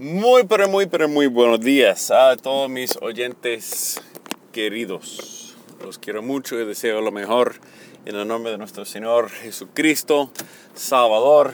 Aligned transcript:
Muy, 0.00 0.42
pero 0.42 0.68
muy, 0.68 0.86
pero 0.86 1.08
muy 1.08 1.28
buenos 1.28 1.60
días 1.60 2.10
a 2.10 2.36
todos 2.36 2.68
mis 2.68 2.96
oyentes 3.00 4.02
queridos. 4.50 5.54
Los 5.84 5.98
quiero 5.98 6.20
mucho 6.20 6.58
y 6.58 6.66
deseo 6.66 7.00
lo 7.00 7.12
mejor 7.12 7.54
en 8.04 8.16
el 8.16 8.26
nombre 8.26 8.50
de 8.50 8.58
nuestro 8.58 8.84
Señor 8.84 9.30
Jesucristo, 9.30 10.32
Salvador. 10.74 11.52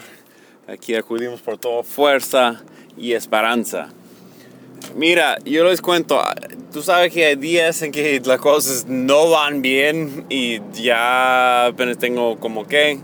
Aquí 0.67 0.95
acudimos 0.95 1.39
por 1.41 1.59
toda 1.59 1.83
fuerza 1.83 2.63
y 2.97 3.13
esperanza. 3.13 3.89
Mira, 4.95 5.37
yo 5.45 5.63
les 5.63 5.79
cuento, 5.79 6.19
tú 6.73 6.81
sabes 6.81 7.13
que 7.13 7.27
hay 7.27 7.35
días 7.35 7.83
en 7.83 7.91
que 7.91 8.19
las 8.25 8.41
cosas 8.41 8.87
no 8.87 9.29
van 9.29 9.61
bien 9.61 10.25
y 10.29 10.61
ya 10.73 11.67
apenas 11.67 11.99
tengo 11.99 12.39
como 12.39 12.65
que, 12.65 12.97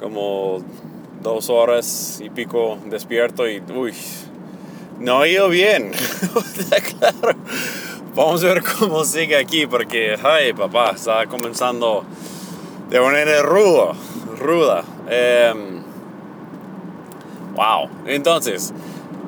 como 0.00 0.64
dos 1.22 1.48
horas 1.48 2.20
y 2.24 2.28
pico 2.28 2.76
despierto 2.86 3.48
y 3.48 3.62
uy, 3.72 3.94
no 5.00 5.20
ha 5.20 5.28
ido 5.28 5.48
bien. 5.48 5.90
claro. 6.98 7.36
Vamos 8.14 8.44
a 8.44 8.48
ver 8.48 8.62
cómo 8.62 9.04
sigue 9.04 9.36
aquí 9.36 9.66
porque, 9.66 10.16
ay 10.22 10.52
papá, 10.52 10.92
está 10.94 11.26
comenzando 11.26 12.04
de 12.88 13.00
manera 13.00 13.42
ruda, 13.42 13.94
ruda. 14.38 14.84
Em, 15.08 15.82
wow, 17.54 17.88
entonces 18.06 18.72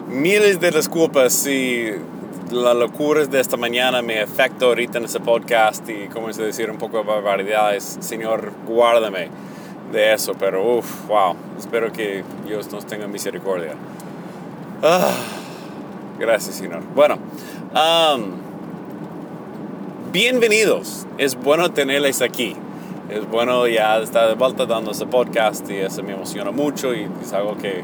miles 0.08 0.60
de 0.60 0.70
disculpas 0.72 1.32
si 1.32 1.90
la 2.50 2.74
locura 2.74 3.24
de 3.24 3.40
esta 3.40 3.56
mañana 3.56 4.02
me 4.02 4.20
afecta 4.20 4.66
ahorita 4.66 4.98
en 4.98 5.04
ese 5.04 5.20
podcast 5.20 5.88
y 5.88 6.08
comienzo 6.08 6.42
a 6.42 6.46
decir 6.46 6.70
un 6.70 6.76
poco 6.76 6.98
de 6.98 7.04
barbaridades. 7.04 7.98
Señor, 8.00 8.52
guárdame 8.66 9.30
de 9.90 10.12
eso, 10.12 10.34
pero 10.38 10.78
uff, 10.78 11.06
wow, 11.06 11.36
espero 11.58 11.92
que 11.92 12.24
Dios 12.46 12.70
nos 12.70 12.86
tenga 12.86 13.06
misericordia. 13.06 13.74
Ah, 14.82 15.12
gracias, 16.22 16.54
Señor. 16.54 16.82
Bueno, 16.94 17.18
bienvenidos. 20.12 21.04
Es 21.18 21.34
bueno 21.34 21.72
tenerles 21.72 22.22
aquí. 22.22 22.54
Es 23.10 23.28
bueno 23.28 23.66
ya 23.66 23.98
estar 23.98 24.28
de 24.28 24.34
vuelta 24.34 24.64
dando 24.64 24.92
ese 24.92 25.04
podcast 25.04 25.68
y 25.68 25.78
eso 25.78 26.02
me 26.04 26.12
emociona 26.12 26.52
mucho 26.52 26.94
y 26.94 27.08
es 27.20 27.32
algo 27.32 27.58
que 27.58 27.82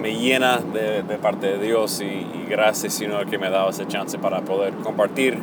me 0.00 0.16
llena 0.18 0.58
de, 0.58 1.02
parte 1.18 1.46
de 1.46 1.58
Dios 1.58 2.00
y, 2.00 2.26
gracias 2.48 2.94
Señor 2.94 3.26
que 3.26 3.38
me 3.38 3.46
ha 3.46 3.50
dado 3.50 3.70
esa 3.70 3.86
chance 3.86 4.18
para 4.18 4.40
poder 4.40 4.74
compartir 4.82 5.38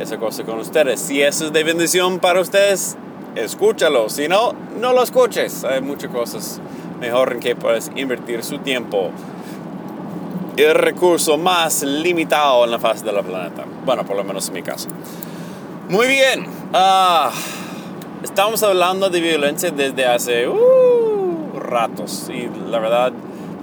esa 0.00 0.18
cosa 0.18 0.42
con 0.42 0.58
ustedes. 0.58 1.00
Si 1.00 1.22
eso 1.22 1.46
es 1.46 1.52
de 1.52 1.62
bendición 1.62 2.18
para 2.18 2.40
ustedes, 2.40 2.96
escúchalo. 3.36 4.08
Si 4.10 4.26
no, 4.26 4.54
no 4.80 4.92
lo 4.92 5.04
escuches. 5.04 5.62
Hay 5.62 5.80
muchas 5.82 6.10
cosas 6.10 6.60
mejor 7.00 7.34
en 7.34 7.40
que 7.40 7.54
puedes 7.54 7.92
invertir 7.94 8.42
su 8.42 8.58
tiempo. 8.58 9.12
El 10.56 10.74
recurso 10.74 11.36
más 11.36 11.82
limitado 11.82 12.64
en 12.64 12.70
la 12.70 12.78
faz 12.78 13.04
de 13.04 13.12
la 13.12 13.22
planeta. 13.22 13.64
Bueno, 13.84 14.04
por 14.04 14.16
lo 14.16 14.24
menos 14.24 14.48
en 14.48 14.54
mi 14.54 14.62
caso. 14.62 14.88
Muy 15.90 16.06
bien. 16.06 16.46
Ah, 16.72 17.30
estamos 18.22 18.62
hablando 18.62 19.10
de 19.10 19.20
violencia 19.20 19.70
desde 19.70 20.06
hace 20.06 20.48
uh, 20.48 21.58
ratos. 21.58 22.30
Y 22.30 22.48
la 22.70 22.78
verdad, 22.78 23.12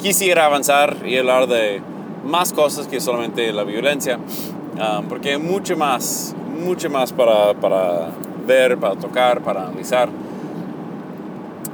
quisiera 0.01 0.45
avanzar 0.45 0.97
y 1.03 1.17
hablar 1.17 1.47
de 1.47 1.81
más 2.25 2.53
cosas 2.53 2.87
que 2.87 2.99
solamente 2.99 3.51
la 3.51 3.63
violencia, 3.63 4.17
um, 4.17 5.05
porque 5.07 5.31
hay 5.31 5.37
mucho 5.37 5.75
más, 5.75 6.35
mucho 6.63 6.89
más 6.89 7.11
para, 7.11 7.53
para, 7.53 8.09
ver, 8.45 8.77
para 8.77 8.95
tocar, 8.95 9.41
para 9.41 9.67
analizar. 9.67 10.09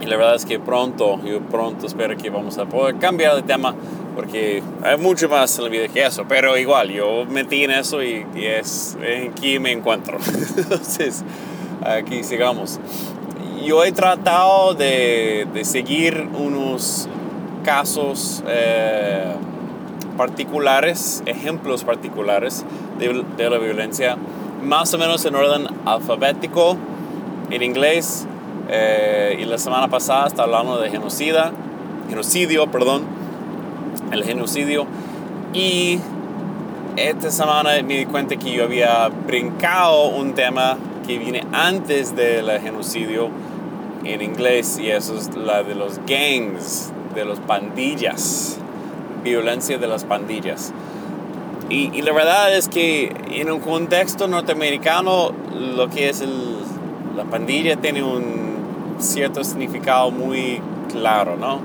Y 0.01 0.05
la 0.05 0.15
verdad 0.15 0.35
es 0.35 0.45
que 0.45 0.59
pronto, 0.59 1.19
yo 1.25 1.41
pronto 1.41 1.85
espero 1.85 2.15
que 2.15 2.29
vamos 2.29 2.57
a 2.57 2.65
poder 2.65 2.97
cambiar 2.99 3.35
de 3.35 3.43
tema, 3.43 3.75
porque 4.19 4.61
hay 4.83 4.97
mucho 4.97 5.29
más 5.29 5.57
en 5.57 5.63
la 5.63 5.69
vida 5.69 5.87
que 5.87 6.05
eso, 6.05 6.25
pero 6.27 6.57
igual, 6.57 6.91
yo 6.91 7.23
metí 7.25 7.63
en 7.63 7.71
eso 7.71 8.03
y, 8.03 8.25
es 8.35 8.97
aquí 9.31 9.59
me 9.59 9.71
encuentro. 9.71 10.17
Entonces, 10.57 11.23
aquí 11.81 12.21
sigamos. 12.25 12.81
Yo 13.63 13.85
he 13.85 13.93
tratado 13.93 14.73
de, 14.73 15.47
de 15.53 15.63
seguir 15.63 16.27
unos 16.37 17.07
casos 17.63 18.43
eh, 18.45 19.35
particulares, 20.17 21.23
ejemplos 21.25 21.85
particulares 21.85 22.65
de, 22.97 23.49
la 23.49 23.57
violencia, 23.57 24.17
más 24.61 24.93
o 24.93 24.97
menos 24.97 25.23
en 25.23 25.35
orden 25.35 25.67
alfabético, 25.85 26.75
en 27.49 27.63
inglés. 27.63 28.27
Eh, 28.67 29.39
y 29.39 29.45
la 29.45 29.57
semana 29.57 29.87
pasada 29.87 30.27
está 30.27 30.43
hablando 30.43 30.77
de 30.77 30.89
genocida, 30.89 31.53
genocidio, 32.09 32.67
perdón, 32.67 33.18
el 34.11 34.23
genocidio. 34.23 34.85
Y 35.53 35.99
esta 36.95 37.31
semana 37.31 37.81
me 37.83 37.97
di 37.99 38.05
cuenta 38.05 38.35
que 38.35 38.51
yo 38.51 38.63
había 38.63 39.07
brincado 39.07 40.09
un 40.09 40.33
tema 40.33 40.77
que 41.07 41.17
viene 41.17 41.43
antes 41.51 42.15
del 42.15 42.49
genocidio 42.59 43.29
en 44.03 44.21
inglés 44.21 44.79
y 44.81 44.89
eso 44.89 45.17
es 45.17 45.35
la 45.35 45.63
de 45.63 45.75
los 45.75 45.99
gangs, 46.05 46.91
de 47.15 47.25
las 47.25 47.39
pandillas, 47.39 48.57
violencia 49.23 49.77
de 49.77 49.87
las 49.87 50.03
pandillas. 50.03 50.73
Y, 51.69 52.01
la 52.01 52.13
verdad 52.13 52.55
es 52.55 52.67
que 52.67 53.13
en 53.29 53.51
un 53.51 53.59
contexto 53.59 54.27
norteamericano 54.27 55.31
lo 55.53 55.87
que 55.89 56.09
es 56.09 56.23
la 57.15 57.25
pandilla 57.25 57.75
tiene 57.75 58.01
un 58.01 58.97
cierto 58.97 59.43
significado 59.43 60.09
muy 60.09 60.61
claro, 60.91 61.37
¿no? 61.37 61.59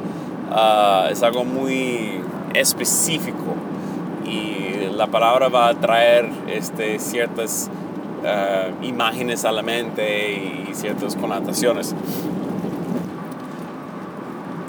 Ah, 0.50 1.08
es 1.10 1.22
algo 1.22 1.44
muy 1.44 2.20
específico 2.54 3.54
y 4.24 4.90
la 4.94 5.06
palabra 5.06 5.48
va 5.48 5.68
a 5.68 5.74
traer 5.74 6.30
este, 6.48 6.98
ciertas 6.98 7.68
ah, 8.24 8.68
imágenes 8.82 9.44
a 9.44 9.52
la 9.52 9.62
mente 9.62 10.32
y 10.32 10.74
ciertas 10.74 11.16
connotaciones 11.16 11.94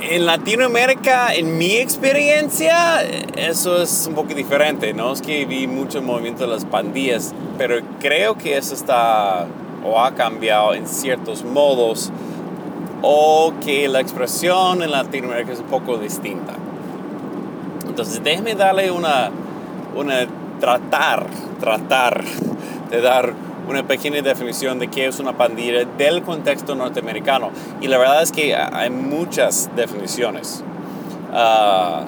en 0.10 0.26
Latinoamérica, 0.26 1.34
en 1.34 1.58
mi 1.58 1.78
experiencia, 1.78 3.02
eso 3.02 3.82
es 3.82 4.06
un 4.08 4.14
poco 4.14 4.34
diferente. 4.34 4.94
No 4.94 5.14
es 5.14 5.22
que 5.22 5.46
vi 5.46 5.68
mucho 5.68 6.02
movimiento 6.02 6.46
de 6.46 6.54
las 6.54 6.66
pandillas, 6.66 7.34
pero 7.58 7.78
creo 8.00 8.38
que 8.38 8.58
eso 8.58 8.76
está 8.76 9.48
o 9.84 10.00
ha 10.00 10.14
cambiado 10.14 10.74
en 10.74 10.88
ciertos 10.88 11.44
modos 11.44 12.12
o 13.02 13.54
que 13.64 13.88
la 13.88 14.00
expresión 14.00 14.82
en 14.82 14.92
Latinoamérica 14.92 15.54
es 15.54 15.60
un 15.60 15.66
poco 15.66 15.98
distinta. 15.98 16.54
Entonces, 17.96 18.22
déjeme 18.22 18.56
darle 18.56 18.92
una, 18.92 19.32
una 19.96 20.28
tratar, 20.60 21.28
tratar 21.62 22.26
de 22.90 23.00
dar 23.00 23.32
una 23.70 23.84
pequeña 23.84 24.22
definición 24.22 24.80
de 24.80 24.90
qué 24.90 25.08
es 25.08 25.22
una 25.22 25.38
pandilla 25.38 25.86
del 25.98 26.22
contexto 26.22 26.76
norteamericano. 26.76 27.52
Y 27.80 27.88
la 27.88 27.98
verdad 27.98 28.22
es 28.22 28.34
que 28.34 28.54
hay 28.54 28.90
muchas 28.90 29.70
definiciones. 29.78 30.62
Ah, 31.32 32.04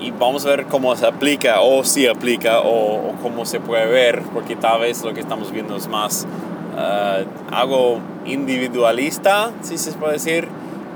y 0.00 0.12
vamos 0.12 0.46
a 0.46 0.48
ver 0.48 0.64
cómo 0.64 0.96
se 0.96 1.04
aplica 1.04 1.60
o 1.60 1.84
si 1.84 2.06
aplica 2.06 2.60
o, 2.60 3.12
cómo 3.22 3.44
se 3.44 3.60
puede 3.60 3.84
ver, 3.84 4.22
porque 4.32 4.56
tal 4.56 4.80
vez 4.80 5.04
lo 5.04 5.12
que 5.12 5.20
estamos 5.20 5.52
viendo 5.52 5.76
es 5.76 5.88
más 5.88 6.26
uh, 6.74 7.54
algo 7.54 7.98
individualista, 8.24 9.50
si 9.60 9.76
se 9.76 9.92
puede 9.92 10.14
decir, 10.14 10.48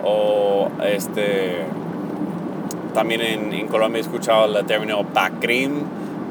o 0.02 0.70
este, 0.82 1.66
también 2.90 3.20
en, 3.20 3.52
en 3.52 3.66
Colombia 3.68 3.98
he 3.98 4.02
escuchado 4.02 4.58
el 4.58 4.66
término 4.66 5.04
BACRIM, 5.04 5.72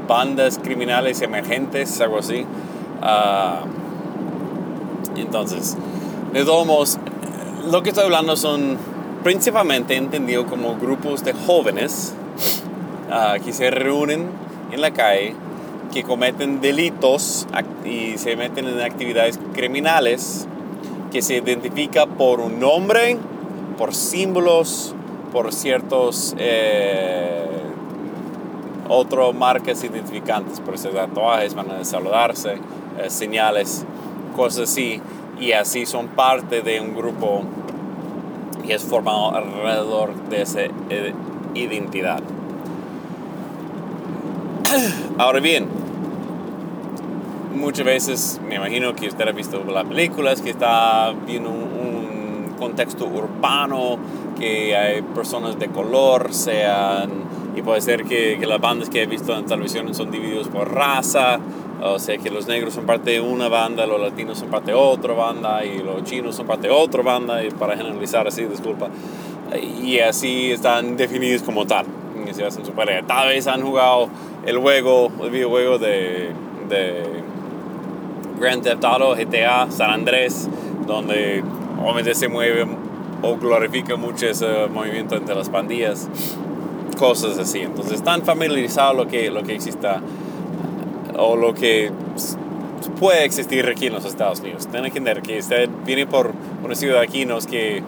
bandas 0.08 0.60
criminales 0.60 1.22
emergentes, 1.22 2.02
algo 2.02 2.20
así. 2.20 2.46
Ah, 3.02 3.62
entonces, 5.16 5.78
de 6.34 6.44
todos 6.44 6.66
modos, 6.66 7.00
lo 7.72 7.84
que 7.84 7.90
estoy 7.90 8.06
hablando 8.06 8.36
son 8.36 8.78
principalmente 9.24 9.96
entendido 9.96 10.46
como 10.46 10.76
grupos 10.76 11.24
de 11.24 11.34
jóvenes 11.34 12.14
ah, 13.12 13.36
que 13.44 13.54
se 13.54 13.70
reúnen 13.70 14.30
en 14.72 14.82
la 14.82 14.92
calle, 14.92 15.36
que 15.94 16.04
cometen 16.04 16.62
delitos 16.62 17.48
y 17.86 18.18
se 18.18 18.36
meten 18.36 18.68
en 18.68 18.82
actividades 18.82 19.40
criminales, 19.54 20.48
que 21.12 21.22
se 21.22 21.38
identifica 21.38 22.06
por 22.06 22.40
un 22.40 22.60
nombre, 22.60 23.18
por 23.78 23.94
símbolos, 23.94 24.96
por 25.32 25.54
ciertos 25.54 26.36
eh, 26.38 27.46
otras 28.88 29.34
marcas 29.36 29.84
identificantes, 29.84 30.60
por 30.60 30.76
ese 30.76 30.90
tatuajes, 30.90 31.54
van 31.54 31.72
a 31.72 31.84
saludarse 31.86 32.54
eh, 32.54 33.10
señales, 33.10 33.86
cosas 34.36 34.70
así, 34.70 35.02
y 35.40 35.52
así 35.52 35.86
son 35.86 36.08
parte 36.08 36.62
de 36.62 36.82
un 36.82 36.96
grupo 36.96 37.44
que 38.66 38.74
es 38.74 38.84
formado 38.84 39.36
alrededor 39.36 40.14
de 40.30 40.42
esa 40.42 40.62
eh, 40.62 41.14
identidad. 41.54 42.22
Ahora 45.18 45.40
bien, 45.40 45.68
muchas 47.56 47.86
veces 47.86 48.42
me 48.48 48.56
imagino 48.56 48.96
que 48.96 49.08
usted 49.08 49.28
ha 49.28 49.32
visto 49.32 49.64
las 49.64 49.86
películas 49.86 50.42
que 50.42 50.50
está 50.50 51.14
viendo 51.26 51.50
un, 51.50 52.00
contexto 52.60 53.06
urbano, 53.06 53.98
que 54.40 54.76
hay 54.76 55.02
personas 55.02 55.60
de 55.60 55.68
color, 55.68 56.34
sean 56.34 57.30
y 57.56 57.62
puede 57.62 57.82
ser 57.82 58.06
que, 58.06 58.38
que, 58.40 58.46
las 58.46 58.62
bandas 58.62 58.90
que 58.90 59.04
he 59.04 59.06
visto 59.06 59.36
en 59.38 59.46
televisión 59.46 59.94
son 59.94 60.12
divididos 60.12 60.48
por 60.48 60.74
raza, 60.74 61.40
o 61.82 62.00
sea 62.00 62.18
que 62.18 62.30
los 62.30 62.48
negros 62.48 62.74
son 62.74 62.86
parte 62.86 63.12
de 63.12 63.22
una 63.22 63.50
banda, 63.50 63.86
los 63.86 64.00
latinos 64.00 64.38
son 64.40 64.50
parte 64.50 64.72
de 64.72 64.78
otra 64.78 65.14
banda 65.14 65.66
y 65.66 65.80
los 65.80 66.04
chinos 66.04 66.36
son 66.36 66.48
parte 66.48 66.68
de 66.68 66.74
otra 66.74 67.02
banda, 67.04 67.44
y 67.44 67.52
para 67.52 67.76
generalizar 67.76 68.28
así, 68.28 68.46
disculpa, 68.46 68.88
y 69.82 70.00
así 70.00 70.52
están 70.52 70.96
definidos 70.96 71.44
como 71.44 71.66
tal, 71.66 71.86
y 72.30 72.34
se 72.34 72.46
hacen 72.46 72.66
super 72.66 73.04
Tal 73.06 73.30
vez 73.30 73.48
han 73.48 73.62
jugado 73.62 74.10
el 74.46 74.58
juego, 74.58 75.12
el 75.22 75.30
videojuego 75.30 75.78
de, 75.80 76.30
de 76.70 77.04
Grand 78.40 78.64
Theft 78.64 78.86
Auto, 78.86 79.16
GTA, 79.16 79.70
San 79.72 79.92
Andrés, 79.92 80.48
donde 80.88 81.44
obviamente 81.82 82.16
se 82.16 82.28
mueve 82.28 82.66
o 83.22 83.36
glorifica 83.38 83.96
mucho 83.96 84.28
ese 84.28 84.68
movimiento 84.68 85.16
entre 85.16 85.36
las 85.36 85.50
pandillas, 85.50 86.08
cosas 86.98 87.38
así. 87.38 87.60
Entonces 87.60 87.94
están 87.94 88.24
familiarizados 88.24 88.96
lo 88.96 89.08
que, 89.08 89.30
lo 89.32 89.44
que 89.44 89.56
exista 89.56 90.02
o 91.18 91.36
lo 91.36 91.54
que 91.54 91.92
puede 93.00 93.26
existir 93.26 93.68
aquí 93.68 93.88
en 93.88 93.94
los 93.94 94.06
Estados 94.06 94.40
Unidos. 94.40 94.68
Tienen 94.68 94.92
que 94.92 95.00
entender 95.00 95.24
que 95.24 95.40
usted 95.40 95.70
viene 95.86 96.06
por 96.06 96.34
una 96.64 96.76
ciudad 96.76 97.02
aquí, 97.02 97.26
no 97.26 97.38
es 97.38 97.48
que 97.48 97.84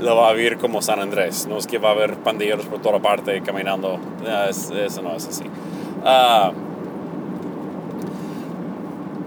lo 0.00 0.16
va 0.16 0.30
a 0.30 0.32
vivir 0.32 0.58
como 0.58 0.82
San 0.82 1.00
Andrés, 1.00 1.46
no 1.48 1.56
es 1.56 1.66
que 1.66 1.78
va 1.78 1.90
a 1.90 1.92
haber 1.92 2.16
pandilleros 2.16 2.66
por 2.66 2.80
toda 2.80 2.98
parte 2.98 3.40
caminando, 3.42 3.98
eso 4.24 5.02
no 5.02 5.16
es 5.16 5.26
así. 5.26 5.44
Uh, 6.04 6.52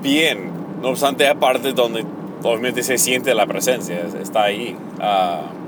bien, 0.01 0.51
no 0.81 0.89
obstante, 0.89 1.27
aparte 1.27 1.73
donde 1.73 2.05
obviamente 2.43 2.83
se 2.83 2.97
siente 2.97 3.33
la 3.33 3.45
presencia, 3.45 4.05
está 4.21 4.43
ahí. 4.43 4.75
Uh, 4.99 5.59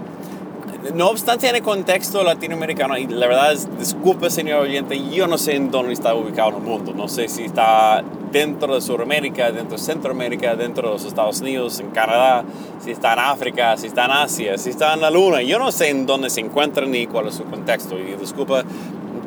no 0.95 1.09
obstante, 1.09 1.47
en 1.47 1.56
el 1.56 1.62
contexto 1.62 2.23
latinoamericano, 2.23 2.97
y 2.97 3.06
la 3.06 3.27
verdad 3.27 3.53
es, 3.53 3.68
disculpe 3.77 4.31
señor 4.31 4.62
oyente, 4.62 5.00
yo 5.12 5.27
no 5.27 5.38
sé 5.38 5.56
en 5.56 5.69
dónde 5.69 5.94
está 5.94 6.15
ubicado 6.15 6.50
en 6.50 6.56
el 6.56 6.62
mundo, 6.62 6.94
no 6.95 7.07
sé 7.07 7.27
si 7.27 7.44
está 7.44 8.03
dentro 8.31 8.73
de 8.73 8.81
Sudamérica, 8.81 9.51
dentro 9.51 9.77
de 9.77 9.83
Centroamérica, 9.83 10.56
dentro 10.56 10.88
de 10.88 10.94
los 10.95 11.06
Estados 11.06 11.41
Unidos, 11.41 11.79
en 11.79 11.91
Canadá, 11.91 12.44
si 12.83 12.91
está 12.91 13.13
en 13.13 13.19
África, 13.19 13.77
si 13.77 13.88
está 13.88 14.06
en 14.06 14.12
Asia, 14.12 14.57
si 14.57 14.71
está 14.71 14.95
en 14.95 15.01
la 15.01 15.12
Luna, 15.12 15.44
yo 15.44 15.59
no 15.59 15.71
sé 15.71 15.89
en 15.89 16.07
dónde 16.07 16.31
se 16.31 16.41
encuentra 16.41 16.85
ni 16.88 17.06
cuál 17.06 17.27
es 17.27 17.35
su 17.35 17.44
contexto, 17.44 18.00
y 18.00 18.15
disculpa 18.19 18.63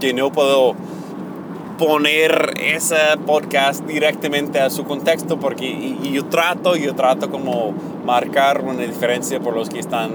que 0.01 0.13
no 0.13 0.33
puedo 0.33 0.75
poner 1.79 2.55
ese 2.61 2.97
podcast 3.27 3.85
directamente 3.87 4.61
a 4.61 4.71
su 4.71 4.85
contexto 4.85 5.39
porque 5.39 5.97
yo 6.03 6.25
trato, 6.27 6.77
yo 6.77 6.95
trato 6.95 7.31
como 7.31 7.73
marcar 8.05 8.63
una 8.63 8.83
diferencia 8.83 9.41
por 9.41 9.55
los 9.55 9.69
que 9.69 9.81
están 9.81 10.11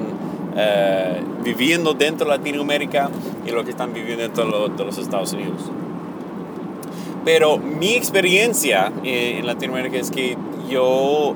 eh, 0.55 1.21
viviendo 1.43 1.93
dentro 1.93 2.29
de 2.29 2.37
Latinoamérica 2.37 3.09
y 3.45 3.51
los 3.51 3.63
que 3.65 3.71
están 3.71 3.93
viviendo 3.93 4.23
dentro 4.23 4.69
de 4.69 4.85
los 4.85 4.97
Estados 4.97 5.33
Unidos. 5.33 5.69
Pero 7.25 7.57
mi 7.57 7.95
experiencia 7.95 8.91
en 9.03 9.45
Latinoamérica 9.45 9.97
es 9.97 10.09
que 10.09 10.37
yo, 10.69 11.35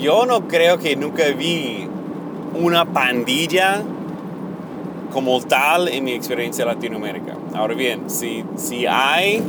yo 0.00 0.26
no 0.26 0.48
creo 0.48 0.78
que 0.78 0.96
nunca 0.96 1.24
vi 1.36 1.86
una 2.54 2.86
pandilla 2.86 3.82
como 5.12 5.40
tal 5.40 5.88
en 5.88 6.04
mi 6.04 6.12
experiencia 6.12 6.62
en 6.62 6.68
Latinoamérica. 6.68 7.34
Ahora 7.54 7.74
bien, 7.74 8.10
si, 8.10 8.44
si 8.56 8.86
hay, 8.86 9.42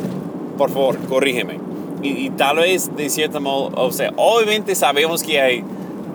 por 0.57 0.69
favor, 0.71 0.97
corrígeme. 1.07 1.59
Y, 2.01 2.29
tal 2.31 2.57
vez 2.57 2.95
de 2.95 3.09
cierto 3.09 3.41
modo, 3.41 3.71
o 3.75 3.91
sea, 3.91 4.13
obviamente 4.15 4.73
sabemos 4.73 5.21
que 5.21 5.41
hay 5.41 5.63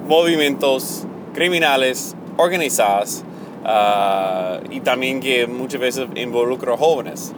movimientos 0.08 1.04
criminales 1.34 2.16
organizados 2.38 3.22
ah, 3.64 4.60
y 4.70 4.80
también 4.80 5.20
que 5.20 5.46
muchas 5.46 5.80
veces 5.80 6.08
involucran 6.14 6.78
jóvenes. 6.78 7.32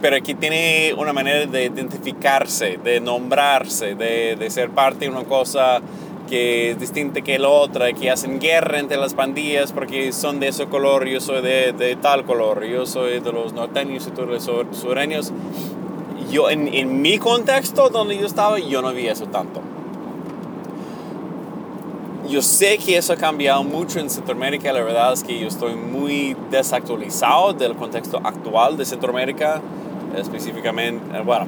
Pero 0.00 0.16
aquí 0.16 0.34
tiene 0.34 0.94
una 0.96 1.12
manera 1.12 1.46
de 1.46 1.64
identificarse, 1.64 2.78
de 2.82 3.00
nombrarse, 3.00 3.94
de, 3.94 4.36
de 4.36 4.50
ser 4.50 4.70
parte 4.70 5.06
de 5.06 5.10
una 5.10 5.24
cosa 5.24 5.80
que 6.28 6.70
es 6.70 6.80
distinta 6.80 7.20
que 7.20 7.38
la 7.38 7.48
otra, 7.48 7.92
que 7.92 8.10
hacen 8.10 8.40
guerra 8.40 8.78
entre 8.78 8.96
las 8.96 9.14
pandillas 9.14 9.72
porque 9.72 10.12
son 10.12 10.40
de 10.40 10.48
ese 10.48 10.66
color, 10.66 11.06
yo 11.06 11.20
soy 11.20 11.42
de, 11.42 11.72
de 11.72 11.96
tal 11.96 12.24
color, 12.24 12.64
yo 12.64 12.86
soy 12.86 13.20
de 13.20 13.32
los 13.32 13.52
norteños 13.52 14.06
y 14.06 14.10
tú 14.10 14.22
de 14.22 14.26
los 14.26 14.50
sureños. 14.72 15.32
Yo, 16.30 16.50
en, 16.50 16.72
en, 16.72 17.02
mi 17.02 17.18
contexto 17.18 17.90
donde 17.90 18.18
yo 18.18 18.26
estaba, 18.26 18.58
yo 18.58 18.82
no 18.82 18.92
vi 18.92 19.06
eso 19.06 19.26
tanto. 19.26 19.60
Yo 22.28 22.40
sé 22.40 22.78
que 22.78 22.96
eso 22.96 23.12
ha 23.12 23.16
cambiado 23.16 23.62
mucho 23.62 24.00
en 24.00 24.08
Centroamérica, 24.08 24.72
la 24.72 24.82
verdad 24.82 25.12
es 25.12 25.22
que 25.22 25.38
yo 25.38 25.46
estoy 25.46 25.74
muy 25.74 26.34
desactualizado 26.50 27.52
del 27.52 27.74
contexto 27.74 28.18
actual 28.24 28.78
de 28.78 28.86
Centroamérica, 28.86 29.60
específicamente, 30.16 31.20
bueno, 31.20 31.46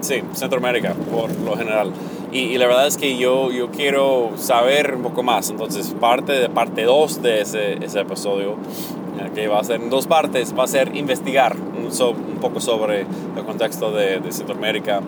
sí, 0.00 0.22
Centroamérica 0.32 0.94
por 1.10 1.30
lo 1.40 1.56
general. 1.56 1.92
Y, 2.32 2.58
la 2.58 2.66
verdad 2.66 2.86
es 2.86 2.96
que 2.96 3.16
yo, 3.16 3.50
yo 3.50 3.70
quiero 3.70 4.32
saber 4.36 4.94
un 4.96 5.02
poco 5.02 5.22
más. 5.22 5.50
Entonces, 5.50 5.94
parte 5.98 6.32
de 6.32 6.48
parte 6.48 6.84
2 6.84 7.22
de 7.22 7.40
ese, 7.40 7.84
ese, 7.84 8.00
episodio, 8.00 8.56
que 9.34 9.48
va 9.48 9.60
a 9.60 9.64
ser 9.64 9.80
en 9.80 9.90
dos 9.90 10.06
partes, 10.06 10.54
va 10.58 10.64
a 10.64 10.66
ser 10.66 10.94
investigar 10.96 11.56
un, 11.56 11.86
un 11.86 12.40
poco 12.40 12.60
sobre 12.60 13.02
el 13.36 13.44
contexto 13.44 13.90
de, 13.92 14.20
de, 14.20 14.32
Centroamérica, 14.32 15.00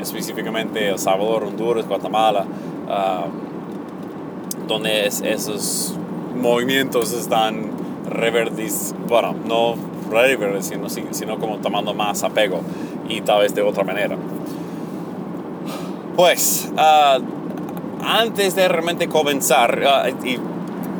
específicamente 0.00 0.88
El 0.88 0.98
Salvador, 0.98 1.44
Honduras, 1.44 1.86
Guatemala, 1.86 2.44
uh, 2.88 4.66
donde 4.66 5.06
esos 5.06 5.94
movimientos 6.34 7.12
están 7.12 7.70
reverdis, 8.08 8.94
bueno, 9.08 9.34
no 9.46 9.74
reverdeciendo, 10.10 10.88
sino 10.88 11.38
como 11.38 11.58
tomando 11.58 11.94
más 11.94 12.22
apego 12.22 12.60
y 13.08 13.20
tal 13.20 13.40
vez 13.40 13.54
de 13.54 13.62
otra 13.62 13.84
manera. 13.84 14.16
Pues, 16.16 16.70
uh, 16.76 17.20
antes 18.04 18.54
de 18.54 18.68
realmente 18.68 19.08
comenzar, 19.08 19.82
uh, 19.82 20.26
y 20.26 20.38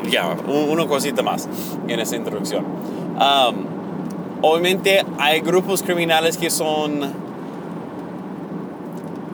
ya, 0.09 0.35
una 0.47 0.85
cosita 0.87 1.23
más 1.23 1.47
en 1.87 1.99
esa 1.99 2.17
introducción. 2.17 2.65
Um, 3.15 3.65
obviamente 4.41 5.05
hay 5.17 5.39
grupos 5.39 5.81
criminales 5.83 6.37
que 6.37 6.49
son 6.49 7.13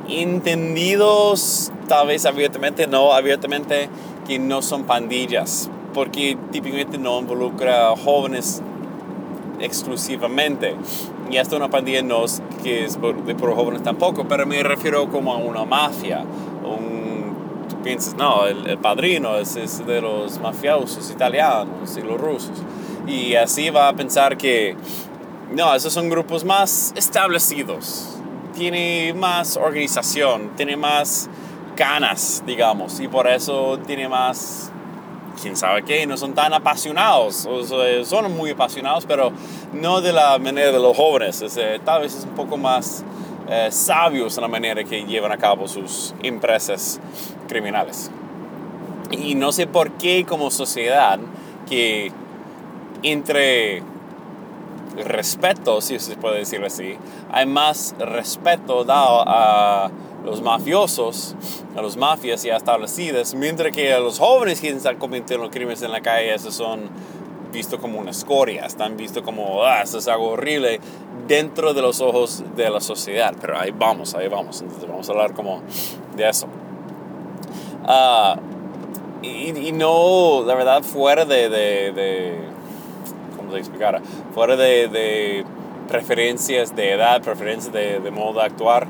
entendidos, 0.08 1.72
tal 1.88 2.08
vez 2.08 2.28
abiertamente, 2.28 2.86
no 2.86 3.14
abiertamente, 3.14 3.90
que 4.28 4.38
no 4.38 4.62
son 4.62 4.84
pandillas, 4.84 5.68
porque 5.96 6.38
típicamente 6.52 7.00
no 7.00 7.20
involucra 7.20 7.96
jóvenes 7.96 8.62
exclusivamente. 9.60 10.76
Y 11.32 11.38
hasta 11.38 11.56
una 11.56 11.70
pandilla 11.70 12.02
no 12.02 12.26
es 12.26 12.42
que 12.62 12.84
es 12.84 13.00
de 13.02 13.36
por 13.36 13.56
jóvenes 13.56 13.84
tampoco, 13.84 14.28
pero 14.28 14.46
me 14.46 14.62
refiero 14.64 15.10
como 15.10 15.34
a 15.34 15.38
una 15.38 15.64
mafia. 15.64 16.26
Un, 16.64 17.68
tú 17.70 17.82
piensas, 17.82 18.16
no, 18.16 18.46
el, 18.46 18.78
padrino 18.80 19.38
es, 19.38 19.56
es, 19.56 19.86
de 19.86 20.02
los 20.02 20.40
mafiosos 20.40 21.10
italianos 21.10 21.96
y 21.98 22.02
los 22.02 22.20
rusos. 22.20 22.62
Y 23.08 23.36
así 23.36 23.70
va 23.70 23.88
a 23.88 23.94
pensar 23.94 24.36
que, 24.38 24.76
no, 25.56 25.74
esos 25.74 25.94
son 25.94 26.10
grupos 26.10 26.44
más 26.44 26.94
establecidos. 26.98 28.18
Tiene 28.54 29.14
más 29.14 29.56
organización, 29.56 30.52
tiene 30.58 30.76
más 30.76 31.30
ganas, 31.78 32.44
digamos, 32.46 33.00
y 33.00 33.08
por 33.08 33.28
eso 33.28 33.80
tiene 33.88 34.10
más 34.10 34.71
quién 35.42 35.56
sabe 35.58 35.84
qué, 35.84 36.06
no 36.06 36.18
son 36.18 36.34
tan 36.34 36.54
apasionados, 36.54 37.48
son 38.04 38.38
muy 38.38 38.52
apasionados, 38.52 39.06
pero 39.06 39.32
no 39.74 40.02
de 40.02 40.14
la 40.14 40.38
manera 40.38 40.72
de 40.72 40.80
los 40.80 40.96
jóvenes, 40.96 41.44
tal 41.84 42.02
vez 42.02 42.16
es 42.16 42.26
un 42.26 42.36
poco 42.36 42.58
más 42.58 43.04
eh, 43.50 43.68
sabios 43.72 44.38
en 44.38 44.44
la 44.44 44.48
manera 44.48 44.84
que 44.84 45.04
llevan 45.04 45.32
a 45.32 45.38
cabo 45.38 45.68
sus 45.68 46.14
empresas 46.24 47.00
criminales. 47.48 48.12
Y 49.12 49.36
no 49.36 49.52
sé 49.52 49.68
por 49.68 49.92
qué 49.94 50.26
como 50.26 50.52
sociedad 50.52 51.20
que 51.68 52.12
entre 53.04 53.84
respeto, 54.96 55.82
si 55.82 56.00
se 56.00 56.16
puede 56.16 56.40
decir 56.40 56.64
así, 56.64 56.98
hay 57.32 57.46
más 57.46 57.96
respeto 58.00 58.84
dado 58.84 59.24
a 59.28 59.92
los 60.24 60.42
mafiosos, 60.42 61.36
a 61.76 61.82
los 61.82 61.98
mafias 61.98 62.44
ya 62.44 62.58
establecidas, 62.58 63.34
mientras 63.34 63.72
que 63.72 63.94
a 63.94 64.00
los 64.00 64.20
jóvenes 64.20 64.62
que 64.62 64.70
están 64.70 64.98
cometiendo 64.98 65.50
crímenes 65.50 65.82
en 65.82 65.92
la 65.92 66.02
calle, 66.02 66.34
esos 66.34 66.54
son 66.54 66.90
vistos 67.52 67.80
como 67.80 68.00
una 68.00 68.12
escoria, 68.12 68.66
están 68.66 68.98
vistos 68.98 69.24
como, 69.24 69.64
ah, 69.64 69.82
eso 69.82 69.98
es 69.98 70.08
algo 70.08 70.30
horrible 70.30 70.80
dentro 71.28 71.74
de 71.74 71.82
los 71.82 72.02
ojos 72.02 72.44
de 72.56 72.70
la 72.70 72.82
sociedad. 72.82 73.34
Pero 73.40 73.60
ahí 73.60 73.72
vamos, 73.72 74.16
ahí 74.16 74.28
vamos, 74.28 74.62
entonces 74.62 74.88
vamos 74.88 75.10
a 75.10 75.12
hablar 75.12 75.34
como 75.34 75.62
de 76.16 76.30
eso. 76.30 76.48
Uh, 77.84 78.40
y, 79.24 79.72
no, 79.72 80.44
la 80.46 80.56
verdad, 80.56 80.82
fuera 80.82 81.26
de, 81.26 81.50
de, 81.50 81.92
de 81.92 82.40
¿cómo 83.38 83.52
se 83.52 83.60
explicara? 83.60 84.02
Fuera 84.34 84.56
de, 84.56 85.46
preferencias 85.88 86.76
de 86.76 86.94
edad, 86.94 87.22
preferencias 87.22 87.74
de 87.74 88.12
modo 88.12 88.40
de 88.40 88.46
actuar, 88.46 88.88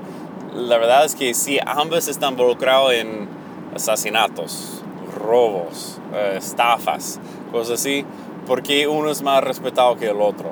la 0.53 0.77
verdad 0.77 1.05
es 1.05 1.15
que 1.15 1.33
si 1.33 1.59
ambos 1.65 2.07
están 2.07 2.31
involucrados 2.33 2.93
en 2.93 3.27
asesinatos, 3.75 4.81
robos, 5.17 5.99
eh, 6.13 6.35
estafas, 6.37 7.19
cosas 7.51 7.79
así, 7.79 8.05
porque 8.45 8.87
uno 8.87 9.09
es 9.11 9.21
más 9.21 9.43
respetado 9.43 9.95
que 9.97 10.09
el 10.09 10.21
otro? 10.21 10.51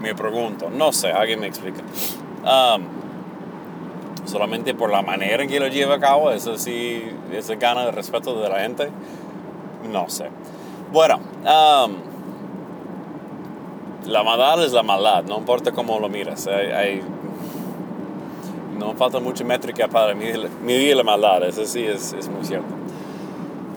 Me 0.00 0.14
pregunto, 0.14 0.70
no 0.70 0.92
sé, 0.92 1.10
alguien 1.10 1.40
me 1.40 1.46
explica. 1.46 1.82
Solamente 4.24 4.74
por 4.74 4.90
la 4.90 5.02
manera 5.02 5.42
en 5.42 5.48
que 5.48 5.58
lo 5.58 5.68
lleva 5.68 5.96
a 5.96 6.00
cabo, 6.00 6.30
eso 6.30 6.56
sí, 6.58 7.02
ese 7.32 7.56
gana 7.56 7.84
el 7.84 7.92
respeto 7.92 8.40
de 8.40 8.48
la 8.48 8.60
gente, 8.60 8.90
no 9.90 10.08
sé. 10.08 10.28
Bueno, 10.92 11.18
la 14.06 14.22
maldad 14.22 14.62
es 14.64 14.72
la 14.72 14.82
maldad, 14.82 15.24
no 15.24 15.38
importa 15.38 15.72
cómo 15.72 15.98
lo 15.98 16.08
miras. 16.08 16.46
Hay, 16.46 17.02
no 18.78 18.94
falta 18.94 19.18
mucha 19.20 19.44
métrica 19.44 19.88
para 19.88 20.14
medir, 20.14 20.96
la 20.96 21.02
maldad, 21.02 21.42
eso 21.44 21.64
sí 21.66 21.84
es, 21.84 22.12
es, 22.12 22.28
muy 22.28 22.44
cierto. 22.44 22.66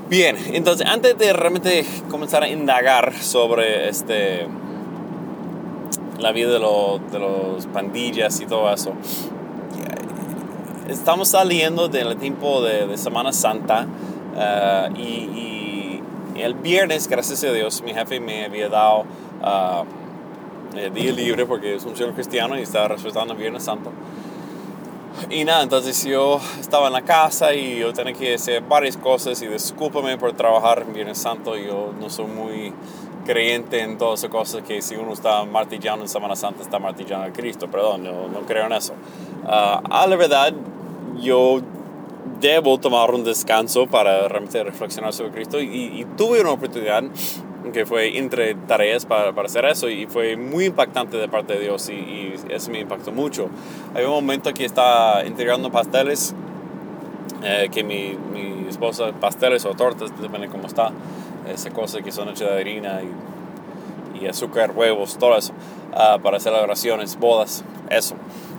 Bien, 0.10 0.38
entonces 0.54 0.86
antes 0.88 1.18
de 1.18 1.34
realmente 1.34 1.86
comenzar 2.10 2.44
a 2.44 2.48
indagar 2.48 3.14
sobre 3.14 3.90
este, 3.90 4.48
la 6.20 6.32
vida 6.32 6.50
de, 6.50 6.60
de 6.60 7.20
los 7.20 7.66
pandillas 7.68 8.40
y 8.42 8.46
todo 8.46 8.72
eso, 8.74 8.94
estamos 10.92 11.30
saliendo 11.30 11.88
del 11.88 12.18
tiempo 12.18 12.62
de, 12.62 12.98
Semana 12.98 13.32
Santa 13.32 13.88
eh, 14.38 14.90
y, 14.98 16.02
el 16.36 16.56
viernes, 16.56 17.08
gracias 17.08 17.44
a 17.44 17.52
Dios, 17.52 17.84
mi 17.84 17.94
jefe 17.94 18.20
me 18.20 18.46
había 18.46 18.68
dado 18.68 19.02
uh, 19.44 19.86
día 20.92 21.12
libre 21.12 21.46
porque 21.46 21.76
es 21.76 21.86
un 21.86 21.96
señor 21.96 22.14
cristiano 22.14 22.58
y 22.58 22.62
estaba 22.64 22.88
respetando 22.88 23.34
el 23.34 23.40
Viernes 23.40 23.64
Santo. 23.64 23.92
Y 25.30 25.46
nada, 25.46 25.64
entonces 25.64 26.04
yo 26.04 26.40
estaba 26.60 26.88
en 26.88 26.94
la 26.94 27.04
casa 27.04 27.54
y 27.54 27.80
yo 27.80 27.94
tenía 27.94 28.14
que 28.14 28.34
hacer 28.34 28.62
varias 28.64 28.98
cosas 28.98 29.42
y 29.42 29.48
discúlpame 29.48 30.18
por 30.18 30.34
trabajar 30.34 30.84
en 30.86 30.94
Viernes 30.94 31.20
Santo, 31.20 31.56
yo 31.56 31.94
no 32.00 32.10
soy 32.10 32.26
muy 32.26 32.74
creyente 33.26 33.82
en 33.82 33.98
todas 33.98 34.20
esas 34.20 34.32
cosas 34.32 34.64
que 34.64 34.82
si 34.82 34.96
uno 34.96 35.14
está 35.14 35.46
martillando 35.46 36.04
en 36.04 36.10
Semana 36.10 36.36
Santa 36.36 36.64
está 36.64 36.80
martillando 36.80 37.28
a 37.28 37.32
Cristo, 37.32 37.70
perdón, 37.70 38.04
yo 38.04 38.28
no 38.32 38.42
creo 38.42 38.66
en 38.66 38.74
eso. 38.74 38.94
Uh, 39.44 39.80
a 39.90 40.08
la 40.08 40.16
verdad, 40.16 40.54
yo 41.20 41.62
debo 42.40 42.80
tomar 42.80 43.14
un 43.14 43.24
descanso 43.24 43.88
para 43.88 44.28
realmente 44.28 44.64
reflexionar 44.64 45.14
sobre 45.14 45.32
Cristo 45.32 45.62
y, 45.62 46.06
tuve 46.18 46.42
una 46.42 46.52
oportunidad 46.52 47.04
que 47.72 47.86
fue 47.86 48.18
entre 48.18 48.56
tareas 48.56 49.06
para, 49.06 49.34
para, 49.34 49.48
hacer 49.48 49.66
eso 49.66 49.90
y 49.90 50.06
fue 50.06 50.38
muy 50.38 50.66
impactante 50.66 51.18
de 51.18 51.28
parte 51.28 51.54
de 51.54 51.62
Dios 51.62 51.90
y, 51.90 52.34
eso 52.50 52.72
me 52.72 52.80
impactó 52.80 53.12
mucho. 53.12 53.50
Hay 53.94 54.04
un 54.04 54.12
momento 54.12 54.54
que 54.54 54.66
estaba 54.66 55.22
entregando 55.22 55.72
pasteles, 55.72 56.34
eh, 57.44 57.70
que 57.72 57.84
mi, 57.84 58.18
mi, 58.34 58.68
esposa, 58.68 59.12
pasteles 59.14 59.66
o 59.66 59.74
tortas, 59.74 60.12
depende 60.22 60.48
cómo 60.48 60.68
está, 60.68 60.92
esa 61.52 61.70
cosa 61.72 62.02
que 62.02 62.12
son 62.12 62.30
hechas 62.30 62.50
de 62.50 62.60
harina 62.60 63.02
y, 63.02 64.24
y 64.24 64.28
azúcar, 64.28 64.72
huevos, 64.76 65.18
todo 65.18 65.38
eso, 65.38 65.54
uh, 65.92 66.20
para 66.22 66.38
hacer 66.38 66.54
oraciones, 66.54 67.18
bodas, 67.18 67.64
eso. 67.90 68.16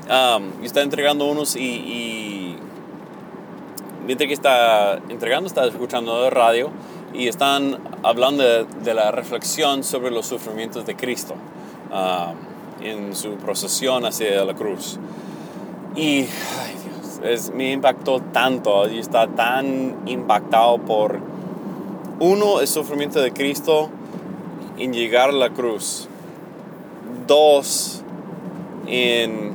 Um, 0.09 0.63
y 0.63 0.67
está 0.67 0.83
entregando 0.83 1.27
unos 1.27 1.57
y 1.57 2.57
mientras 4.07 4.29
que 4.29 4.35
está 4.35 5.01
entregando, 5.09 5.47
está 5.47 5.67
escuchando 5.67 6.29
radio 6.31 6.71
y 7.15 7.29
están 7.29 7.79
hablando 8.03 8.43
de, 8.43 8.95
la 8.95 9.11
reflexión 9.11 9.85
sobre 9.85 10.11
los 10.11 10.27
sufrimientos 10.27 10.87
de 10.87 10.97
Cristo 10.97 11.35
ah, 11.93 12.33
en 12.83 13.15
su 13.15 13.35
procesión 13.37 14.05
hacia 14.05 14.45
la 14.45 14.55
cruz. 14.55 14.99
Y 15.95 16.21
ay 16.21 16.75
Dios, 16.85 17.21
es, 17.23 17.51
me 17.53 17.73
impactó 17.73 18.21
tanto 18.21 18.89
y 18.89 18.99
está 18.99 19.27
tan 19.29 19.97
impactado 20.07 20.79
por, 20.79 21.21
uno, 22.23 22.61
el 22.61 22.69
sufrimiento 22.69 23.21
de 23.21 23.33
Cristo 23.33 23.91
en 24.79 24.93
llegar 24.93 25.31
a 25.31 25.33
la 25.33 25.51
cruz. 25.51 26.09
Dos, 27.27 28.03
en 28.87 29.55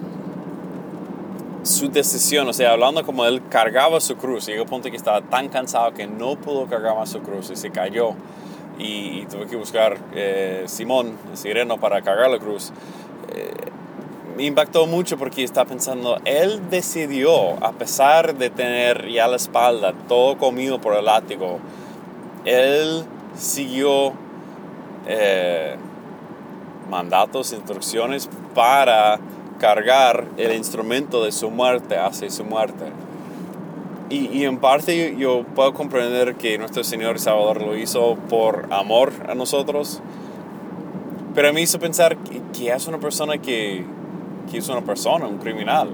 su 1.67 1.89
decisión, 1.89 2.47
o 2.47 2.53
sea, 2.53 2.71
hablando 2.71 3.05
como 3.05 3.25
él 3.25 3.41
cargaba 3.49 3.99
su 3.99 4.15
cruz, 4.15 4.45
llegó 4.47 4.63
un 4.63 4.69
punto 4.69 4.89
que 4.89 4.97
estaba 4.97 5.21
tan 5.21 5.49
cansado 5.49 5.93
que 5.93 6.07
no 6.07 6.35
pudo 6.35 6.65
cargar 6.65 6.95
más 6.95 7.09
su 7.09 7.19
cruz 7.19 7.49
y 7.51 7.55
se 7.55 7.71
cayó 7.71 8.13
y, 8.79 9.25
tuve 9.25 9.47
que 9.47 9.55
buscar 9.55 9.97
eh, 10.13 10.63
Simón, 10.67 11.17
el 11.31 11.37
sireno, 11.37 11.77
para 11.77 12.01
cargar 12.01 12.29
la 12.29 12.39
cruz. 12.39 12.71
Eh, 13.33 13.53
me 14.35 14.43
impactó 14.43 14.85
mucho 14.85 15.17
porque 15.17 15.43
estaba 15.43 15.67
pensando, 15.67 16.19
él 16.25 16.69
decidió, 16.69 17.53
a 17.63 17.71
pesar 17.71 18.35
de 18.35 18.49
tener 18.49 19.09
ya 19.09 19.27
la 19.27 19.37
espalda 19.37 19.93
todo 20.07 20.37
comido 20.37 20.79
por 20.79 20.95
el 20.95 21.05
látigo, 21.05 21.59
él 22.45 23.03
siguió 23.35 24.13
eh, 25.07 25.75
mandatos, 26.89 27.51
instrucciones 27.51 28.29
para 28.53 29.19
cargar 29.57 30.25
el 30.37 30.53
instrumento 30.55 31.23
de 31.23 31.31
su 31.31 31.49
muerte 31.49 31.97
hacia 31.97 32.29
su 32.29 32.43
muerte. 32.43 32.85
Y, 34.09 34.27
y, 34.27 34.45
en 34.45 34.57
parte 34.59 35.15
yo, 35.17 35.43
puedo 35.53 35.73
comprender 35.73 36.35
que 36.35 36.57
nuestro 36.57 36.83
Señor 36.83 37.19
Salvador 37.19 37.61
lo 37.61 37.75
hizo 37.75 38.15
por 38.29 38.67
amor 38.71 39.11
a 39.27 39.35
nosotros, 39.35 40.01
pero 41.35 41.53
me 41.53 41.61
hizo 41.61 41.77
pensar 41.77 42.17
que, 42.53 42.71
es 42.71 42.87
una 42.87 42.99
persona 42.99 43.37
que, 43.37 43.83
que, 44.49 44.57
es 44.59 44.69
una 44.69 44.81
persona, 44.81 45.27
un 45.27 45.39
criminal. 45.39 45.89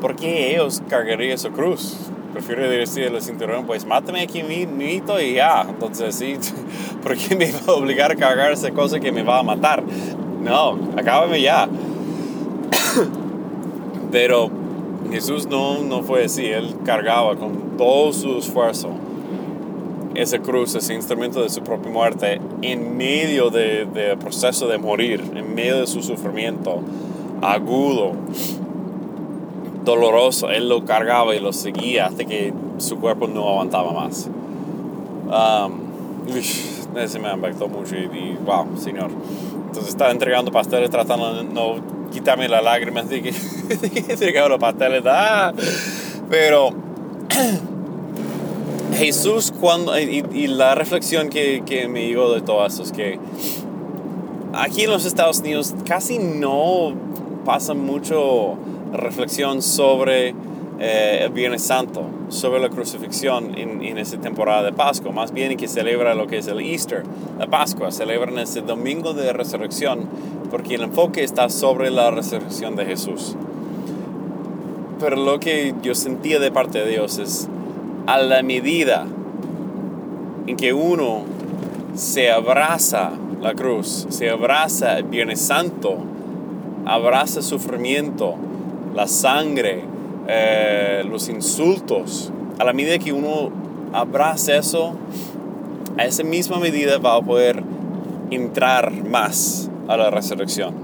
¿Por 0.00 0.14
qué 0.14 0.52
ellos 0.52 0.80
cargarían 0.88 1.38
su 1.38 1.50
cruz? 1.50 1.96
Prefiero 2.32 2.68
decirle 2.68 3.16
al 3.16 3.22
cinturón, 3.22 3.66
pues 3.66 3.84
mátame 3.84 4.22
aquí 4.22 4.42
mito 4.42 5.20
y 5.20 5.34
ya. 5.34 5.66
Entonces, 5.68 6.14
sí, 6.14 6.38
¿por 7.02 7.16
qué 7.16 7.34
me 7.34 7.50
va 7.50 7.72
a 7.72 7.72
obligar 7.72 8.12
a 8.12 8.16
cargar 8.16 8.52
esa 8.52 8.70
cosa 8.70 9.00
que 9.00 9.10
me 9.10 9.24
va 9.24 9.40
a 9.40 9.42
matar? 9.42 9.82
No, 10.40 10.78
acábame 10.96 11.40
ya. 11.40 11.68
Pero 14.12 14.50
Jesús 15.10 15.46
no, 15.46 15.82
no 15.82 16.02
fue 16.02 16.24
así, 16.24 16.46
Él 16.46 16.74
cargaba 16.84 17.36
con 17.36 17.76
todo 17.76 18.12
su 18.12 18.38
esfuerzo 18.38 18.90
esa 20.16 20.38
cruz, 20.38 20.74
ese 20.74 20.94
instrumento 20.94 21.42
de 21.42 21.50
su 21.50 21.62
propia 21.62 21.90
muerte, 21.90 22.40
en 22.62 22.96
medio 22.96 23.50
del 23.50 23.92
de 23.92 24.16
proceso 24.16 24.66
de 24.66 24.78
morir, 24.78 25.22
en 25.34 25.54
medio 25.54 25.80
de 25.80 25.86
su 25.86 26.02
sufrimiento 26.02 26.80
agudo, 27.42 28.12
doloroso. 29.84 30.50
Él 30.50 30.68
lo 30.68 30.84
cargaba 30.84 31.34
y 31.34 31.40
lo 31.40 31.52
seguía 31.52 32.06
hasta 32.06 32.24
que 32.24 32.52
su 32.78 32.98
cuerpo 32.98 33.28
no 33.28 33.48
aguantaba 33.48 33.92
más. 33.92 34.28
Um, 35.26 35.86
ese 36.96 37.18
me 37.18 37.30
impactó 37.32 37.68
mucho 37.68 37.94
y, 37.96 38.04
y, 38.04 38.38
wow, 38.44 38.66
Señor. 38.76 39.10
Entonces 39.66 39.88
estaba 39.88 40.10
entregando 40.10 40.50
pasteles 40.50 40.88
tratando 40.88 41.34
de 41.34 41.44
no 41.44 41.74
quítame 42.16 42.48
las 42.48 42.64
lágrimas 42.64 43.08
de 43.10 43.20
que, 43.22 44.48
los 44.48 44.58
pasteles. 44.58 45.02
Ah, 45.06 45.52
pero 46.30 46.70
Jesús, 48.94 49.52
cuando, 49.60 49.98
y, 49.98 50.46
la 50.46 50.74
reflexión 50.74 51.28
que, 51.28 51.62
que, 51.66 51.88
me 51.88 52.06
llegó 52.06 52.32
de 52.32 52.40
todo 52.40 52.64
eso 52.64 52.82
es 52.82 52.92
que 52.92 53.18
aquí 54.54 54.84
en 54.84 54.90
los 54.90 55.04
Estados 55.04 55.40
Unidos 55.40 55.74
casi 55.84 56.18
no 56.18 56.94
pasa 57.44 57.74
mucho 57.74 58.56
reflexión 58.94 59.60
sobre 59.60 60.34
eh, 60.78 61.20
el 61.22 61.30
Viernes 61.30 61.62
Santo, 61.62 62.04
sobre 62.28 62.60
la 62.60 62.68
crucifixión 62.68 63.56
en, 63.56 63.82
en 63.82 63.98
esa 63.98 64.18
temporada 64.18 64.62
de 64.62 64.72
Pascua. 64.72 65.12
Más 65.12 65.32
bien 65.32 65.56
que 65.56 65.68
celebra 65.68 66.14
lo 66.14 66.26
que 66.26 66.38
es 66.38 66.48
el 66.48 66.60
Easter, 66.60 67.02
la 67.38 67.46
Pascua, 67.46 67.90
celebran 67.90 68.38
ese 68.38 68.60
domingo 68.60 69.14
de 69.14 69.32
resurrección 69.32 70.08
porque 70.50 70.76
el 70.76 70.82
enfoque 70.82 71.24
está 71.24 71.48
sobre 71.48 71.90
la 71.90 72.10
resurrección 72.10 72.76
de 72.76 72.86
Jesús. 72.86 73.36
Pero 75.00 75.16
lo 75.16 75.38
que 75.40 75.74
yo 75.82 75.94
sentía 75.94 76.38
de 76.38 76.50
parte 76.50 76.78
de 76.78 76.90
Dios 76.90 77.18
es, 77.18 77.48
a 78.06 78.18
la 78.18 78.42
medida 78.42 79.06
en 80.46 80.56
que 80.56 80.72
uno 80.72 81.24
se 81.94 82.30
abraza 82.30 83.12
la 83.42 83.54
cruz, 83.54 84.06
se 84.08 84.30
abraza 84.30 84.98
el 84.98 85.04
Viernes 85.04 85.40
Santo, 85.40 85.98
abraza 86.86 87.42
sufrimiento, 87.42 88.36
la 88.94 89.06
sangre, 89.06 89.82
eh, 90.28 91.04
los 91.08 91.28
insultos, 91.28 92.32
a 92.58 92.64
la 92.64 92.72
medida 92.72 92.98
que 92.98 93.12
uno 93.12 93.50
abraza 93.92 94.56
eso, 94.56 94.94
a 95.98 96.04
esa 96.04 96.24
misma 96.24 96.58
medida 96.58 96.98
va 96.98 97.16
a 97.16 97.22
poder 97.22 97.62
entrar 98.30 98.92
más 99.04 99.70
a 99.88 99.96
la 99.96 100.10
resurrección. 100.10 100.74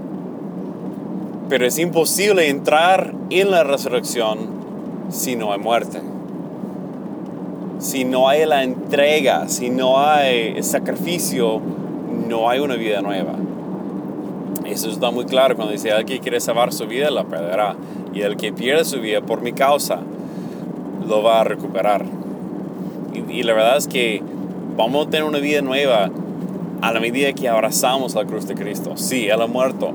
Pero 1.49 1.65
es 1.65 1.77
imposible 1.77 2.49
entrar 2.49 3.13
en 3.29 3.51
la 3.51 3.63
resurrección 3.63 4.39
si 5.09 5.35
no 5.35 5.51
hay 5.51 5.59
muerte. 5.59 6.01
Si 7.79 8.05
no 8.05 8.29
hay 8.29 8.45
la 8.45 8.63
entrega, 8.63 9.49
si 9.49 9.69
no 9.69 9.99
hay 9.99 10.53
el 10.55 10.63
sacrificio, 10.63 11.59
no 12.27 12.49
hay 12.49 12.59
una 12.59 12.75
vida 12.75 13.01
nueva. 13.01 13.33
Eso 14.65 14.89
está 14.89 15.11
muy 15.11 15.25
claro 15.25 15.55
cuando 15.55 15.73
dice, 15.73 15.89
el 15.89 16.05
que 16.05 16.19
quiere 16.19 16.39
salvar 16.39 16.73
su 16.73 16.87
vida 16.87 17.11
la 17.11 17.25
perderá. 17.25 17.75
Y 18.13 18.21
el 18.21 18.37
que 18.37 18.53
pierde 18.53 18.85
su 18.85 18.99
vida 18.99 19.21
por 19.21 19.41
mi 19.41 19.53
causa, 19.53 19.99
lo 21.07 21.23
va 21.23 21.41
a 21.41 21.43
recuperar. 21.43 22.05
Y, 23.29 23.43
la 23.43 23.53
verdad 23.53 23.77
es 23.77 23.87
que 23.87 24.21
vamos 24.77 25.07
a 25.07 25.09
tener 25.09 25.25
una 25.25 25.39
vida 25.39 25.61
nueva 25.61 26.09
a 26.81 26.91
la 26.91 26.99
medida 26.99 27.31
que 27.33 27.47
abrazamos 27.47 28.15
la 28.15 28.25
cruz 28.25 28.47
de 28.47 28.55
Cristo. 28.55 28.93
Sí, 28.95 29.27
Él 29.27 29.41
ha 29.41 29.47
muerto, 29.47 29.91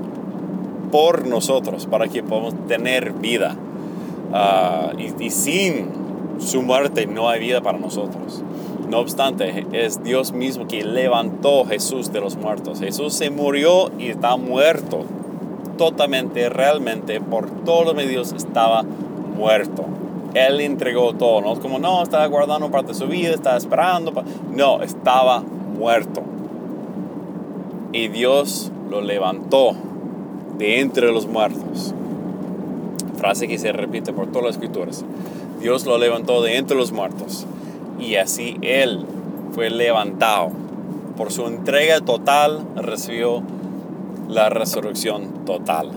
por 0.92 1.26
nosotros, 1.26 1.86
para 1.86 2.08
que 2.08 2.22
podamos 2.22 2.54
tener 2.66 3.12
vida. 3.12 3.56
Ah, 4.32 4.92
y 4.98 5.30
sin 5.30 5.88
su 6.38 6.62
muerte 6.62 7.06
no 7.06 7.28
hay 7.28 7.40
vida 7.40 7.60
para 7.60 7.78
nosotros. 7.78 8.42
No 8.88 9.00
obstante, 9.00 9.66
es 9.72 10.02
Dios 10.02 10.32
mismo 10.32 10.66
que 10.66 10.82
levantó 10.82 11.62
a 11.62 11.66
Jesús 11.66 12.10
de 12.10 12.20
los 12.20 12.36
muertos. 12.36 12.80
Jesús 12.80 13.12
se 13.12 13.30
murió 13.30 13.90
y 13.98 14.08
está 14.08 14.36
muerto. 14.36 15.04
Totalmente, 15.76 16.48
realmente, 16.48 17.20
por 17.20 17.50
todos 17.64 17.84
los 17.84 17.94
medios 17.94 18.32
estaba 18.32 18.82
muerto. 18.82 19.84
Él 20.32 20.60
entregó 20.60 21.12
todo, 21.12 21.40
no 21.42 21.52
es 21.52 21.58
como, 21.58 21.78
no, 21.78 22.02
estaba 22.02 22.26
guardando 22.26 22.70
parte 22.70 22.92
de 22.92 22.98
su 22.98 23.06
vida, 23.06 23.34
estaba 23.34 23.58
esperando. 23.58 24.12
No, 24.54 24.82
estaba 24.82 25.40
muerto. 25.40 26.22
Y 27.92 28.08
Dios 28.08 28.72
lo 28.90 29.02
levantó 29.02 29.72
de 30.56 30.80
entre 30.80 31.12
los 31.12 31.26
muertos. 31.26 31.94
Frase 33.16 33.48
que 33.48 33.58
se 33.58 33.72
repite 33.72 34.14
por 34.14 34.28
todas 34.28 34.44
las 34.44 34.54
escrituras. 34.54 35.04
Dios 35.60 35.84
lo 35.84 35.98
levantó 35.98 36.42
de 36.42 36.56
entre 36.56 36.76
los 36.76 36.92
muertos. 36.92 37.46
Y 37.98 38.16
así 38.16 38.56
Él 38.62 39.04
fue 39.52 39.70
levantado. 39.70 40.50
Por 41.16 41.32
su 41.32 41.46
entrega 41.46 42.00
total 42.00 42.60
recibió 42.76 43.42
la 44.28 44.50
resurrección 44.50 45.44
total. 45.44 45.90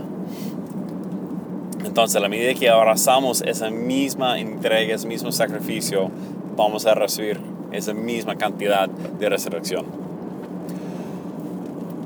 Entonces, 1.86 2.24
a 2.24 2.28
medida 2.30 2.54
que 2.54 2.70
abrazamos 2.70 3.42
esa 3.42 3.70
misma 3.70 4.40
entrega, 4.40 4.96
ese 4.96 5.08
mismo 5.08 5.32
sacrificio, 5.32 6.10
vamos 6.56 6.86
a 6.86 6.96
recibir 6.96 7.40
esa 7.72 7.94
misma 7.94 8.36
cantidad 8.36 8.88
de 8.90 9.30
resurrección. 9.30 9.86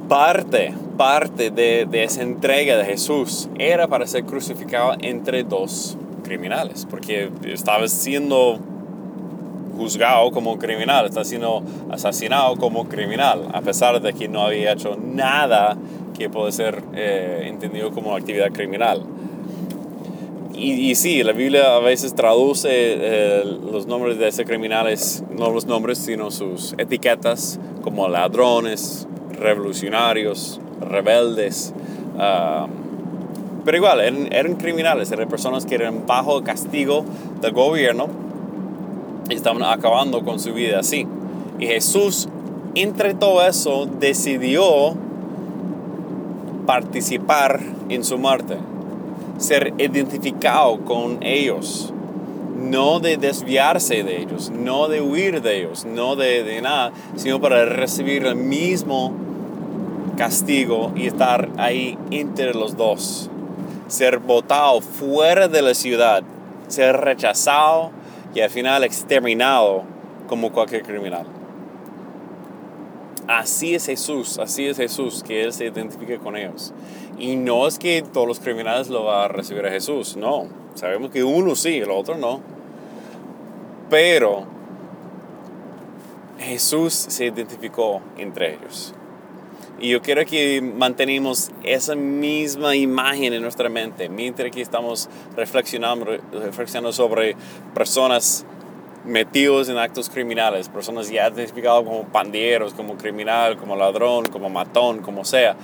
Parte, 0.09 0.73
parte 0.97 1.51
de, 1.51 1.87
de 1.89 2.03
esa 2.03 2.21
entrega 2.21 2.77
de 2.77 2.85
Jesús 2.85 3.49
era 3.57 3.87
para 3.87 4.07
ser 4.07 4.23
crucificado 4.25 4.93
entre 4.99 5.43
dos 5.43 5.97
criminales, 6.23 6.87
porque 6.89 7.29
estaba 7.45 7.87
siendo 7.87 8.59
juzgado 9.75 10.31
como 10.31 10.57
criminal, 10.57 11.05
está 11.05 11.23
siendo 11.23 11.63
asesinado 11.89 12.55
como 12.55 12.87
criminal, 12.87 13.49
a 13.53 13.61
pesar 13.61 14.01
de 14.01 14.13
que 14.13 14.27
no 14.27 14.41
había 14.41 14.73
hecho 14.73 14.97
nada 14.97 15.77
que 16.17 16.29
puede 16.29 16.51
ser 16.51 16.81
eh, 16.95 17.43
entendido 17.45 17.91
como 17.91 18.15
actividad 18.15 18.51
criminal. 18.51 19.03
Y, 20.53 20.89
y, 20.89 20.95
sí, 20.95 21.21
la 21.21 21.33
Biblia 21.33 21.75
a 21.75 21.79
veces 21.79 22.15
traduce 22.15 22.69
eh, 22.71 23.43
los 23.71 23.87
nombres 23.87 24.17
de 24.17 24.29
esos 24.29 24.45
criminales, 24.45 25.21
no 25.29 25.51
los 25.51 25.65
nombres, 25.65 25.97
sino 25.97 26.31
sus 26.31 26.73
etiquetas, 26.77 27.59
como 27.83 28.07
ladrones, 28.07 29.05
revolucionarios, 29.31 30.61
rebeldes. 30.79 31.73
Uh, 32.15 32.67
pero 33.65 33.77
igual, 33.77 33.99
eran, 33.99 34.31
eran, 34.31 34.55
criminales, 34.55 35.11
eran 35.11 35.27
personas 35.27 35.65
que 35.65 35.75
eran 35.75 36.05
bajo 36.05 36.41
castigo 36.43 37.03
del 37.41 37.51
gobierno 37.51 38.24
estaban 39.29 39.63
acabando 39.63 40.23
con 40.23 40.39
su 40.39 40.53
vida 40.53 40.79
así. 40.79 41.07
Y 41.59 41.67
Jesús, 41.67 42.27
entre 42.75 43.13
todo 43.13 43.45
eso, 43.45 43.87
decidió 43.99 44.95
participar 46.65 47.61
en 47.89 48.03
su 48.03 48.17
muerte, 48.17 48.57
ser 49.37 49.73
identificado 49.77 50.79
con 50.79 51.19
ellos, 51.21 51.93
no 52.57 52.99
de 52.99 53.17
desviarse 53.17 54.03
de 54.03 54.21
ellos, 54.21 54.49
no 54.49 54.87
de 54.87 55.01
huir 55.01 55.41
de 55.41 55.59
ellos, 55.59 55.85
no 55.85 56.15
de, 56.15 56.43
de 56.43 56.61
nada, 56.61 56.91
sino 57.15 57.39
para 57.39 57.65
recibir 57.65 58.25
el 58.25 58.35
mismo 58.35 59.13
castigo 60.17 60.91
y 60.95 61.07
estar 61.07 61.49
ahí 61.57 61.97
entre 62.09 62.53
los 62.53 62.77
dos 62.77 63.29
ser 63.87 64.19
botado 64.19 64.81
fuera 64.81 65.47
de 65.47 65.61
la 65.61 65.73
ciudad, 65.73 66.23
ser 66.67 66.97
rechazado 66.97 67.91
y 68.35 68.41
al 68.41 68.49
final 68.49 68.83
exterminado 68.83 69.83
como 70.27 70.51
cualquier 70.51 70.83
criminal. 70.83 71.25
Así 73.27 73.73
es 73.73 73.87
Jesús, 73.87 74.37
así 74.37 74.67
es 74.67 74.77
Jesús, 74.77 75.23
que 75.23 75.43
Él 75.43 75.53
se 75.53 75.65
identifique 75.65 76.19
con 76.19 76.37
ellos. 76.37 76.73
Y 77.17 77.37
no 77.37 77.65
es 77.65 77.79
que 77.79 78.03
todos 78.03 78.27
los 78.27 78.39
criminales 78.39 78.89
lo 78.89 79.05
van 79.05 79.23
a 79.23 79.27
recibir 79.29 79.65
a 79.65 79.71
Jesús, 79.71 80.15
no. 80.15 80.47
Sabemos 80.75 81.09
que 81.09 81.23
uno 81.23 81.55
sí, 81.55 81.77
el 81.77 81.89
otro 81.89 82.17
no. 82.17 82.41
Pero 83.89 84.45
Jesús 86.37 86.93
se 86.93 87.25
identificó 87.25 88.01
entre 88.17 88.55
ellos. 88.55 88.93
Y 89.79 89.89
yo 89.89 90.01
quiero 90.01 90.25
que 90.25 90.61
mantenemos 90.61 91.51
esa 91.63 91.95
misma 91.95 92.75
imagen 92.75 93.33
en 93.33 93.41
nuestra 93.41 93.67
mente 93.67 94.07
mientras 94.07 94.49
que 94.51 94.61
estamos 94.61 95.09
reflexionando, 95.35 96.05
reflexionando 96.31 96.93
sobre 96.93 97.35
personas 97.73 98.45
metidos 99.03 99.69
en 99.69 99.77
actos 99.77 100.09
criminales, 100.09 100.69
personas 100.69 101.09
ya 101.09 101.27
identificadas 101.27 101.83
como 101.83 102.03
pandilleros, 102.05 102.73
como 102.73 102.97
criminal, 102.97 103.57
como 103.57 103.75
ladrón, 103.75 104.25
como 104.25 104.49
matón, 104.49 105.01
como 105.01 105.25
sea. 105.25 105.55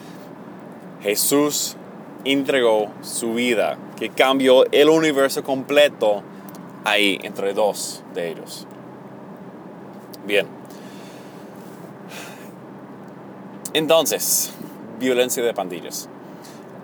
Jesús 1.02 1.78
entregó 2.26 2.92
su 3.02 3.34
vida, 3.34 3.78
que 3.98 4.10
cambió 4.10 4.66
el 4.72 4.90
universo 4.90 5.44
completo 5.44 6.22
ahí 6.84 7.20
entre 7.24 7.54
dos 7.54 8.04
de 8.14 8.30
ellos. 8.30 8.68
Bien. 10.26 10.61
Entonces, 13.74 14.52
violencia 15.00 15.42
de 15.44 15.54
pandillas. 15.54 16.10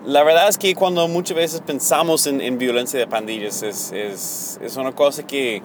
La 0.05 0.23
verdad 0.23 0.47
es 0.47 0.57
que 0.57 0.73
cuando 0.73 1.05
muchas 1.09 1.35
veces 1.35 1.59
pensamos 1.59 2.27
en, 2.27 2.57
violencia 2.57 2.97
de 2.97 3.07
pandillas 3.07 3.61
es, 3.61 3.91
es, 3.91 4.57
es, 4.61 4.77
una 4.77 4.93
cosa 4.93 5.27
que 5.27 5.61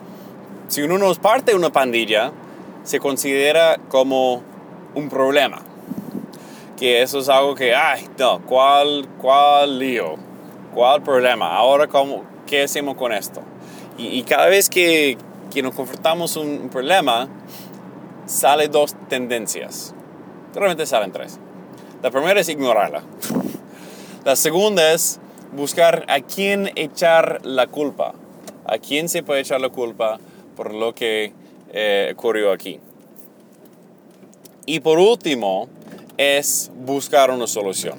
si 0.66 0.82
uno 0.82 0.98
no 0.98 1.12
es 1.12 1.18
parte 1.18 1.52
de 1.52 1.56
una 1.56 1.70
pandilla, 1.70 2.32
se 2.82 2.98
considera 2.98 3.78
como 3.88 4.42
un 4.96 5.08
problema. 5.08 5.62
Que 6.76 7.02
eso 7.02 7.20
es 7.20 7.28
algo 7.28 7.54
que, 7.54 7.72
ay, 7.72 8.08
no, 8.18 8.40
¿cuál, 8.44 9.06
cuál 9.20 9.78
lío? 9.78 10.16
¿Cuál 10.74 11.04
problema? 11.04 11.54
Ahora, 11.54 11.86
¿cómo, 11.86 12.24
¿qué 12.48 12.64
hacemos 12.64 12.96
con 12.96 13.12
esto? 13.12 13.42
Y, 13.96 14.24
cada 14.24 14.46
vez 14.46 14.68
que, 14.68 15.16
que 15.54 15.62
nos 15.62 15.72
confrontamos 15.74 16.36
un, 16.36 16.48
un 16.62 16.68
problema, 16.68 17.28
sale 18.26 18.66
dos 18.66 18.96
tendencias. 19.08 19.94
Realmente 20.54 20.86
salen 20.86 21.12
tres. 21.12 21.38
La 22.02 22.10
primera 22.10 22.40
es 22.40 22.48
ignorarla. 22.48 23.02
La 24.24 24.36
segunda 24.36 24.92
es 24.92 25.18
buscar 25.52 26.04
a 26.08 26.20
quién 26.20 26.70
echar 26.76 27.40
la 27.44 27.66
culpa. 27.66 28.14
A 28.66 28.78
quién 28.78 29.08
se 29.08 29.22
puede 29.22 29.40
echar 29.40 29.60
la 29.60 29.70
culpa 29.70 30.20
por 30.56 30.74
lo 30.74 30.94
que 30.94 31.32
eh, 31.72 32.12
ocurrió 32.12 32.52
aquí. 32.52 32.80
Y 34.66 34.80
por 34.80 34.98
último 34.98 35.68
es 36.18 36.70
buscar 36.74 37.30
una 37.30 37.46
solución. 37.46 37.98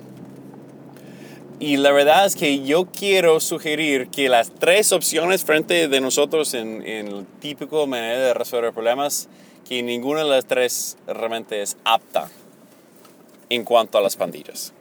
Y 1.60 1.78
la 1.78 1.92
verdad 1.92 2.26
es 2.26 2.36
que 2.36 2.64
yo 2.64 2.86
quiero 2.86 3.40
sugerir 3.40 4.10
que 4.10 4.30
las 4.30 4.52
tres 4.52 4.92
opciones 4.92 5.44
frente 5.44 5.88
de 5.88 6.02
nosotros 6.02 6.54
en, 6.54 6.86
en 6.86 7.08
el 7.08 7.26
típico 7.40 7.88
manera 7.88 8.20
de 8.20 8.34
resolver 8.34 8.74
problemas, 8.74 9.30
que 9.68 9.82
ninguna 9.82 10.24
de 10.24 10.30
las 10.30 10.46
tres 10.46 10.98
realmente 11.08 11.62
es 11.62 11.78
apta 11.86 12.30
en 13.54 13.64
cuanto 13.64 13.98
a 13.98 14.02
las 14.02 14.16
pandillas. 14.16 14.74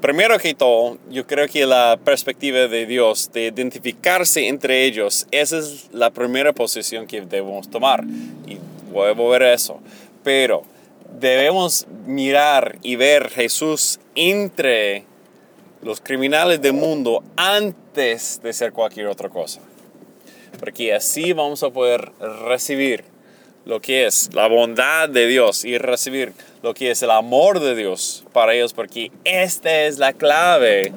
Primero 0.00 0.38
que 0.38 0.54
todo, 0.54 0.96
yo 1.10 1.26
creo 1.26 1.46
que 1.46 1.66
la 1.66 1.98
perspectiva 2.02 2.66
de 2.68 2.86
Dios 2.86 3.30
de 3.32 3.48
identificarse 3.48 4.48
entre 4.48 4.84
ellos, 4.84 5.26
esa 5.30 5.58
es 5.58 5.88
la 5.92 6.10
primera 6.10 6.54
posición 6.54 7.06
que 7.06 7.20
debemos 7.20 7.68
tomar. 7.68 8.04
Y 8.46 8.56
voy 8.90 9.10
a 9.10 9.12
volver 9.12 9.42
a 9.42 9.52
eso. 9.52 9.78
Pero 10.24 10.62
debemos 11.18 11.86
mirar 12.06 12.78
y 12.82 12.96
ver 12.96 13.28
Jesús 13.28 14.00
entre 14.14 15.04
los 15.82 16.00
criminales 16.00 16.62
del 16.62 16.72
mundo 16.72 17.22
antes 17.36 18.40
de 18.42 18.52
ser 18.54 18.72
cualquier 18.72 19.06
otra 19.06 19.28
cosa. 19.28 19.60
Porque 20.58 20.94
así 20.94 21.34
vamos 21.34 21.62
a 21.62 21.70
poder 21.70 22.10
recibir 22.48 23.04
lo 23.70 23.80
que 23.80 24.04
es 24.04 24.30
la 24.34 24.48
bondad 24.48 25.08
de 25.08 25.28
Dios 25.28 25.64
y 25.64 25.78
recibir 25.78 26.32
lo 26.60 26.74
que 26.74 26.90
es 26.90 27.04
el 27.04 27.10
amor 27.12 27.60
de 27.60 27.76
Dios 27.76 28.24
para 28.32 28.52
ellos, 28.52 28.72
porque 28.72 29.12
esta 29.22 29.82
es 29.82 29.98
la 29.98 30.12
clave 30.12 30.92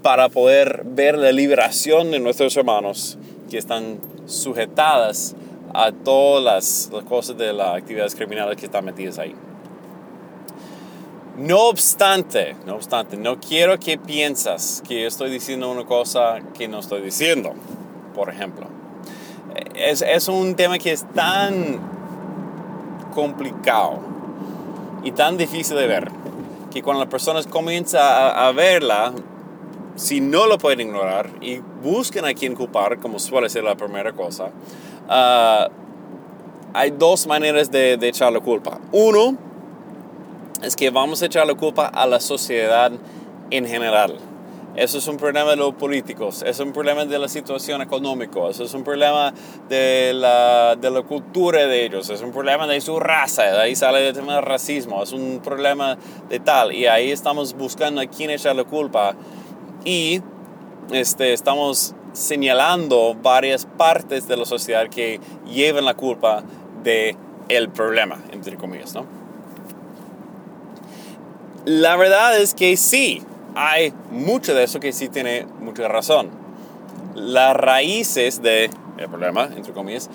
para 0.00 0.28
poder 0.28 0.82
ver 0.84 1.18
la 1.18 1.32
liberación 1.32 2.12
de 2.12 2.20
nuestros 2.20 2.56
hermanos 2.56 3.18
que 3.50 3.58
están 3.58 3.98
sujetadas 4.26 5.34
a 5.74 5.90
todas 5.90 6.90
las, 6.92 7.02
cosas 7.08 7.36
de 7.36 7.52
las 7.52 7.78
actividades 7.78 8.14
criminales 8.14 8.56
que 8.56 8.66
están 8.66 8.84
metidas 8.84 9.18
ahí. 9.18 9.34
No 11.38 11.70
obstante, 11.70 12.54
no 12.66 12.76
obstante, 12.76 13.16
no 13.16 13.40
quiero 13.40 13.80
que 13.80 13.98
piensas 13.98 14.80
que 14.86 15.06
estoy 15.06 15.28
diciendo 15.28 15.68
una 15.68 15.84
cosa 15.84 16.38
que 16.56 16.68
no 16.68 16.78
estoy 16.78 17.02
diciendo, 17.02 17.52
por 18.14 18.30
ejemplo 18.30 18.80
es, 19.74 20.02
es 20.02 20.28
un 20.28 20.54
tema 20.54 20.78
que 20.78 20.92
es 20.92 21.04
tan 21.14 21.78
complicado 23.14 23.98
y 25.02 25.12
tan 25.12 25.36
difícil 25.36 25.76
de 25.76 25.86
ver 25.86 26.10
que 26.70 26.82
cuando 26.82 27.02
las 27.02 27.10
personas 27.10 27.46
comienzan 27.46 28.00
a, 28.02 28.52
verla, 28.52 29.12
si 29.96 30.20
no 30.20 30.46
lo 30.46 30.58
pueden 30.58 30.80
ignorar 30.80 31.28
y 31.40 31.58
buscan 31.82 32.24
a 32.24 32.34
quien 32.34 32.54
culpar, 32.54 32.98
como 32.98 33.18
suele 33.18 33.48
ser 33.48 33.64
la 33.64 33.74
primera 33.74 34.12
cosa, 34.12 34.50
uh, 35.08 35.70
hay 36.72 36.90
dos 36.92 37.26
maneras 37.26 37.70
de, 37.70 37.94
echar 38.02 38.32
la 38.32 38.40
culpa. 38.40 38.78
Uno 38.92 39.36
es 40.62 40.76
que 40.76 40.90
vamos 40.90 41.22
a 41.22 41.26
echar 41.26 41.46
la 41.46 41.54
culpa 41.54 41.86
a 41.86 42.06
la 42.06 42.20
sociedad 42.20 42.92
en 43.50 43.66
general. 43.66 44.18
Eso 44.80 44.96
es 44.96 45.06
un 45.08 45.18
problema 45.18 45.50
de 45.50 45.56
los 45.56 45.74
políticos, 45.74 46.42
es 46.42 46.58
un 46.58 46.72
problema 46.72 47.04
de 47.04 47.18
la 47.18 47.28
situación 47.28 47.82
económica, 47.82 48.48
eso 48.48 48.64
es 48.64 48.72
un 48.72 48.82
problema 48.82 49.30
de 49.68 50.12
la, 50.14 50.74
de 50.74 50.90
la 50.90 51.02
cultura 51.02 51.66
de 51.66 51.84
ellos, 51.84 52.08
es 52.08 52.22
un 52.22 52.32
problema 52.32 52.66
de 52.66 52.80
su 52.80 52.98
raza, 52.98 53.42
de 53.42 53.60
ahí 53.60 53.76
sale 53.76 54.08
el 54.08 54.14
tema 54.14 54.36
del 54.36 54.42
racismo, 54.42 55.02
es 55.02 55.12
un 55.12 55.40
problema 55.44 55.98
de 56.30 56.40
tal. 56.40 56.72
Y 56.72 56.86
ahí 56.86 57.10
estamos 57.10 57.52
buscando 57.52 58.00
a 58.00 58.06
quién 58.06 58.30
echar 58.30 58.56
la 58.56 58.64
culpa 58.64 59.14
y 59.84 60.22
este, 60.92 61.34
estamos 61.34 61.94
señalando 62.14 63.14
varias 63.22 63.66
partes 63.66 64.28
de 64.28 64.38
la 64.38 64.46
sociedad 64.46 64.88
que 64.88 65.20
llevan 65.44 65.84
la 65.84 65.92
culpa 65.92 66.42
de 66.82 67.18
el 67.50 67.68
problema, 67.68 68.16
entre 68.32 68.56
comillas, 68.56 68.94
¿no? 68.94 69.04
La 71.66 71.96
verdad 71.96 72.40
es 72.40 72.54
que 72.54 72.78
sí, 72.78 73.22
hay 73.60 73.92
mucho 74.10 74.54
de 74.54 74.64
eso 74.64 74.80
que 74.80 74.90
sí 74.90 75.10
tiene 75.10 75.46
mucha 75.60 75.86
razón. 75.86 76.30
Las 77.14 77.54
raíces 77.54 78.40
del 78.40 78.70
problema, 79.10 79.50
entre 79.54 79.74
comillas, 79.74 80.08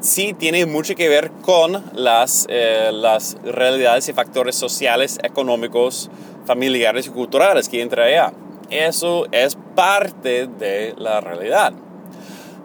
sí 0.00 0.32
tiene 0.32 0.64
mucho 0.64 0.94
que 0.94 1.06
ver 1.10 1.30
con 1.42 1.84
las, 1.92 2.46
eh, 2.48 2.90
las 2.94 3.36
realidades 3.44 4.08
y 4.08 4.14
factores 4.14 4.56
sociales, 4.56 5.18
económicos, 5.22 6.08
familiares 6.46 7.06
y 7.06 7.10
culturales 7.10 7.68
que 7.68 7.82
entra 7.82 8.04
allá. 8.04 8.32
Eso 8.70 9.26
es 9.30 9.58
parte 9.74 10.46
de 10.46 10.94
la 10.96 11.20
realidad. 11.20 11.74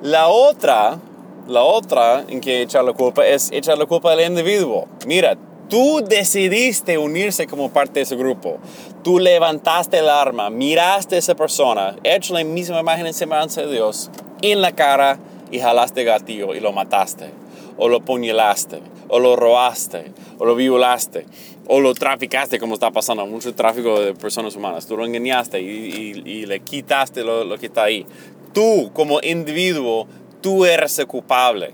La 0.01 0.29
otra, 0.29 0.97
la 1.45 1.63
otra 1.63 2.23
en 2.29 2.39
que 2.39 2.61
echar 2.61 2.85
la 2.85 2.93
culpa 2.93 3.25
es 3.25 3.51
echar 3.51 3.77
la 3.77 3.85
culpa 3.85 4.13
al 4.13 4.21
individuo. 4.21 4.87
Mira, 5.05 5.35
tú 5.71 6.01
decidiste 6.05 6.97
unirse 6.97 7.47
como 7.47 7.71
parte 7.71 7.93
de 7.93 8.01
ese 8.01 8.15
grupo. 8.15 8.59
Tú 9.03 9.19
levantaste 9.19 9.99
el 9.99 10.09
arma, 10.09 10.49
miraste 10.49 11.15
a 11.15 11.19
esa 11.19 11.35
persona, 11.35 11.95
hecho 12.03 12.33
la 12.33 12.43
misma 12.43 12.79
imagen 12.79 13.07
en 13.07 13.13
semejanza 13.13 13.61
de 13.61 13.71
Dios, 13.71 14.11
en 14.41 14.61
la 14.61 14.73
cara 14.73 15.17
y 15.49 15.59
jalaste 15.59 16.03
gatillo 16.03 16.53
y 16.53 16.59
lo 16.59 16.71
mataste, 16.71 17.31
o 17.77 17.89
lo 17.89 18.01
puñalaste, 18.01 18.79
o 19.09 19.19
lo 19.19 19.35
robaste, 19.35 20.11
o 20.37 20.45
lo 20.45 20.55
violaste 20.55 21.25
o 21.73 21.79
lo 21.79 21.93
traficaste, 21.93 22.59
como 22.59 22.73
está 22.73 22.91
pasando, 22.91 23.25
mucho 23.25 23.55
tráfico 23.55 23.97
de 24.01 24.13
personas 24.13 24.57
humanas. 24.57 24.85
Tú 24.87 24.97
lo 24.97 25.05
engañaste 25.05 25.61
y, 25.61 26.45
le 26.45 26.59
quitaste 26.59 27.23
lo, 27.23 27.57
que 27.57 27.67
está 27.67 27.83
ahí. 27.83 28.05
Tú, 28.53 28.91
como 28.93 29.21
individuo, 29.21 30.05
tú 30.41 30.65
eres 30.65 30.99
el 30.99 31.07
culpable. 31.07 31.73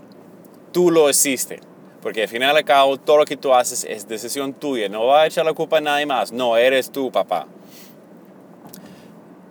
Tú 0.71 0.91
lo 0.91 1.09
hiciste. 1.09 1.61
Porque 2.07 2.21
al 2.21 2.29
final 2.29 2.55
y 2.55 2.59
al 2.59 2.63
cabo, 2.63 2.95
todo 2.95 3.17
lo 3.17 3.25
que 3.25 3.35
tú 3.35 3.53
haces 3.53 3.83
es 3.83 4.07
decisión 4.07 4.53
tuya. 4.53 4.87
No 4.87 5.07
va 5.07 5.23
a 5.23 5.27
echar 5.27 5.45
la 5.45 5.51
culpa 5.51 5.79
a 5.79 5.81
nadie 5.81 6.05
más. 6.05 6.31
No, 6.31 6.55
eres 6.55 6.89
tú, 6.89 7.11
papá. 7.11 7.47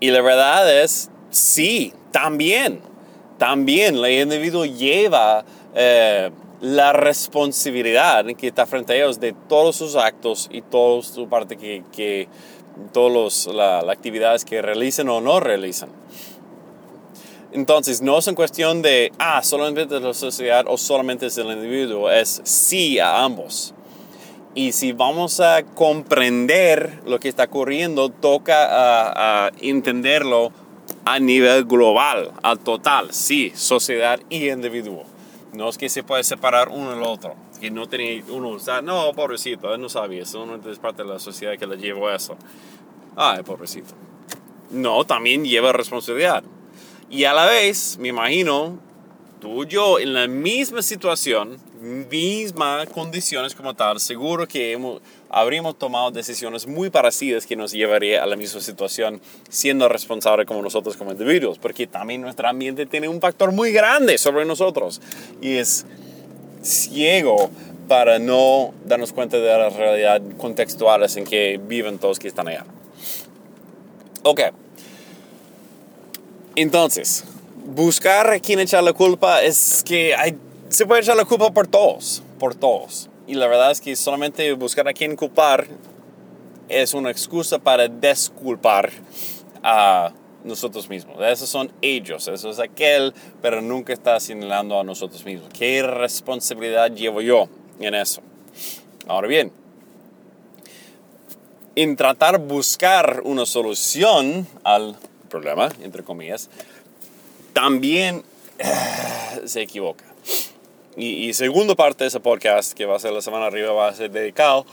Y 0.01 0.11
la 0.11 0.23
verdad 0.23 0.83
es, 0.83 1.11
sí, 1.29 1.93
también. 2.13 2.81
También 3.37 3.97
el 3.97 4.23
individuo 4.23 4.65
lleva 4.65 5.45
eh, 5.75 6.31
la 6.63 6.95
responsabilidad 6.95 8.25
que 8.25 8.47
está 8.47 8.65
frente 8.65 8.95
a 8.95 8.97
ellos 8.97 9.21
de 9.21 9.35
todos 9.35 9.77
sus 9.77 9.95
actos 9.95 10.49
y 10.51 10.63
toda 10.63 11.03
su 11.03 11.29
parte 11.29 11.59
que, 11.59 11.85
que 11.93 12.27
todas 12.95 13.49
las 13.49 13.85
actividades 13.87 14.47
que 14.47 14.63
realicen 14.63 15.11
o 15.11 15.21
no 15.21 15.41
realicen. 15.41 15.91
Entonces, 17.53 18.03
no 18.03 18.19
es 18.19 18.27
una 18.27 18.37
cuestión 18.37 18.83
de, 18.83 19.13
ah, 19.19 19.43
solamente 19.43 20.01
la 20.01 20.13
sociedad 20.15 20.65
o 20.69 20.77
solamente 20.77 21.27
es 21.27 21.39
el 21.39 21.51
individuo, 21.51 22.11
es 22.11 22.41
sí 22.45 22.99
a 22.99 23.25
ambos. 23.25 23.73
Y 24.55 24.73
si 24.73 24.93
vamos 24.93 25.41
a 25.41 25.63
comprender 25.65 27.01
lo 27.07 27.21
que 27.21 27.29
está 27.29 27.45
ocurriendo, 27.45 28.09
toca 28.09 28.65
a, 28.65 29.47
a 29.47 29.53
entenderlo 29.61 30.51
a 31.05 31.19
nivel 31.19 31.65
global, 31.65 32.33
al 32.43 32.59
total, 32.59 33.13
sí, 33.13 33.53
sociedad 33.55 34.19
y 34.29 34.49
individuo. 34.49 35.05
No 35.53 35.69
es 35.69 35.79
que 35.79 35.89
se 35.89 36.03
puede 36.03 36.25
separar 36.25 36.69
uno 36.69 36.91
del 36.91 37.03
otro. 37.03 37.35
Que 37.61 37.71
no 37.71 37.87
tiene 37.89 38.23
uno, 38.29 38.51
o 38.51 38.59
sea, 38.59 38.83
no, 38.83 39.13
pobrecito, 39.15 39.73
él 39.75 39.81
no 39.81 39.89
sabía 39.89 40.23
eso, 40.23 40.45
no 40.45 40.57
es 40.71 40.79
parte 40.79 41.03
de 41.03 41.09
la 41.09 41.19
sociedad 41.19 41.57
que 41.57 41.67
le 41.67 41.77
llevó 41.77 42.11
eso. 42.11 42.37
Ay, 43.15 43.43
pobrecito. 43.43 43.95
No, 44.71 45.05
también 45.05 45.45
lleva 45.45 45.73
responsabilidad. 45.73 46.45
Y 47.09 47.25
a 47.25 47.33
la 47.33 47.47
vez, 47.47 47.99
me 47.99 48.09
imagino, 48.09 48.79
tú 49.41 49.63
y 49.63 49.67
yo 49.67 50.01
en 50.01 50.13
la 50.13 50.27
misma 50.27 50.83
situación, 50.83 51.59
mismas 51.81 52.89
condiciones 52.89 53.55
como 53.55 53.75
tal, 53.75 54.01
seguro 54.01 54.49
que 54.49 54.73
hemos, 54.73 55.01
habríamos 55.31 55.79
tomado 55.79 56.11
decisiones 56.11 56.67
muy 56.67 56.91
parecidas 56.91 57.47
que 57.47 57.55
nos 57.55 57.71
llevaría 57.71 58.25
a 58.25 58.27
la 58.27 58.35
misma 58.35 58.61
situación 58.61 59.21
siendo 59.49 59.89
responsables 59.89 60.47
como 60.47 60.63
nosotros 60.63 60.97
como 60.97 61.13
individuos, 61.13 61.59
porque 61.59 61.87
también 61.87 62.23
nuestro 62.23 62.49
ambiente 62.49 62.87
tiene 62.87 63.09
un 63.09 63.21
factor 63.21 63.53
muy 63.53 63.71
grande 63.71 64.19
sobre 64.19 64.45
nosotros 64.45 65.01
y 65.41 65.59
es 65.59 65.87
ciego 66.63 67.51
para 67.87 68.19
no 68.19 68.75
darnos 68.85 69.13
cuenta 69.13 69.37
de 69.37 69.47
la 69.47 69.71
realidad 69.71 70.21
contextuales 70.39 71.17
en 71.17 71.25
que 71.25 71.61
viven 71.63 71.99
todos 71.99 72.19
que 72.19 72.27
están 72.27 72.49
allá. 72.49 72.65
Ok. 74.25 74.41
Entonces, 76.57 77.23
buscar 77.67 78.31
a 78.31 78.41
quién 78.41 78.61
echar 78.61 78.83
la 78.83 78.95
culpa 78.95 79.43
es 79.43 79.85
que 79.87 80.15
se 80.71 80.87
puede 80.87 81.03
echar 81.03 81.15
la 81.15 81.27
culpa 81.27 81.53
por 81.53 81.67
todos, 81.67 82.23
por 82.39 82.55
todos. 82.55 83.11
Y 83.27 83.35
la 83.35 83.47
verdad 83.47 83.71
es 83.71 83.81
que 83.83 83.95
solamente 83.95 84.51
buscar 84.55 84.89
a 84.89 84.95
quién 84.95 85.17
culpar 85.17 85.67
es 86.71 86.95
una 86.95 87.11
excusa 87.11 87.59
para 87.59 87.89
desculpar 87.89 88.91
a 89.63 90.13
nosotros 90.45 90.89
mismos. 90.89 91.17
Esos 91.21 91.51
son 91.51 91.71
ellos, 91.83 92.27
eso 92.27 92.49
es 92.49 92.59
aquel, 92.59 93.13
pero 93.43 93.61
nunca 93.61 93.93
está 93.93 94.19
señalando 94.19 94.81
a 94.81 94.85
nosotros 94.85 95.27
mismos. 95.27 95.51
¿Qué 95.53 95.83
responsabilidad 95.83 96.91
llevo 96.91 97.21
yo 97.21 97.51
en 97.81 97.95
eso? 97.95 98.23
Ahora 99.07 99.29
bien, 99.29 99.53
en 101.75 101.97
tratar 101.97 102.39
buscar 102.39 103.21
una 103.25 103.45
solución 103.45 104.47
al 104.65 104.97
problema, 105.27 105.69
entre 105.83 106.03
comillas, 106.03 106.51
también 107.53 108.23
se 109.45 109.63
equivoca. 109.63 110.05
Y, 110.97 111.29
y 111.29 111.35
segunda 111.35 111.75
parte 111.75 112.05
de 112.05 112.09
ese 112.09 112.21
podcast, 112.21 112.73
que 112.73 112.87
va 112.87 112.97
a 112.97 112.99
ser 112.99 113.13
la 113.13 113.21
semana 113.21 113.47
arriba, 113.47 113.73
va 113.73 113.89
a 113.89 113.95
ser 113.95 114.11
dedicado, 114.11 114.65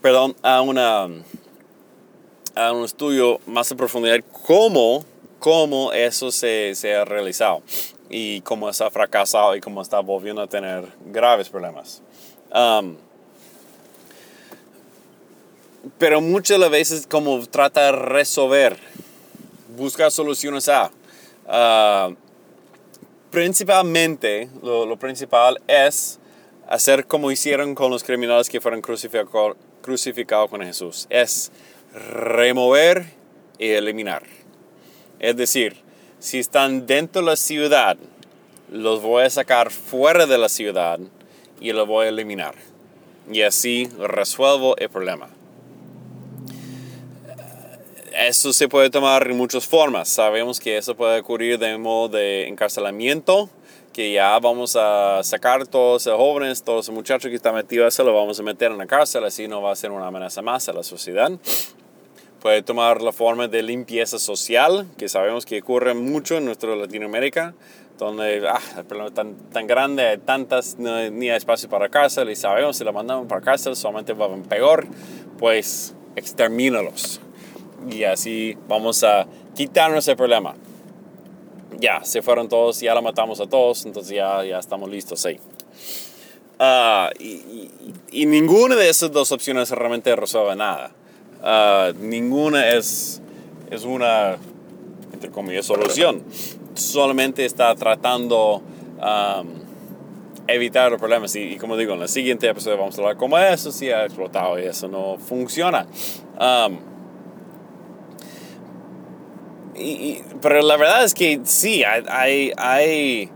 perdón, 0.00 0.36
a, 0.42 0.60
una, 0.60 1.08
a 2.54 2.72
un 2.72 2.84
estudio 2.84 3.40
más 3.46 3.70
en 3.70 3.76
profundidad 3.76 4.18
cómo, 4.46 5.04
cómo 5.38 5.92
eso 5.92 6.32
se, 6.32 6.74
se 6.74 6.94
ha 6.94 7.04
realizado 7.04 7.62
y 8.10 8.40
cómo 8.42 8.68
está 8.68 8.90
fracasado 8.90 9.56
y 9.56 9.60
cómo 9.60 9.80
está 9.80 10.00
volviendo 10.00 10.42
a 10.42 10.46
tener 10.46 10.86
graves 11.06 11.48
problemas. 11.48 12.02
Um, 12.52 12.96
pero 15.98 16.20
muchas 16.20 16.56
de 16.56 16.58
las 16.58 16.70
veces 16.70 17.06
como 17.06 17.46
trata 17.46 17.86
de 17.86 17.92
resolver 17.92 18.78
buscar 19.76 20.10
soluciones 20.10 20.68
a. 20.68 20.90
Uh, 21.46 22.14
principalmente, 23.30 24.48
lo, 24.62 24.96
principal 24.96 25.60
es 25.66 26.18
hacer 26.68 27.06
como 27.06 27.30
hicieron 27.30 27.74
con 27.74 27.90
los 27.90 28.02
criminales 28.02 28.48
que 28.48 28.60
fueron 28.60 28.80
crucificados 28.80 29.56
crucificado 29.82 30.48
con 30.48 30.62
Jesús. 30.62 31.06
Es 31.10 31.52
remover 31.92 33.04
y 33.58 33.68
eliminar. 33.68 34.22
Es 35.18 35.36
decir, 35.36 35.76
si 36.18 36.38
están 36.38 36.86
dentro 36.86 37.20
de 37.20 37.26
la 37.26 37.36
ciudad, 37.36 37.98
los 38.70 39.02
voy 39.02 39.24
a 39.24 39.30
sacar 39.30 39.70
fuera 39.70 40.24
de 40.24 40.38
la 40.38 40.48
ciudad 40.48 40.98
y 41.60 41.72
los 41.72 41.86
voy 41.86 42.06
a 42.06 42.08
eliminar. 42.08 42.54
Y 43.30 43.42
así 43.42 43.90
resuelvo 43.98 44.74
el 44.78 44.88
problema 44.88 45.33
eso 48.16 48.52
se 48.52 48.68
puede 48.68 48.90
tomar 48.90 49.30
en 49.30 49.36
muchas 49.36 49.66
formas. 49.66 50.08
Sabemos 50.08 50.60
que 50.60 50.76
eso 50.76 50.94
puede 50.94 51.20
ocurrir 51.20 51.58
de 51.58 51.76
modo 51.78 52.08
de 52.08 52.48
encarcelamiento, 52.48 53.50
que 53.92 54.12
ya 54.12 54.38
vamos 54.38 54.76
a 54.76 55.22
sacar 55.22 55.66
todos 55.66 56.06
los 56.06 56.16
jóvenes, 56.16 56.62
todos 56.62 56.88
los 56.88 56.94
muchachos 56.94 57.28
que 57.28 57.36
están 57.36 57.54
metidos, 57.54 57.94
se 57.94 58.04
lo 58.04 58.14
vamos 58.14 58.38
a 58.40 58.42
meter 58.42 58.70
en 58.70 58.78
la 58.78 58.86
cárcel, 58.86 59.24
así 59.24 59.48
no 59.48 59.62
va 59.62 59.72
a 59.72 59.76
ser 59.76 59.90
una 59.90 60.06
amenaza 60.06 60.42
más 60.42 60.68
a 60.68 60.72
la 60.72 60.82
sociedad. 60.82 61.30
Puede 62.40 62.62
tomar 62.62 63.00
la 63.00 63.12
forma 63.12 63.48
de 63.48 63.62
limpieza 63.62 64.18
social, 64.18 64.86
que 64.98 65.08
sabemos 65.08 65.46
que 65.46 65.60
ocurre 65.60 65.94
mucho 65.94 66.36
en 66.36 66.44
nuestra 66.44 66.74
Latinoamérica. 66.76 67.54
donde 67.98 68.46
ah, 68.48 68.60
el 68.76 68.84
problema 68.84 69.08
es 69.08 69.14
tan, 69.14 69.36
tan 69.50 69.66
grande, 69.68 70.06
hay 70.06 70.18
tantas, 70.18 70.76
no, 70.78 71.10
ni 71.10 71.30
hay 71.30 71.36
espacio 71.36 71.68
para 71.68 71.88
cárcel 71.88 72.28
y 72.28 72.36
sabemos 72.36 72.76
si 72.76 72.84
la 72.84 72.90
mandamos 72.90 73.28
para 73.28 73.40
cárcel 73.40 73.76
solamente 73.76 74.12
va 74.12 74.26
a 74.26 74.36
peor, 74.48 74.86
pues 75.38 75.94
extermínalos. 76.16 77.20
Y 77.90 78.04
así 78.04 78.56
vamos 78.68 79.04
a 79.04 79.26
quitarnos 79.54 80.06
el 80.08 80.16
problema. 80.16 80.54
Ya, 81.78 82.04
se 82.04 82.22
fueron 82.22 82.48
todos, 82.48 82.80
ya 82.80 82.94
la 82.94 83.00
matamos 83.00 83.40
a 83.40 83.46
todos, 83.46 83.84
entonces 83.84 84.14
ya, 84.16 84.44
ya 84.44 84.58
estamos 84.58 84.88
listos 84.88 85.24
ahí. 85.26 85.38
Uh, 86.58 87.10
y, 87.18 87.68
y, 88.12 88.26
ninguna 88.26 88.76
de 88.76 88.88
esas 88.88 89.10
dos 89.10 89.32
opciones 89.32 89.70
realmente 89.70 90.14
resuelve 90.14 90.54
nada. 90.54 90.92
Uh, 91.42 91.92
ninguna 91.98 92.70
es, 92.70 93.20
es 93.70 93.84
una, 93.84 94.36
entre 95.12 95.30
comillas, 95.30 95.66
solución. 95.66 96.22
Solamente 96.74 97.44
está 97.44 97.74
tratando 97.74 98.62
um, 98.98 99.64
evitar 100.46 100.90
los 100.90 101.00
problemas. 101.00 101.34
Y, 101.36 101.56
como 101.56 101.76
digo, 101.76 101.94
en 101.94 102.00
la 102.00 102.08
siguiente 102.08 102.48
episodio 102.48 102.78
vamos 102.78 102.96
a 102.96 103.02
hablar 103.02 103.16
cómo 103.16 103.38
eso 103.38 103.72
sí 103.72 103.90
ha 103.90 104.04
explotado 104.04 104.58
y 104.58 104.62
eso 104.62 104.88
no 104.88 105.18
funciona. 105.18 105.86
Um, 106.38 106.93
y, 109.76 110.22
pero 110.40 110.62
la 110.62 110.76
verdad 110.76 111.04
es 111.04 111.14
que 111.14 111.40
sí, 111.44 111.82
hay, 111.84 112.52
hay 112.56 113.30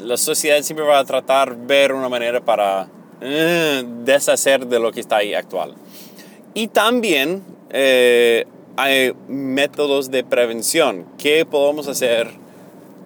la 0.00 0.16
sociedad 0.16 0.60
siempre 0.62 0.84
va 0.84 0.98
a 0.98 1.04
tratar 1.04 1.56
ver 1.56 1.92
una 1.92 2.08
manera 2.08 2.40
para 2.40 2.88
eh, 3.20 3.84
deshacer 4.04 4.66
de 4.66 4.78
lo 4.78 4.92
que 4.92 5.00
está 5.00 5.18
ahí 5.18 5.34
actual. 5.34 5.74
Y 6.54 6.68
también 6.68 7.42
eh, 7.70 8.46
hay 8.76 9.12
métodos 9.28 10.10
de 10.10 10.24
prevención. 10.24 11.06
¿Qué 11.18 11.44
podemos 11.44 11.86
hacer 11.86 12.28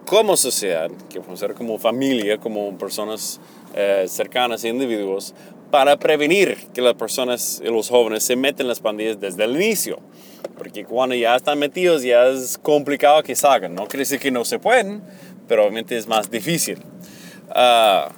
como 0.07 0.37
sociedad, 0.37 0.91
qué 1.09 1.21
podemos 1.21 1.43
hacer 1.43 1.55
como 1.55 1.79
familia, 1.79 2.39
como 2.39 2.77
personas 2.79 3.41
eh, 3.75 4.05
cercanas 4.07 4.63
e 4.65 4.69
individuos, 4.69 5.35
para 5.75 5.97
prevenir 5.97 6.57
que 6.73 6.81
las 6.81 6.95
personas 6.95 7.61
y 7.61 7.67
los 7.67 7.89
jóvenes 7.89 8.23
se 8.23 8.37
meten 8.37 8.67
en 8.67 8.69
las 8.69 8.79
pandillas 8.79 9.19
desde 9.19 9.43
el 9.43 9.57
inicio? 9.57 9.99
Porque 10.57 10.85
cuando 10.85 11.17
ya 11.17 11.35
están 11.35 11.59
metidos 11.59 12.05
ya 12.05 12.29
es 12.29 12.57
complicado 12.59 13.25
que 13.25 13.35
salgan. 13.35 13.75
No 13.75 13.89
quiere 13.89 14.03
decir 14.03 14.21
que 14.21 14.31
no 14.31 14.45
se 14.45 14.61
pueden, 14.61 15.03
pero 15.49 15.63
obviamente 15.63 15.97
es 15.97 16.07
más 16.07 16.31
difícil. 16.31 16.79
Uh, 17.49 18.09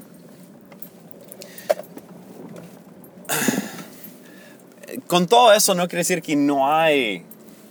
con 5.06 5.26
todo 5.26 5.54
eso 5.54 5.74
no 5.74 5.88
quiere 5.88 6.00
decir 6.00 6.20
que 6.20 6.36
no 6.36 6.70
hay, 6.70 7.24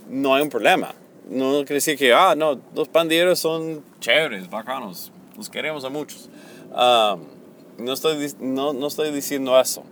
no 0.10 0.34
hay 0.34 0.42
un 0.42 0.50
problema. 0.50 0.96
No 1.30 1.58
quiere 1.58 1.76
decir 1.76 1.96
que, 1.96 2.12
ah, 2.12 2.34
no, 2.36 2.60
los 2.74 2.88
pandilleros 2.88 3.38
son 3.38 3.84
chéveres, 4.00 4.50
bacanos, 4.50 5.12
los 5.38 5.48
queremos 5.48 5.86
a 5.86 5.90
muchos. 5.90 6.28
Um, 6.72 7.35
no, 7.78 7.94
estoy, 7.94 8.34
no, 8.40 8.74
no 8.74 8.88
estoy 8.88 9.12
diciendo 9.12 9.60
eso. 9.60 9.84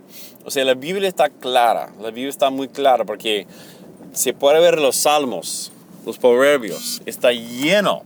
O 0.46 0.52
sea, 0.52 0.66
la 0.66 0.74
Biblia 0.74 1.08
está 1.08 1.30
clara, 1.30 1.92
la 2.02 2.10
Biblia 2.10 2.30
está 2.30 2.50
muy 2.50 2.68
clara 2.68 3.06
porque 3.06 3.48
se 4.14 4.34
puede 4.34 4.60
ver 4.60 4.80
los 4.80 4.96
salmos, 4.96 5.72
los 6.06 6.18
proverbios, 6.18 7.02
está 7.06 7.32
lleno 7.32 8.04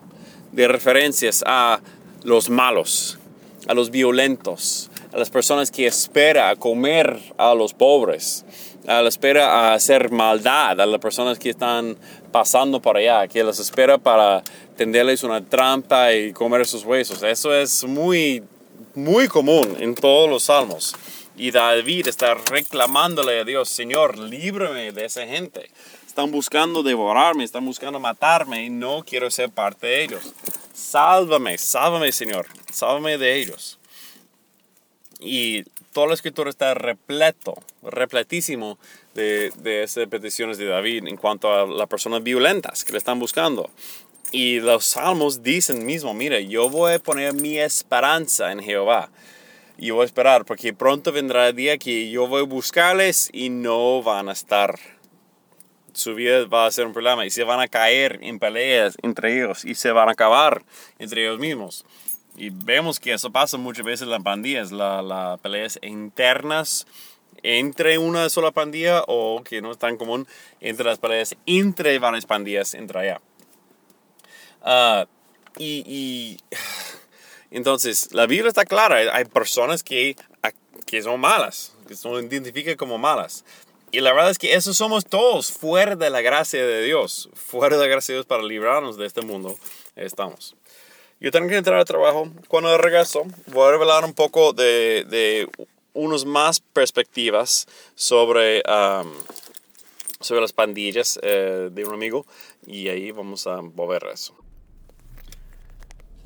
de 0.52 0.68
referencias 0.68 1.44
a 1.46 1.82
los 2.24 2.50
malos, 2.50 3.20
a 3.68 3.74
los 3.74 3.92
violentos, 3.92 4.90
a 5.14 5.18
las 5.18 5.30
personas 5.30 5.72
que 5.72 5.88
esperan 5.88 6.50
a 6.50 6.56
comer 6.56 7.20
a 7.38 7.54
los 7.54 7.74
pobres, 7.74 8.46
a 8.88 9.02
la 9.02 9.10
espera 9.10 9.72
a 9.72 9.74
hacer 9.74 10.12
maldad, 10.12 10.80
a 10.80 10.86
las 10.86 11.00
personas 11.00 11.38
que 11.38 11.50
están 11.50 11.98
pasando 12.32 12.82
por 12.82 12.98
allá, 12.98 13.28
que 13.28 13.44
las 13.44 13.60
espera 13.60 13.98
para 13.98 14.44
tenderles 14.76 15.24
una 15.24 15.44
trampa 15.44 16.14
y 16.14 16.32
comer 16.32 16.66
sus 16.66 16.86
huesos. 16.86 17.22
Eso 17.24 17.54
es 17.54 17.84
muy, 17.84 18.44
muy 18.98 19.28
común 19.28 19.78
en 19.80 19.94
todos 19.94 20.28
los 20.28 20.44
salmos. 20.44 20.96
Y 21.38 21.52
David 21.52 22.08
está 22.08 22.34
reclamándole 22.34 23.40
a 23.40 23.44
Dios, 23.44 23.70
Señor, 23.70 24.18
líbrame 24.18 24.92
de 24.92 25.06
esa 25.06 25.26
gente. 25.28 25.70
Están 26.08 26.32
buscando 26.32 26.82
devorarme, 26.82 27.44
están 27.44 27.64
buscando 27.64 28.00
matarme 28.00 28.66
y 28.66 28.72
no 28.72 29.04
quiero 29.06 29.30
ser 29.30 29.52
parte 29.52 29.86
de 29.86 30.04
ellos. 30.04 30.34
Sálvame, 30.74 31.60
sálvame, 31.60 32.12
Señor, 32.12 32.48
sálvame 32.74 33.20
de 33.20 33.40
ellos. 33.40 33.78
Y 35.20 35.64
toda 35.94 36.08
la 36.08 36.16
escritura 36.16 36.50
está 36.50 36.74
repleto, 36.74 37.54
repletísimo 37.84 38.80
de, 39.14 39.52
de 39.58 39.84
esas 39.84 40.08
peticiones 40.08 40.58
de 40.58 40.66
David 40.66 41.06
en 41.08 41.18
cuanto 41.18 41.54
a 41.54 41.68
las 41.68 41.88
personas 41.88 42.24
violentas 42.24 42.84
que 42.84 42.94
le 42.94 42.98
están 42.98 43.20
buscando. 43.20 43.70
Y 44.32 44.60
los 44.60 44.86
salmos 44.86 45.42
dicen 45.42 45.86
mismo, 45.86 46.14
mire, 46.14 46.48
yo 46.48 46.70
voy 46.70 46.94
a 46.94 47.00
poner 47.00 47.34
mi 47.34 47.58
esperanza 47.58 48.52
en 48.52 48.62
Jehová. 48.62 49.10
Y 49.78 49.92
voy 49.92 50.02
a 50.02 50.06
esperar, 50.06 50.44
porque 50.44 50.74
pronto 50.74 51.12
vendrá 51.12 51.50
el 51.50 51.56
día 51.56 51.78
que 51.78 52.10
yo 52.10 52.28
voy 52.28 52.42
a 52.42 52.46
buscarles 52.46 53.30
y 53.32 53.50
no 53.50 54.02
van 54.02 54.28
a 54.30 54.34
estar 54.34 54.80
su 55.98 56.14
vida 56.14 56.46
va 56.46 56.68
a 56.68 56.72
ser 56.72 56.86
un 56.86 56.94
problema 56.94 57.26
y 57.26 57.32
se 57.32 57.44
van 57.44 57.60
a 57.60 57.68
caer 57.68 58.20
en 58.22 58.38
peleas 58.38 58.96
entre 59.02 59.36
ellos 59.36 59.66
y 59.66 59.74
se 59.74 59.92
van 59.92 60.10
a 60.10 60.12
acabar 60.12 60.64
entre 61.00 61.26
ellos 61.26 61.40
mismos. 61.40 61.86
Y 62.36 62.52
vemos 62.52 63.00
que 63.00 63.14
eso 63.14 63.32
pasa 63.32 63.58
muchas 63.58 63.84
veces 63.84 64.04
en 64.04 64.12
las 64.12 64.22
pandillas, 64.22 64.72
las 64.72 65.04
la 65.04 65.40
peleas 65.42 65.80
internas 65.82 66.86
entre 67.42 67.98
una 67.98 68.30
sola 68.30 68.52
pandilla 68.52 69.04
o 69.08 69.42
que 69.44 69.62
no 69.62 69.72
es 69.72 69.80
tan 69.80 69.98
común 69.98 70.28
entre 70.62 70.86
las 70.86 71.00
peleas 71.00 71.36
entre 71.48 71.98
varias 71.98 72.28
pandillas 72.28 72.76
entre 72.76 73.00
allá. 73.00 73.22
Ah, 74.70 75.08
y, 75.58 75.82
y, 75.88 76.38
entonces 77.52 78.10
la 78.12 78.28
Biblia 78.28 78.50
está 78.50 78.66
clara, 78.66 78.98
hay 79.16 79.24
personas 79.24 79.82
que, 79.82 80.18
que 80.86 81.02
son 81.02 81.22
malas, 81.22 81.74
que 81.88 81.96
son 81.96 82.26
identificadas 82.26 82.76
como 82.76 82.98
malas. 82.98 83.46
Y 83.92 84.02
la 84.02 84.12
verdad 84.12 84.30
es 84.30 84.38
que 84.38 84.56
eso 84.56 84.74
somos 84.74 85.06
todos, 85.06 85.54
fuera 85.54 85.96
de 85.96 86.10
la 86.10 86.20
gracia 86.20 86.66
de 86.66 86.84
Dios, 86.84 87.30
fuera 87.34 87.78
de 87.78 87.84
la 87.84 87.88
gracia 87.88 88.12
de 88.12 88.18
Dios 88.18 88.26
para 88.26 88.44
librarnos 88.44 88.98
de 88.98 89.06
este 89.06 89.22
mundo, 89.22 89.58
estamos. 89.96 90.58
Yo 91.22 91.32
tengo 91.32 91.48
que 91.48 91.56
entrar 91.56 91.80
al 91.80 91.86
trabajo. 91.86 92.30
Cuando 92.50 92.78
regreso, 92.78 93.24
voy 93.46 93.70
a 93.70 93.72
revelar 93.72 94.04
un 94.04 94.14
poco 94.14 94.52
de, 94.52 95.06
de 95.08 95.48
unos 95.94 96.26
más 96.26 96.60
perspectivas 96.60 97.68
sobre, 97.96 98.62
sobre 100.20 100.42
las 100.42 100.52
pandillas 100.52 101.18
eh, 101.24 101.70
de 101.72 101.86
un 101.86 101.94
amigo 101.94 102.26
y 102.66 102.90
ahí 102.90 103.12
vamos 103.12 103.48
a 103.48 103.62
mover 103.62 104.08
eso. 104.14 104.36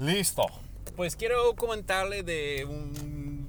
Listo. 0.01 0.47
Pues 0.95 1.15
quiero 1.15 1.55
comentarle 1.55 2.23
de 2.23 2.65
un 2.65 3.45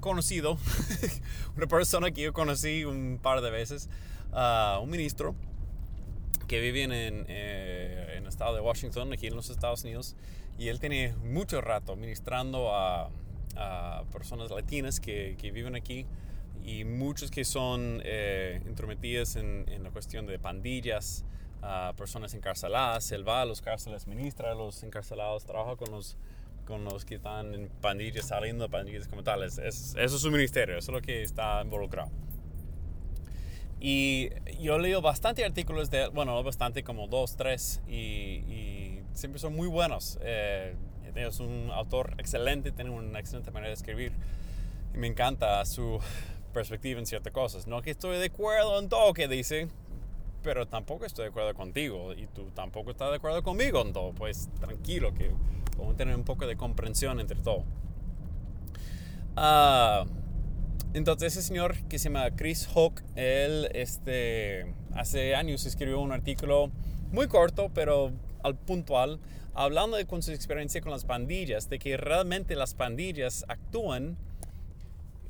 conocido, 0.00 0.58
una 1.56 1.68
persona 1.68 2.10
que 2.10 2.22
yo 2.22 2.32
conocí 2.32 2.84
un 2.84 3.20
par 3.22 3.40
de 3.40 3.50
veces, 3.50 3.88
uh, 4.32 4.82
un 4.82 4.90
ministro 4.90 5.36
que 6.48 6.58
vive 6.58 6.82
en, 6.82 6.92
eh, 6.92 8.14
en, 8.16 8.24
el 8.24 8.28
estado 8.28 8.56
de 8.56 8.62
Washington, 8.62 9.12
aquí 9.12 9.28
en 9.28 9.36
los 9.36 9.48
Estados 9.50 9.84
Unidos, 9.84 10.16
y 10.58 10.68
él 10.68 10.80
tiene 10.80 11.14
mucho 11.22 11.60
rato 11.60 11.94
ministrando 11.94 12.74
a, 12.74 13.10
personas 14.12 14.50
latinas 14.50 14.98
que, 14.98 15.36
que, 15.38 15.52
viven 15.52 15.76
aquí 15.76 16.06
y 16.64 16.84
muchos 16.84 17.30
que 17.30 17.44
son 17.44 18.00
eh, 18.04 18.60
en, 18.64 19.82
la 19.82 19.90
cuestión 19.90 20.26
de 20.26 20.38
pandillas, 20.38 21.24
a 21.62 21.92
personas 21.96 22.34
encarceladas. 22.34 23.10
Él 23.12 23.26
va 23.26 23.42
a 23.42 23.44
los 23.44 23.60
cárceles, 23.60 24.06
ministra 24.06 24.52
a 24.52 24.54
los 24.54 24.82
encarcelados, 24.82 25.44
trabaja 25.44 25.76
con 25.76 25.90
los 25.90 26.16
con 26.66 26.84
los 26.84 27.04
que 27.04 27.16
están 27.16 27.52
en 27.52 27.68
pandillas, 27.80 28.28
saliendo 28.28 28.64
de 28.64 28.70
pandillas 28.70 29.08
como 29.08 29.24
tales. 29.24 29.58
Es, 29.58 29.96
eso 29.98 30.16
es 30.16 30.22
su 30.22 30.30
ministerio, 30.30 30.78
eso 30.78 30.92
es 30.92 30.94
lo 30.94 31.02
que 31.02 31.24
está 31.24 31.60
involucrado. 31.64 32.10
Y 33.80 34.28
yo 34.60 34.78
leo 34.78 35.00
bastante 35.00 35.44
artículos 35.44 35.90
de 35.90 36.04
él, 36.04 36.10
bueno, 36.10 36.40
bastante 36.44 36.84
como 36.84 37.08
dos, 37.08 37.36
tres, 37.36 37.80
y, 37.88 39.00
siempre 39.14 39.40
son 39.40 39.56
muy 39.56 39.66
buenos. 39.66 40.18
Eh, 40.22 40.76
es 41.14 41.40
un 41.40 41.70
autor 41.72 42.14
excelente, 42.18 42.70
tiene 42.70 42.90
una 42.90 43.18
excelente 43.18 43.50
manera 43.50 43.70
de 43.70 43.74
escribir. 43.74 44.12
Y 44.94 44.98
me 44.98 45.08
encanta 45.08 45.64
su 45.64 45.98
perspectiva 46.52 47.00
en 47.00 47.06
ciertas 47.06 47.32
cosas. 47.32 47.66
No 47.66 47.82
que 47.82 47.90
estoy 47.90 48.18
de 48.18 48.26
acuerdo 48.26 48.78
en 48.78 48.88
todo 48.88 49.12
que 49.12 49.26
dice, 49.26 49.68
pero 50.42 50.66
tampoco 50.66 51.04
estoy 51.04 51.24
de 51.24 51.30
acuerdo 51.30 51.54
contigo 51.54 52.12
y 52.12 52.26
tú 52.26 52.50
tampoco 52.54 52.90
estás 52.90 53.10
de 53.10 53.16
acuerdo 53.16 53.42
conmigo 53.42 53.82
en 53.82 53.92
todo. 53.92 54.12
Pues 54.12 54.48
tranquilo, 54.60 55.12
que 55.14 55.30
Podemos 55.80 55.96
tener 55.96 56.14
un 56.14 56.24
poco 56.24 56.46
de 56.46 56.58
comprensión 56.58 57.20
entre 57.20 57.40
todo. 57.40 57.64
Ah, 59.34 60.04
entonces 60.92 61.34
ese 61.34 61.46
señor 61.46 61.74
que 61.88 61.98
se 61.98 62.10
llama 62.10 62.30
Chris 62.36 62.68
Hawk, 62.74 63.00
él 63.14 63.66
este, 63.72 64.74
hace 64.94 65.34
años 65.34 65.64
escribió 65.64 66.00
un 66.00 66.12
artículo 66.12 66.70
muy 67.12 67.28
corto, 67.28 67.70
pero 67.72 68.12
al 68.42 68.56
puntual, 68.56 69.20
hablando 69.54 69.96
de 69.96 70.04
con 70.04 70.22
su 70.22 70.32
experiencia 70.32 70.82
con 70.82 70.92
las 70.92 71.06
pandillas, 71.06 71.70
de 71.70 71.78
que 71.78 71.96
realmente 71.96 72.56
las 72.56 72.74
pandillas 72.74 73.46
actúan 73.48 74.18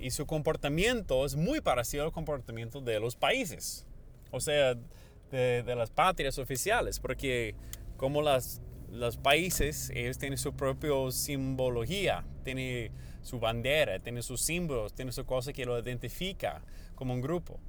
y 0.01 0.11
su 0.11 0.27
comportamiento 0.27 1.25
es 1.27 1.37
muy 1.37 1.61
parecido 1.61 2.03
al 2.03 2.11
comportamiento 2.11 2.81
de 2.81 2.99
los 2.99 3.14
países, 3.14 3.87
o 4.31 4.40
sea, 4.40 4.75
de, 5.31 5.62
de 5.62 5.75
las 5.77 5.90
patrias 5.90 6.38
oficiales, 6.38 7.01
porque 7.01 7.55
como 7.97 8.23
las 8.23 8.62
los 8.90 9.16
países, 9.16 9.90
ellos 9.95 10.19
tienen 10.19 10.38
su 10.38 10.53
propia 10.53 10.90
simbología, 11.11 12.25
tienen 12.43 12.90
su 13.23 13.38
bandera, 13.38 14.01
tienen 14.01 14.23
sus 14.23 14.40
símbolos, 14.40 14.95
tienen 14.95 15.12
su 15.12 15.25
cosa 15.25 15.53
que 15.53 15.64
lo 15.64 15.79
identifica 15.79 16.62
como 16.95 17.14
un 17.14 17.21
grupo. 17.21 17.61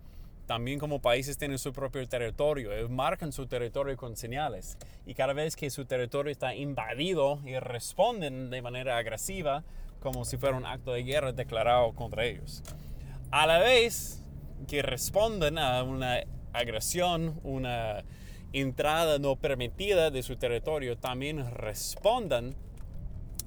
También 0.48 0.80
como 0.80 1.02
países 1.02 1.38
tienen 1.38 1.60
su 1.60 1.72
propio 1.72 2.06
territorio, 2.08 2.74
ellos 2.74 2.90
marcan 2.90 3.32
su 3.32 3.46
territorio 3.46 3.96
con 3.96 4.18
señales. 4.18 4.78
Y 5.06 5.14
cada 5.14 5.34
vez 5.34 5.56
que 5.56 5.70
su 5.70 5.86
territorio 5.86 6.32
está 6.32 6.56
invadido, 6.56 7.40
y 7.46 7.58
responden 7.60 8.50
de 8.50 8.62
manera 8.62 8.98
agresiva 8.98 9.64
como 10.00 10.26
si 10.26 10.38
fuera 10.38 10.58
un 10.58 10.66
acto 10.66 10.94
de 10.94 11.04
guerra 11.04 11.32
declarado 11.32 11.94
contra 11.94 12.26
ellos. 12.26 12.64
A 13.30 13.46
la 13.46 13.60
vez 13.60 14.24
que 14.68 14.82
responden 14.82 15.60
a 15.60 15.84
una 15.84 16.22
agresión, 16.54 17.40
una 17.44 18.04
entrada 18.54 19.20
no 19.20 19.36
permitida 19.36 20.12
de 20.12 20.24
su 20.24 20.36
territorio, 20.36 20.98
también 20.98 21.52
respondan 21.54 22.56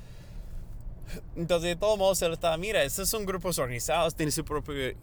Entonces, 1.35 1.69
de 1.69 1.75
todos 1.75 1.97
modos, 1.97 2.21
él 2.21 2.33
está, 2.33 2.55
mira, 2.57 2.83
estos 2.83 3.09
son 3.09 3.25
grupos 3.25 3.59
organizados, 3.59 4.15
tienen 4.15 4.31
su 4.31 4.43
propia 4.45 4.93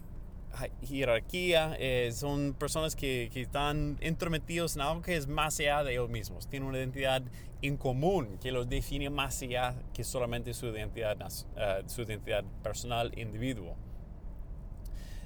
jerarquía, 0.83 1.75
eh, 1.79 2.11
son 2.13 2.53
personas 2.53 2.95
que, 2.95 3.29
que, 3.33 3.41
están 3.41 3.97
entrometidos 4.01 4.75
en 4.75 4.81
algo 4.81 5.01
que 5.01 5.15
es 5.15 5.27
más 5.27 5.59
allá 5.59 5.83
de 5.83 5.93
ellos 5.93 6.09
mismos, 6.09 6.47
tienen 6.47 6.67
una 6.67 6.77
identidad 6.77 7.23
en 7.61 7.77
común 7.77 8.37
que 8.41 8.51
los 8.51 8.67
define 8.67 9.09
más 9.09 9.41
allá 9.41 9.75
que 9.93 10.03
solamente 10.03 10.53
su 10.53 10.67
identidad, 10.67 11.17
uh, 11.21 11.87
su 11.87 12.01
identidad 12.01 12.43
personal 12.63 13.17
individuo. 13.17 13.75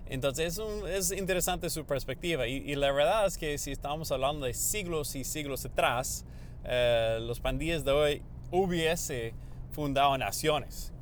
Entonces 0.08 0.60
es, 0.60 1.12
es 1.12 1.18
interesante 1.18 1.70
su 1.70 1.86
perspectiva 1.86 2.48
y, 2.48 2.76
la 2.76 2.92
verdad 2.92 3.26
es 3.26 3.38
que 3.38 3.58
si 3.58 3.72
estamos 3.72 4.12
hablando 4.12 4.46
de 4.46 4.54
siglos 4.54 5.16
y 5.16 5.24
siglos 5.24 5.66
atrás, 5.66 6.26
uh, 6.64 7.20
los 7.22 7.40
pandillas 7.40 7.84
de 7.84 7.92
hoy 7.92 8.22
hubiese 8.52 9.34
fundado 9.76 10.18
naciones. 10.18 10.94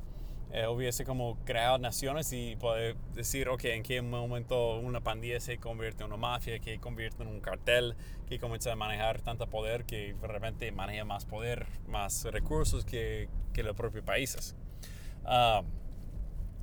Eh, 0.52 0.66
hubiese 0.66 1.04
como 1.04 1.38
creado 1.44 1.78
naciones 1.78 2.32
y 2.32 2.56
poder 2.56 2.96
decir, 3.14 3.48
ok, 3.48 3.64
en 3.66 3.82
qué 3.82 4.02
momento 4.02 4.78
una 4.78 5.00
pandilla 5.00 5.40
se 5.40 5.58
convierte 5.58 6.02
en 6.02 6.08
una 6.08 6.16
mafia, 6.16 6.58
que 6.58 6.78
convierte 6.78 7.22
en 7.22 7.28
un 7.28 7.40
cartel, 7.40 7.96
que 8.28 8.38
comienza 8.38 8.72
a 8.72 8.76
manejar 8.76 9.20
tanto 9.20 9.48
poder 9.48 9.84
que 9.84 10.14
realmente 10.22 10.70
maneja 10.72 11.04
más 11.04 11.24
poder, 11.24 11.66
más 11.86 12.24
recursos 12.24 12.84
que, 12.84 13.28
que 13.52 13.62
los 13.62 13.74
propios 13.74 14.04
países. 14.04 14.56
Ah, 15.24 15.62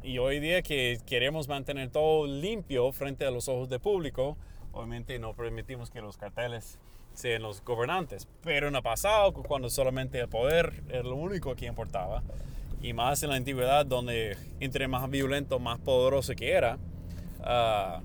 y 0.04 0.18
hoy 0.18 0.40
día 0.40 0.62
que 0.62 1.00
queremos 1.06 1.48
mantener 1.48 1.90
todo 1.90 2.28
limpio 2.28 2.92
frente 2.92 3.26
a 3.26 3.32
los 3.32 3.48
ojos 3.48 3.70
del 3.70 3.80
público, 3.80 4.38
obviamente 4.74 5.18
no 5.20 5.34
permitimos 5.34 5.90
que 5.90 6.02
los 6.02 6.18
carteles 6.18 6.80
sean 7.14 7.42
los 7.42 7.64
gobernantes. 7.64 8.28
Pero 8.44 8.68
en 8.68 8.76
el 8.76 8.82
pasado, 8.82 9.34
cuando 9.34 9.70
solamente 9.70 10.20
el 10.20 10.30
poder 10.30 10.84
era 10.90 11.04
lo 11.04 11.16
único 11.16 11.56
que 11.56 11.66
importaba, 11.66 12.24
y 12.82 12.94
más 12.94 13.22
en 13.24 13.30
la 13.30 13.36
antigüedad, 13.36 13.86
donde 13.86 14.38
entre 14.60 14.88
más 14.88 15.10
violento, 15.10 15.60
más 15.60 15.80
poderoso 15.80 16.34
que 16.36 16.52
era, 16.52 16.78
uh, 17.40 18.02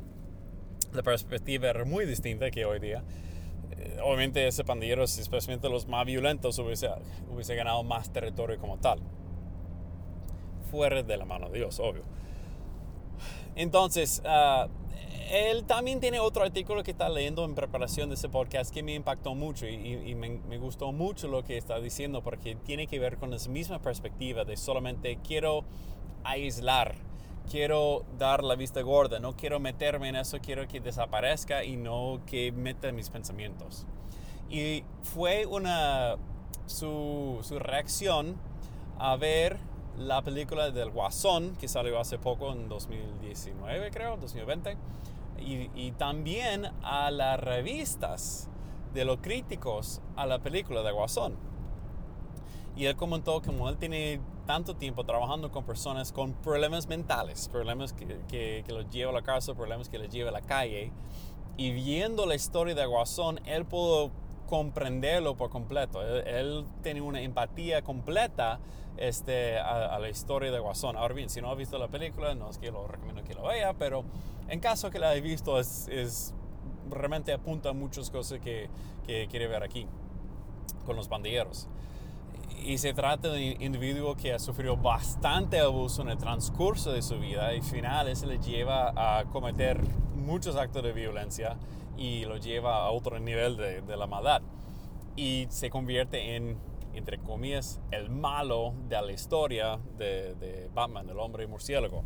la 0.95 1.03
perspectiva 1.03 1.69
era 1.71 1.85
muy 1.85 2.05
distinta 2.05 2.51
que 2.51 2.65
hoy 2.65 2.79
día. 2.79 3.03
Eh, 3.79 3.99
obviamente, 4.03 4.47
ese 4.47 4.65
pandilleros, 4.65 5.19
especialmente 5.19 5.69
los 5.69 5.87
más 5.87 6.05
violentos, 6.07 6.59
hubiese, 6.59 6.89
hubiese 7.31 7.55
ganado 7.55 7.83
más 7.85 8.13
territorio 8.13 8.59
como 8.59 8.79
tal. 8.79 9.01
Fuera 10.71 11.03
de 11.03 11.17
la 11.17 11.25
mano 11.25 11.49
de 11.49 11.59
Dios, 11.59 11.81
obvio. 11.81 12.03
Entonces, 13.55 14.23
uh, 14.25 14.69
él 15.31 15.65
también 15.65 16.01
tiene 16.01 16.21
otro 16.21 16.45
artículo 16.45 16.83
que 16.83 16.93
está 16.93 17.09
leyendo 17.09 17.45
en 17.45 17.55
preparación 17.55 18.09
de 18.09 18.15
ese 18.15 18.29
podcast 18.29 18.73
que 18.73 18.83
me 18.83 18.95
impactó 18.95 19.35
mucho 19.35 19.67
y, 19.67 20.15
me, 20.15 20.59
gustó 20.59 20.93
mucho 20.93 21.29
lo 21.29 21.45
que 21.45 21.57
está 21.57 21.81
diciendo 21.81 22.23
porque 22.23 22.57
tiene 22.57 22.87
que 22.87 22.99
ver 22.99 23.17
con 23.17 23.33
esa 23.35 23.51
misma 23.51 23.81
perspectiva 23.81 24.45
de 24.45 24.57
solamente 24.57 25.19
quiero 25.27 25.65
aislar, 26.25 26.95
quiero 27.51 28.05
dar 28.19 28.43
la 28.43 28.55
vista 28.55 28.81
gorda, 28.83 29.19
no 29.19 29.37
quiero 29.37 29.61
meterme 29.61 30.09
en 30.09 30.17
eso, 30.17 30.39
quiero 30.41 30.67
que 30.67 30.81
desaparezca 30.81 31.65
y 31.65 31.77
no 31.77 32.21
que 32.27 32.53
meta 32.53 32.91
mis 32.93 33.11
pensamientos. 33.11 33.87
Y 34.49 34.85
fue 35.03 35.47
una, 35.47 36.17
su, 36.67 37.39
su 37.43 37.59
reacción 37.59 38.37
a 38.99 39.17
ver 39.17 39.59
la 39.99 40.23
película 40.23 40.71
del 40.71 40.91
Guasón 40.91 41.57
que 41.57 41.69
salió 41.69 41.99
hace 41.99 42.19
poco 42.19 42.53
en 42.53 42.69
2019 42.69 43.91
creo, 43.91 44.17
2020 44.17 44.77
y, 45.39 45.91
también 45.93 46.67
a 46.83 47.11
las 47.11 47.39
revistas 47.39 48.49
de 48.95 49.05
los 49.05 49.19
críticos 49.19 50.01
a 50.17 50.27
la 50.27 50.39
película 50.39 50.83
de 50.83 50.91
Guasón. 50.93 51.37
Y 52.75 52.87
él 52.87 52.97
comentó 52.97 53.41
que 53.41 53.49
como 53.49 53.69
él 53.69 53.77
tiene 53.77 54.21
tanto 54.47 54.77
tiempo 54.77 55.05
trabajando 55.05 55.51
con 55.51 55.65
personas 55.65 56.13
con 56.13 56.33
problemas 56.33 56.89
mentales, 56.89 57.49
problemas 57.49 57.93
que, 57.93 58.07
que, 58.29 58.65
que 58.67 58.73
los 58.73 58.89
lleva 58.91 59.11
a 59.11 59.15
la 59.15 59.23
cárcel, 59.23 59.55
problemas 59.55 59.89
que 59.89 59.99
les 59.99 60.11
lleva 60.11 60.31
a 60.31 60.33
la 60.33 60.41
calle, 60.41 60.91
y 61.57 61.73
viendo 61.73 62.27
la 62.27 62.35
historia 62.35 62.75
de 62.75 62.85
Guasón, 62.87 63.41
él 63.47 63.65
pudo 63.65 64.11
comprenderlo 64.47 65.37
por 65.37 65.51
completo. 65.51 66.03
Él, 66.03 66.65
tiene 66.83 67.01
una 67.01 67.21
empatía 67.21 67.83
completa 67.83 68.61
este, 68.97 69.59
a, 69.59 69.99
la 69.99 70.09
historia 70.09 70.51
de 70.51 70.59
Guasón. 70.59 70.97
Ahora 70.97 71.15
bien, 71.15 71.29
si 71.29 71.41
no 71.41 71.51
ha 71.51 71.55
visto 71.55 71.79
la 71.79 71.89
película, 71.89 72.35
no 72.35 72.51
es 72.51 72.59
que 72.59 72.71
lo 72.71 72.87
recomiendo 72.87 73.23
que 73.25 73.35
lo 73.35 73.45
vea, 73.45 73.75
pero 73.75 74.05
en 74.49 74.61
caso 74.61 74.91
que 74.91 74.99
la 74.99 75.11
haya 75.11 75.21
visto, 75.21 75.59
es, 75.59 75.89
es 75.89 76.35
realmente 76.91 77.33
apunta 77.33 77.71
a 77.71 77.73
muchas 77.73 78.11
cosas 78.11 78.41
que, 78.41 78.69
que 79.07 79.27
quiere 79.29 79.47
ver 79.47 79.63
aquí 79.63 79.87
con 80.85 80.97
los 80.97 81.09
bandilleros. 81.09 81.69
Y 82.65 82.79
se 82.79 82.95
trata 82.95 83.29
de 83.29 83.55
un 83.57 83.63
individuo 83.63 84.17
que 84.17 84.33
ha 84.33 84.39
sufrido 84.39 84.77
bastante 84.77 85.61
abuso 85.61 86.03
en 86.03 86.09
el 86.09 86.19
transcurso 86.19 86.93
de 86.93 87.03
su 87.03 87.19
vida 87.19 87.53
y 87.53 87.59
al 87.59 87.63
final 87.63 88.09
eso 88.09 88.27
le 88.27 88.39
lleva 88.39 88.93
a 88.97 89.25
cometer 89.27 89.81
muchos 90.15 90.57
actos 90.57 90.83
de 90.83 90.93
violencia 90.93 91.57
y 91.97 92.25
lo 92.25 92.39
lleva 92.39 92.87
a 92.87 92.91
otro 92.91 93.19
nivel 93.21 93.57
de, 93.57 93.83
de 93.83 93.97
la 93.97 94.07
maldad. 94.07 94.43
Y 95.17 95.47
se 95.51 95.71
convierte 95.71 96.37
en, 96.37 96.59
entre 96.97 97.19
comillas, 97.19 97.81
el 97.91 98.11
malo 98.11 98.75
de 98.89 99.01
la 99.01 99.13
historia 99.13 99.79
de, 99.99 100.69
Batman, 100.75 101.09
el 101.09 101.19
hombre 101.19 101.47
murciélago. 101.47 102.05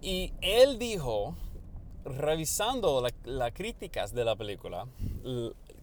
Y 0.00 0.32
él 0.40 0.78
dijo, 0.78 1.34
revisando 2.04 3.06
las 3.24 3.52
críticas 3.52 4.14
de 4.14 4.24
la 4.24 4.36
película, 4.36 4.86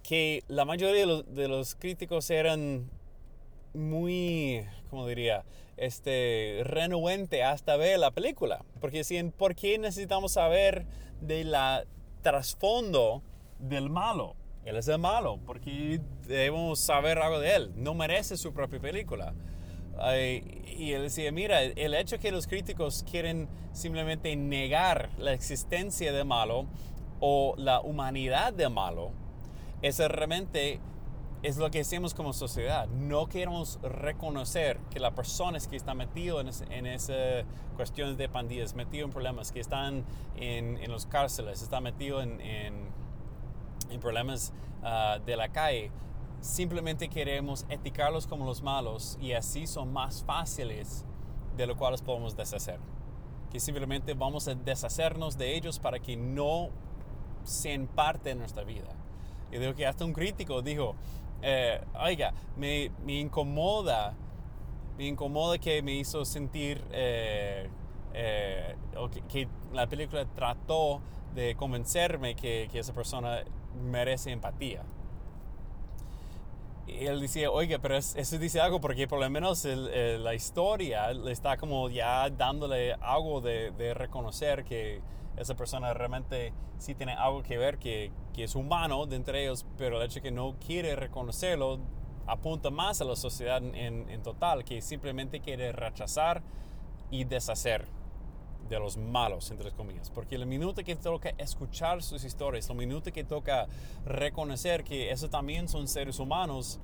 que 0.04 0.44
la 0.48 0.66
mayoría 0.66 1.02
de 1.02 1.06
los, 1.06 1.36
de 1.36 1.48
los 1.48 1.76
críticos 1.76 2.30
eran 2.30 2.90
muy, 3.74 4.66
¿cómo 4.90 5.08
diría? 5.08 5.44
Este, 5.78 6.62
renuente 6.64 7.44
hasta 7.44 7.78
ver 7.78 8.00
la 8.00 8.12
película. 8.12 8.64
Porque 8.80 9.00
decían, 9.00 9.32
¿por 9.32 9.56
qué 9.56 9.78
necesitamos 9.78 10.34
saber 10.34 10.86
de 11.22 11.44
la 11.44 11.86
trasfondo 12.22 13.24
del 13.60 13.90
malo? 13.90 14.36
Él 14.66 14.76
es 14.76 14.88
el 14.88 15.00
malo, 15.00 15.40
porque 15.46 16.02
debemos 16.28 16.80
saber 16.80 17.18
algo 17.20 17.40
de 17.40 17.56
él. 17.56 17.72
No 17.76 17.94
merece 17.94 18.38
su 18.38 18.54
propia 18.54 18.80
película. 18.80 19.34
y 20.16 20.92
él 20.92 21.04
decía, 21.04 21.32
mira, 21.32 21.62
el 21.62 21.94
hecho 21.94 22.20
que 22.20 22.32
los 22.32 22.48
críticos 22.48 23.04
quieren 23.10 23.48
simplemente 23.74 24.36
negar 24.36 25.10
la 25.18 25.34
existencia 25.34 26.12
de 26.12 26.24
malo 26.24 26.66
o 27.20 27.54
la 27.58 27.82
humanidad 27.82 28.54
de 28.54 28.68
malo, 28.70 29.12
es 29.82 30.00
realmente 30.00 30.80
es 31.44 31.58
lo 31.58 31.72
que 31.72 31.80
hacemos 31.80 32.14
como 32.14 32.34
sociedad. 32.34 32.88
No 32.88 33.28
queremos 33.28 33.80
reconocer 33.82 34.80
que 34.92 35.00
la 35.00 35.12
persona 35.12 35.58
que 35.60 35.76
está 35.76 35.94
metido 35.94 36.40
en, 36.40 36.86
esas 36.86 37.46
cuestiones 37.76 38.18
de 38.18 38.30
pandillas, 38.30 38.76
metido 38.76 39.06
en 39.06 39.12
problemas, 39.12 39.52
que 39.52 39.60
están 39.60 40.04
en, 40.36 40.78
en 40.78 40.92
los 40.92 41.06
cárceles, 41.08 41.62
está 41.62 41.82
metido 41.82 42.22
en, 42.22 42.40
en, 42.42 43.01
problemas 43.98 44.54
uh, 44.84 45.24
de 45.24 45.36
la 45.36 45.50
calle, 45.50 45.92
simplemente 46.40 47.08
queremos 47.08 47.66
eticarlos 47.70 48.28
como 48.28 48.46
los 48.46 48.62
malos 48.62 49.18
y 49.22 49.34
así 49.34 49.68
son 49.68 49.94
más 49.94 50.24
fáciles 50.24 51.06
de 51.58 51.68
los 51.68 51.78
cuales 51.78 52.02
podemos 52.02 52.36
deshacer. 52.36 52.80
Que 53.52 53.60
simplemente 53.60 54.14
vamos 54.14 54.48
a 54.48 54.56
deshacernos 54.56 55.38
de 55.38 55.56
ellos 55.56 55.80
para 55.80 56.00
que 56.00 56.16
no 56.16 56.70
sean 57.44 57.88
parte 57.88 58.30
de 58.30 58.36
nuestra 58.36 58.64
vida. 58.64 58.90
Y 59.52 59.58
digo 59.58 59.76
que 59.76 59.86
hasta 59.86 60.06
un 60.06 60.14
crítico 60.14 60.62
dijo, 60.62 60.96
eh, 61.42 61.82
oiga, 62.00 62.34
me, 62.56 62.92
me, 63.06 63.20
incomoda, 63.20 64.14
me 64.98 65.08
incomoda 65.08 65.58
que 65.58 65.82
me 65.82 65.94
hizo 65.96 66.24
sentir 66.24 66.82
eh, 66.92 67.70
eh, 68.14 68.76
o 68.98 69.10
que, 69.10 69.48
la 69.74 69.88
película 69.88 70.26
trató 70.26 71.02
de 71.36 71.56
convencerme 71.56 72.36
que, 72.36 72.70
que 72.72 72.80
esa 72.80 72.94
persona 72.94 73.44
merece 73.84 74.32
empatía. 74.32 74.84
Y 76.88 77.06
él 77.06 77.22
decía, 77.22 77.50
oiga, 77.50 77.80
pero 77.80 77.96
eso 77.98 78.38
dice 78.38 78.60
algo 78.60 78.82
porque 78.82 79.08
por 79.08 79.20
lo 79.20 79.30
menos 79.30 79.66
la 79.66 80.34
historia 80.34 81.14
le 81.14 81.32
está 81.32 81.58
como 81.58 81.90
ya 81.90 82.30
dándole 82.30 82.94
algo 82.94 83.40
de, 83.40 83.94
reconocer 83.94 84.66
que 84.66 85.02
esa 85.38 85.56
persona 85.56 85.94
realmente 85.94 86.54
sí 86.80 86.94
tiene 86.96 87.14
algo 87.14 87.44
que 87.44 87.58
ver, 87.58 87.78
que, 87.78 88.12
que 88.34 88.44
es 88.44 88.56
humano 88.56 89.06
de 89.06 89.16
entre 89.16 89.44
ellos, 89.44 89.66
pero 89.78 90.02
el 90.02 90.08
hecho 90.08 90.22
que 90.22 90.32
no 90.32 90.56
quiere 90.66 90.96
reconocerlo 90.96 91.80
apunta 92.28 92.70
más 92.70 93.02
a 93.02 93.06
la 93.06 93.16
sociedad 93.16 93.64
en, 93.64 94.10
en 94.10 94.22
total, 94.22 94.64
que 94.64 94.82
simplemente 94.82 95.40
quiere 95.40 95.72
rechazar 95.72 96.42
y 97.10 97.24
deshacer 97.24 97.88
de 98.72 98.80
los 98.80 98.98
malos, 98.98 99.52
entre 99.52 99.72
comillas. 99.72 100.10
Porque 100.10 100.36
el 100.36 100.46
minuto 100.46 100.84
que 100.84 100.96
toca 100.96 101.30
escuchar 101.38 102.02
sus 102.02 102.24
historias, 102.24 102.70
el 102.70 102.76
minuto 102.78 103.12
que 103.12 103.24
toca 103.24 103.68
reconocer 104.06 104.84
que 104.84 105.12
eso 105.12 105.30
también 105.30 105.68
son 105.68 105.88
seres 105.88 106.20
humanos, 106.20 106.80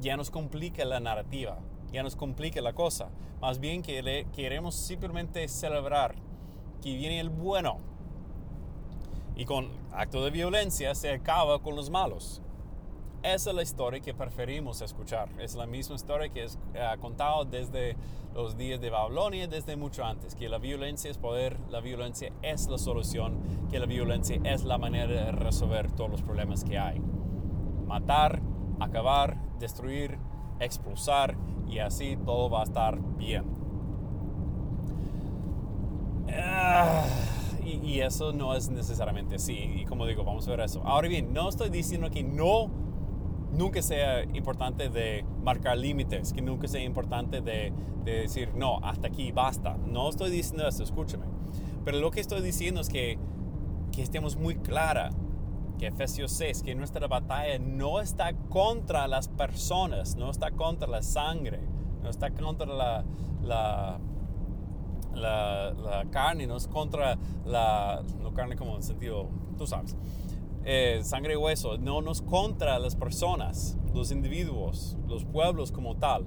ya 0.00 0.16
nos 0.16 0.30
complica 0.30 0.84
la 0.84 1.00
narrativa, 1.00 1.58
ya 1.92 2.02
nos 2.02 2.16
complica 2.16 2.60
la 2.60 2.72
cosa. 2.72 3.08
Más 3.40 3.60
bien 3.60 3.82
que 3.82 4.26
queremos 4.34 4.74
simplemente 4.74 5.46
celebrar 5.48 6.16
que 6.82 6.94
viene 6.96 7.20
el 7.20 7.30
bueno. 7.30 7.78
Y 9.36 9.44
con 9.44 9.70
acto 9.92 10.24
de 10.24 10.30
violencia 10.30 10.94
se 10.96 11.12
acaba 11.12 11.62
con 11.62 11.76
los 11.76 11.88
malos. 11.88 12.42
Esa 13.22 13.50
es 13.50 13.56
la 13.56 13.62
historia 13.62 14.00
que 14.00 14.14
preferimos 14.14 14.80
escuchar. 14.80 15.28
Es 15.40 15.56
la 15.56 15.66
misma 15.66 15.96
historia 15.96 16.28
que 16.28 16.44
es 16.44 16.56
eh, 16.74 16.86
contado 17.00 17.44
desde 17.44 17.96
los 18.32 18.56
días 18.56 18.80
de 18.80 18.90
Babilonia, 18.90 19.48
desde 19.48 19.74
mucho 19.74 20.04
antes, 20.04 20.36
que 20.36 20.48
la 20.48 20.58
violencia 20.58 21.10
es 21.10 21.18
poder, 21.18 21.58
la 21.68 21.80
violencia 21.80 22.32
es 22.42 22.68
la 22.68 22.78
solución, 22.78 23.40
que 23.70 23.80
la 23.80 23.86
violencia 23.86 24.38
es 24.44 24.62
la 24.62 24.78
manera 24.78 25.24
de 25.24 25.32
resolver 25.32 25.90
todos 25.90 26.10
los 26.10 26.22
problemas 26.22 26.62
que 26.62 26.78
hay. 26.78 27.00
Matar, 27.86 28.40
acabar, 28.78 29.36
destruir, 29.58 30.16
expulsar 30.60 31.36
y 31.68 31.80
así 31.80 32.16
todo 32.24 32.48
va 32.48 32.60
a 32.60 32.64
estar 32.64 33.00
bien. 33.16 33.44
Y, 37.64 37.80
y, 37.84 38.00
eso 38.00 38.32
no 38.32 38.54
es 38.54 38.70
necesariamente 38.70 39.34
así. 39.34 39.54
Y 39.54 39.84
como 39.86 40.06
digo, 40.06 40.22
vamos 40.22 40.46
a 40.46 40.50
ver 40.52 40.60
eso. 40.60 40.82
Ahora 40.84 41.08
bien, 41.08 41.32
no 41.32 41.48
estoy 41.48 41.68
diciendo 41.68 42.10
que 42.10 42.22
no 42.22 42.70
nunca 43.58 43.82
sea 43.82 44.22
importante 44.22 44.88
de 44.88 45.24
marcar 45.42 45.76
límites, 45.76 46.32
que 46.32 46.40
nunca 46.40 46.68
sea 46.68 46.82
importante 46.82 47.40
de, 47.40 47.72
decir, 48.04 48.54
no, 48.54 48.78
hasta 48.82 49.08
aquí 49.08 49.32
basta. 49.32 49.76
No 49.76 50.08
estoy 50.08 50.30
diciendo 50.30 50.66
eso, 50.66 50.82
escúchame. 50.82 51.26
Pero 51.84 51.98
lo 51.98 52.10
que 52.10 52.20
estoy 52.20 52.40
diciendo 52.40 52.80
es 52.80 52.88
que, 52.88 53.18
que 53.92 54.02
estemos 54.02 54.36
muy 54.36 54.56
clara 54.56 55.10
que 55.78 55.88
Efesios 55.88 56.32
6, 56.32 56.62
que 56.62 56.74
nuestra 56.74 57.06
batalla 57.06 57.58
no 57.58 58.00
está 58.00 58.32
contra 58.48 59.06
las 59.08 59.28
personas, 59.28 60.16
no 60.16 60.30
está 60.30 60.50
contra 60.52 60.88
la 60.88 61.02
sangre, 61.02 61.60
no 62.02 62.08
está 62.08 62.30
contra 62.30 62.66
la, 62.66 63.04
la, 63.42 64.00
la, 65.14 66.04
carne, 66.10 66.46
no 66.46 66.56
es 66.56 66.66
contra 66.66 67.18
la, 67.44 68.02
no 68.20 68.32
carne 68.32 68.56
como 68.56 68.76
en 68.76 68.82
sentido, 68.82 69.28
tú 69.56 69.66
sabes, 69.66 69.96
eh, 70.70 71.00
sangre 71.02 71.32
y 71.32 71.36
hueso, 71.36 71.78
no 71.78 72.02
nos 72.02 72.20
contra 72.20 72.78
las 72.78 72.94
personas, 72.94 73.78
los 73.94 74.10
individuos, 74.10 74.98
los 75.06 75.24
pueblos 75.24 75.72
como 75.72 75.96
tal, 75.96 76.26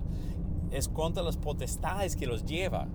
es 0.71 0.87
contra 0.87 1.21
las 1.21 1.37
potestades 1.37 2.15
que 2.15 2.25
los 2.25 2.43
lleva. 2.43 2.87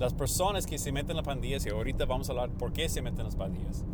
Las 0.00 0.14
personas 0.14 0.66
que 0.66 0.78
se 0.78 0.90
meten 0.90 1.12
en 1.12 1.18
las 1.18 1.26
pandillas, 1.26 1.64
y 1.64 1.68
ahorita 1.68 2.06
vamos 2.06 2.28
a 2.28 2.32
hablar 2.32 2.50
por 2.50 2.72
qué 2.72 2.88
se 2.88 3.02
meten 3.02 3.20
en 3.20 3.26
las 3.26 3.36
pandillas, 3.36 3.84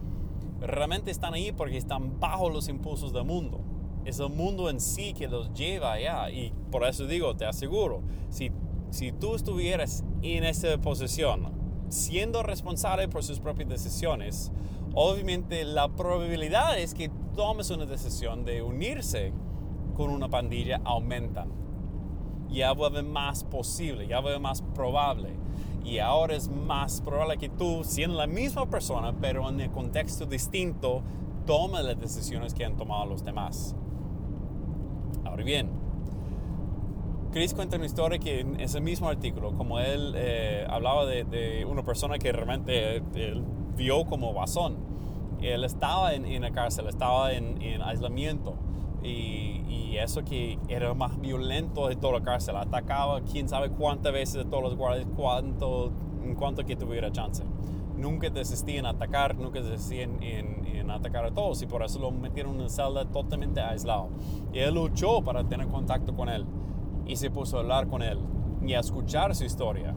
realmente 0.59 1.11
están 1.11 1.35
ahí 1.35 1.53
porque 1.53 1.77
están 1.77 2.19
bajo 2.19 2.49
los 2.49 2.71
impulsos 2.71 3.13
del 3.13 3.25
mundo. 3.25 3.61
Es 4.07 4.19
el 4.19 4.31
mundo 4.31 4.71
en 4.71 4.81
sí 4.81 5.13
que 5.13 5.29
los 5.29 5.53
lleva 5.53 5.93
allá. 5.93 6.31
Y 6.31 6.55
por 6.71 6.83
eso 6.85 7.07
digo, 7.07 7.37
te 7.37 7.45
aseguro, 7.45 8.01
si, 8.31 8.53
si 8.89 9.13
tú 9.13 9.35
estuvieras 9.35 10.03
en 10.23 10.45
esa 10.45 10.79
posición, 10.79 11.53
siendo 11.91 12.43
responsable 12.43 13.07
por 13.07 13.23
sus 13.23 13.39
propias 13.39 13.69
decisiones, 13.69 14.51
obviamente 15.01 15.65
la 15.65 15.89
probabilidad 15.89 16.77
es 16.77 16.93
que 16.93 17.09
tomes 17.37 17.71
una 17.71 17.87
decisión 17.87 18.45
de 18.45 18.63
unirse 18.63 19.33
con 19.95 20.11
una 20.11 20.29
pandilla 20.29 20.81
aumentan. 20.85 21.53
Ya 22.49 22.73
vuelve 22.73 23.03
más 23.03 23.45
posible, 23.45 24.09
ya 24.09 24.19
vuelve 24.19 24.41
más 24.41 24.63
probable. 24.75 25.37
Y 25.85 26.01
ahora 26.01 26.35
es 26.35 26.49
más 26.49 27.01
probable 27.01 27.39
que 27.39 27.49
tú, 27.49 27.85
siendo 27.85 28.17
la 28.17 28.27
misma 28.27 28.69
persona, 28.69 29.15
pero 29.21 29.49
en 29.49 29.61
el 29.61 29.71
contexto 29.71 30.27
distinto, 30.27 31.05
tomes 31.47 31.85
las 31.85 32.01
decisiones 32.01 32.53
que 32.53 32.65
han 32.65 32.77
tomado 32.77 33.07
los 33.07 33.23
demás. 33.23 33.77
Ahora 35.25 35.45
bien, 35.45 35.71
Chris 37.31 37.55
cuenta 37.55 37.77
una 37.77 37.87
historia 37.87 38.19
que 38.19 38.41
en 38.41 38.59
ese 38.59 38.81
mismo 38.81 39.09
artículo, 39.09 39.53
como 39.53 39.79
él 39.79 40.15
eh, 40.17 40.67
hablaba 40.69 41.07
de, 41.07 41.65
una 41.71 41.85
persona 41.85 42.19
que 42.19 42.33
realmente 42.33 42.97
él 42.97 43.45
vio 43.79 44.05
como 44.05 44.35
basón, 44.35 44.77
él 45.41 45.65
estaba 45.65 46.13
en, 46.15 46.43
la 46.43 46.51
cárcel, 46.51 46.89
estaba 46.89 47.33
en, 47.33 47.81
aislamiento 47.83 48.55
y, 49.03 49.47
eso 49.99 50.23
que 50.23 50.61
era 50.69 50.95
más 50.95 51.21
violento 51.21 51.89
de 51.89 51.97
toda 51.97 52.21
la 52.21 52.25
cárcel, 52.25 52.55
atacaba 52.57 53.21
quién 53.23 53.49
sabe 53.49 53.69
cuántas 53.69 54.13
veces 54.13 54.35
de 54.35 54.45
todos 54.45 54.63
los 54.63 54.77
guardias, 54.77 55.09
cuánto, 55.17 55.91
en 56.25 56.37
cuanto 56.37 56.65
que 56.65 56.77
tuviera 56.77 57.11
chance. 57.11 57.43
Nunca 57.97 58.31
desistía 58.31 58.79
en 58.79 58.87
atacar, 58.87 59.35
nunca 59.35 59.61
desistía 59.61 60.05
en, 60.05 60.23
en, 60.23 60.89
atacar 60.89 61.25
a 61.25 61.33
todos 61.33 61.61
y 61.63 61.67
por 61.67 61.83
eso 61.83 61.99
lo 61.99 62.13
metieron 62.13 62.55
en 62.55 62.61
una 62.61 62.69
celda 62.69 63.07
totalmente 63.07 63.61
aislado. 63.61 64.11
Y 64.53 64.61
él 64.61 64.75
luchó 64.75 65.21
para 65.21 65.43
tener 65.43 65.67
contacto 65.67 66.15
con 66.15 66.29
él 66.29 66.47
y 67.05 67.17
se 67.17 67.29
puso 67.29 67.57
a 67.57 67.61
hablar 67.61 67.89
con 67.89 68.03
él 68.03 68.21
y 68.65 68.75
a 68.75 68.81
escuchar 68.81 69.35
su 69.35 69.43
historia. 69.45 69.97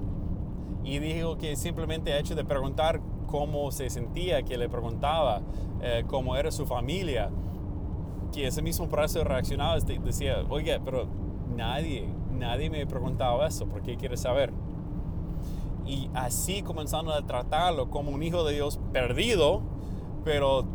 Y 0.84 0.98
dijo 0.98 1.38
que 1.38 1.56
simplemente 1.56 2.12
el 2.12 2.22
hecho 2.22 2.34
de 2.34 2.44
preguntar 2.44 3.02
cómo 3.32 3.72
se 3.72 3.90
sentía, 3.90 4.44
que 4.44 4.58
le 4.58 4.68
preguntaba 4.68 5.42
eh, 5.82 6.04
cómo 6.06 6.36
era 6.36 6.52
su 6.52 6.66
familia, 6.68 7.30
que 8.34 8.48
ese 8.48 8.62
mismo 8.62 8.90
proceso 8.90 9.24
reaccionaba, 9.24 9.80
decía, 9.80 10.44
oye, 10.50 10.80
pero 10.84 11.08
nadie, 11.56 12.08
nadie 12.38 12.70
me 12.70 12.82
ha 12.82 12.86
preguntado 12.86 13.44
eso, 13.46 13.66
¿por 13.68 13.82
qué 13.82 13.96
quieres 13.96 14.20
saber? 14.20 14.52
Y 15.86 16.10
así 16.14 16.62
comenzando 16.62 17.14
a 17.14 17.26
tratarlo 17.26 17.90
como 17.90 18.12
un 18.12 18.22
hijo 18.22 18.44
de 18.44 18.54
Dios 18.54 18.80
perdido, 18.92 19.62
pero 20.26 20.66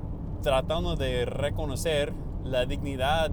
tratando 0.43 0.97
de 0.97 1.27
reconocer 1.27 2.13
la 2.43 2.65
dignidad 2.65 3.31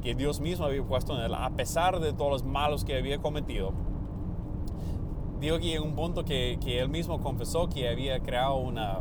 que 0.00 0.14
Dios 0.14 0.40
mismo 0.40 0.64
había 0.64 0.82
puesto 0.82 1.18
en 1.18 1.24
él, 1.24 1.34
a 1.34 1.50
pesar 1.50 1.98
de 1.98 2.12
todos 2.12 2.30
los 2.30 2.44
malos 2.44 2.84
que 2.84 2.96
había 2.96 3.18
cometido. 3.18 3.72
Digo 5.40 5.58
que 5.58 5.74
en 5.74 5.82
un 5.82 5.94
punto 5.94 6.24
que, 6.24 6.58
que 6.62 6.80
él 6.80 6.88
mismo 6.88 7.20
confesó 7.20 7.68
que 7.68 7.88
había 7.88 8.20
creado 8.20 8.56
una, 8.56 8.98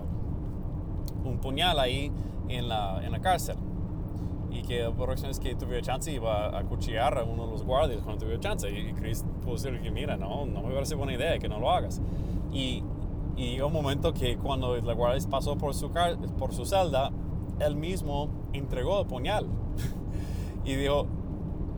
un 1.25 1.37
puñal 1.39 1.79
ahí 1.79 2.11
en 2.47 2.69
la, 2.69 3.01
en 3.03 3.11
la 3.11 3.19
cárcel 3.19 3.57
y 4.51 4.63
que 4.63 4.81
la 4.83 4.91
próxima 4.91 5.27
vez 5.27 5.39
que 5.39 5.55
tuviera 5.55 5.81
chance 5.81 6.11
iba 6.11 6.57
a 6.57 6.63
cuchillar 6.63 7.17
a 7.17 7.23
uno 7.23 7.45
de 7.45 7.51
los 7.51 7.63
guardias 7.63 8.01
cuando 8.01 8.21
tuviera 8.21 8.39
chance. 8.39 8.69
Y 8.69 8.93
Chris 8.93 9.23
pudo 9.43 9.53
decir 9.53 9.79
que 9.81 9.91
mira, 9.91 10.17
no, 10.17 10.45
no 10.45 10.63
me 10.63 10.73
parece 10.73 10.95
buena 10.95 11.13
idea 11.13 11.37
que 11.39 11.47
no 11.47 11.59
lo 11.59 11.71
hagas. 11.71 12.01
Y, 12.51 12.83
y 13.37 13.51
llegó 13.51 13.67
un 13.67 13.73
momento 13.73 14.13
que 14.13 14.37
cuando 14.37 14.75
la 14.77 14.93
guardia 14.93 15.27
pasó 15.29 15.57
por 15.57 15.73
su, 15.73 15.91
por 16.37 16.53
su 16.53 16.65
celda, 16.65 17.11
él 17.59 17.75
mismo 17.75 18.29
entregó 18.53 19.01
el 19.01 19.07
puñal. 19.07 19.47
Y 20.65 20.75
dijo, 20.75 21.07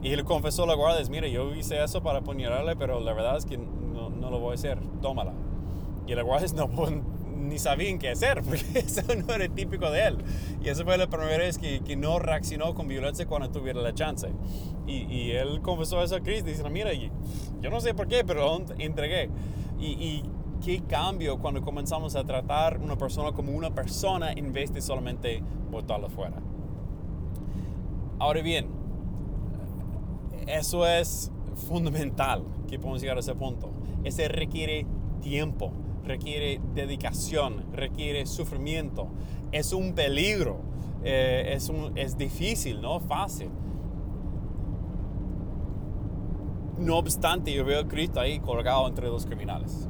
y 0.02 0.16
le 0.16 0.24
confesó 0.24 0.64
a 0.64 0.68
la 0.68 0.74
guardia, 0.74 1.08
mire, 1.10 1.32
yo 1.32 1.54
hice 1.54 1.82
eso 1.82 2.02
para 2.02 2.20
apuñalarle, 2.20 2.76
pero 2.76 3.00
la 3.00 3.14
verdad 3.14 3.38
es 3.38 3.46
que 3.46 3.58
no, 4.22 4.30
lo 4.30 4.40
voy 4.40 4.52
a 4.52 4.56
hacer, 4.56 4.80
tómala. 5.02 5.34
Y 6.08 6.16
la 6.16 6.22
guardia 6.24 6.48
no 6.56 6.70
ni 7.42 7.58
sabían 7.60 8.00
qué 8.00 8.10
hacer, 8.10 8.42
porque 8.44 8.80
eso 8.80 9.02
no 9.16 9.34
era 9.34 9.48
típico 9.50 9.90
de 9.92 10.08
él. 10.08 10.18
Y 10.64 10.70
esa 10.70 10.84
fue 10.84 10.98
la 10.98 11.08
primera 11.08 11.38
vez 11.38 11.58
que, 11.58 11.82
que 11.82 11.96
no 11.96 12.20
reaccionó 12.20 12.74
con 12.74 12.88
violencia 12.88 13.26
cuando 13.26 13.50
tuviera 13.50 13.82
la 13.82 13.94
chance. 13.94 14.30
Y, 14.88 15.04
y 15.04 15.32
él 15.32 15.62
confesó 15.62 16.02
eso 16.02 16.16
a 16.16 16.22
Chris, 16.22 16.46
diciendo, 16.46 16.70
mira, 16.70 16.92
yo 16.94 17.70
no 17.70 17.82
sé 17.82 17.94
por 17.94 18.08
qué, 18.08 18.24
pero 18.24 18.62
entregué. 18.78 19.30
Y, 19.80 19.88
y 19.88 20.24
qué 20.64 20.82
cambio 20.84 21.40
cuando 21.40 21.62
comenzamos 21.62 22.16
a 22.16 22.24
tratar 22.24 22.78
una 22.80 22.96
persona 22.96 23.32
como 23.32 23.52
una 23.52 23.74
persona 23.74 24.32
en 24.32 24.54
vez 24.54 24.72
de 24.72 24.82
solamente 24.82 25.44
botarla 25.72 26.10
fuera. 26.10 26.38
Ahora 28.20 28.42
bien, 28.42 28.68
eso 30.48 30.88
es 30.88 31.32
fundamental 31.56 32.44
que 32.68 32.78
podemos 32.78 33.02
llegar 33.02 33.18
a 33.18 33.20
ese 33.22 33.36
punto. 33.36 33.70
Ese 34.04 34.28
requiere 34.28 34.86
tiempo, 35.22 35.72
requiere 36.04 36.62
dedicación, 36.74 37.66
requiere 37.74 38.26
sufrimiento. 38.26 39.08
Es 39.52 39.74
un 39.74 39.94
peligro, 39.94 40.60
eh, 41.04 41.54
es, 41.56 41.70
un, 41.70 41.98
es 41.98 42.18
difícil, 42.18 42.82
no 42.82 43.00
fácil. 43.00 43.50
No 46.78 46.98
obstante, 46.98 47.54
yo 47.54 47.64
veo 47.64 47.82
a 47.82 47.88
Cristo 47.88 48.20
ahí 48.20 48.40
colgado 48.40 48.88
entre 48.88 49.08
dos 49.08 49.26
criminales. 49.26 49.88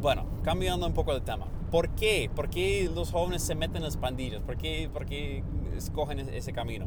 bueno, 0.00 0.24
cambiando 0.42 0.86
un 0.86 0.92
poco 0.92 1.14
de 1.14 1.20
tema. 1.20 1.46
¿Por 1.76 1.90
qué? 1.90 2.30
¿Por 2.34 2.48
qué 2.48 2.90
los 2.94 3.12
jóvenes 3.12 3.42
se 3.42 3.54
meten 3.54 3.76
en 3.76 3.82
las 3.82 3.98
pandillas? 3.98 4.40
¿Por 4.40 4.56
qué, 4.56 4.88
por 4.90 5.04
qué 5.04 5.44
escogen 5.76 6.20
ese 6.20 6.54
camino? 6.54 6.86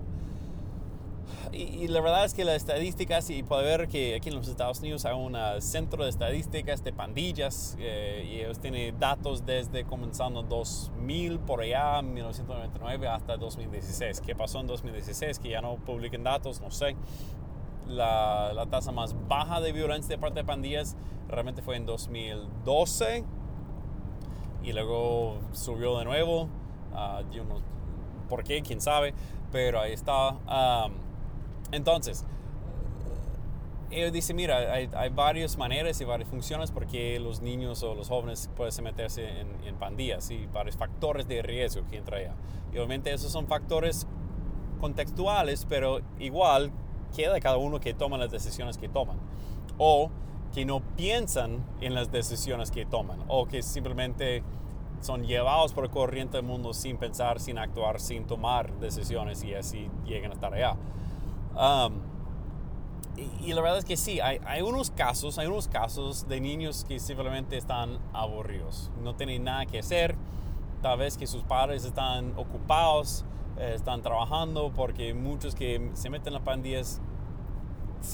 Y, 1.51 1.87
la 1.89 2.01
verdad 2.01 2.25
es 2.25 2.33
que 2.33 2.43
las 2.43 2.55
estadísticas, 2.55 3.29
y 3.29 3.43
puede 3.43 3.65
ver 3.65 3.87
que 3.87 4.15
aquí 4.15 4.29
en 4.29 4.35
los 4.35 4.47
Estados 4.47 4.79
Unidos 4.79 5.05
hay 5.05 5.13
un 5.13 5.37
centro 5.61 6.05
de 6.05 6.09
estadísticas 6.09 6.83
de 6.83 6.91
pandillas, 6.91 7.77
eh, 7.79 8.27
y 8.31 8.39
ellos 8.39 8.57
tienen 8.57 8.99
datos 8.99 9.45
desde 9.45 9.83
comenzando 9.83 10.41
2000 10.41 11.37
por 11.37 11.61
allá, 11.61 12.01
1999 12.01 13.07
hasta 13.09 13.37
2016. 13.37 14.21
¿Qué 14.21 14.35
pasó 14.35 14.59
en 14.59 14.65
2016? 14.65 15.37
Que 15.37 15.49
ya 15.49 15.61
no 15.61 15.75
publiquen 15.75 16.23
datos, 16.23 16.61
no 16.61 16.71
sé. 16.71 16.95
La, 17.87 18.53
la 18.55 18.65
tasa 18.65 18.91
más 18.91 19.15
baja 19.27 19.61
de 19.61 19.71
violencia 19.71 20.15
de 20.15 20.19
parte 20.19 20.39
de 20.39 20.45
pandillas 20.45 20.97
realmente 21.27 21.61
fue 21.61 21.75
en 21.75 21.85
2012 21.85 23.23
y 24.64 24.74
luego 24.74 25.38
subió 25.51 25.97
de 25.99 26.05
nuevo. 26.05 26.49
Uh, 26.93 27.30
yo 27.32 27.43
no, 27.43 27.62
¿Por 28.30 28.43
qué? 28.43 28.62
¿Quién 28.62 28.80
sabe? 28.80 29.14
Pero 29.51 29.82
ahí 29.82 29.91
está. 29.91 30.38
Entonces, 31.72 32.26
ellos 33.91 34.14
dicen, 34.14 34.36
mira, 34.36 34.72
hay, 34.72 35.10
varias 35.10 35.57
maneras 35.57 35.99
y 35.99 36.05
varias 36.05 36.30
funciones 36.30 36.72
porque 36.72 37.20
los 37.20 37.41
niños 37.41 37.82
o 37.82 37.95
los 37.95 38.07
jóvenes 38.07 38.49
pueden 38.55 38.84
meterse 38.84 39.41
en, 39.41 39.76
pandillas 39.76 40.30
y 40.30 40.45
varios 40.47 40.78
factores 40.78 41.28
de 41.28 41.41
riesgo 41.41 41.86
que 41.89 41.97
entra 41.97 42.18
allá. 42.18 42.36
Y 42.72 42.78
obviamente 42.78 43.12
esos 43.12 43.32
son 43.32 43.47
factores 43.47 44.07
contextuales, 44.80 45.66
pero 45.68 45.99
igual 46.20 46.72
queda 47.16 47.39
cada 47.39 47.57
uno 47.57 47.80
que 47.80 47.93
toma 47.93 48.18
las 48.18 48.30
decisiones 48.30 48.78
que 48.78 48.88
toman. 48.88 49.18
O 49.78 50.12
que 50.54 50.66
no 50.66 50.82
piensan 50.97 51.64
en 51.82 51.93
las 51.93 52.12
decisiones 52.12 52.72
que 52.72 52.86
toman. 52.86 53.24
O 53.28 53.45
que 53.47 53.62
simplemente 53.62 54.43
son 55.02 55.26
llevados 55.26 55.74
por 55.74 55.86
el 55.86 55.89
corriente 55.89 56.38
del 56.38 56.45
mundo 56.45 56.74
sin 56.74 56.97
pensar, 56.97 57.39
sin 57.39 57.58
actuar, 57.58 58.00
sin 58.00 58.26
tomar 58.26 58.74
decisiones 58.80 59.43
y 59.43 59.54
así 59.54 59.89
llegan 60.06 60.32
a 60.32 60.34
estar 60.34 60.54
allá. 60.54 60.76
Um, 61.56 62.02
y, 63.41 63.52
la 63.54 63.62
verdad 63.62 63.80
es 63.80 63.86
que 63.86 63.97
sí, 63.97 64.20
hay, 64.22 64.39
hay, 64.45 64.62
unos 64.62 64.91
casos, 64.91 65.38
hay 65.39 65.47
unos 65.47 65.68
casos 65.68 66.28
de 66.30 66.39
niños 66.39 66.86
que 66.88 67.00
simplemente 67.00 67.58
están 67.58 68.00
aburridos, 68.14 68.91
no 69.04 69.16
tienen 69.16 69.43
nada 69.43 69.66
que 69.66 69.80
hacer, 69.80 70.16
tal 70.82 71.00
vez 71.00 71.18
que 71.18 71.28
sus 71.28 71.43
padres 71.43 71.84
están 71.84 72.34
ocupados, 72.38 73.26
eh, 73.58 73.74
están 73.76 74.02
trabajando, 74.02 74.72
porque 74.74 75.14
muchos 75.14 75.54
que 75.54 75.91
se 75.95 76.10
meten 76.10 76.28
en 76.28 76.34
las 76.36 76.43
pandillas 76.43 77.02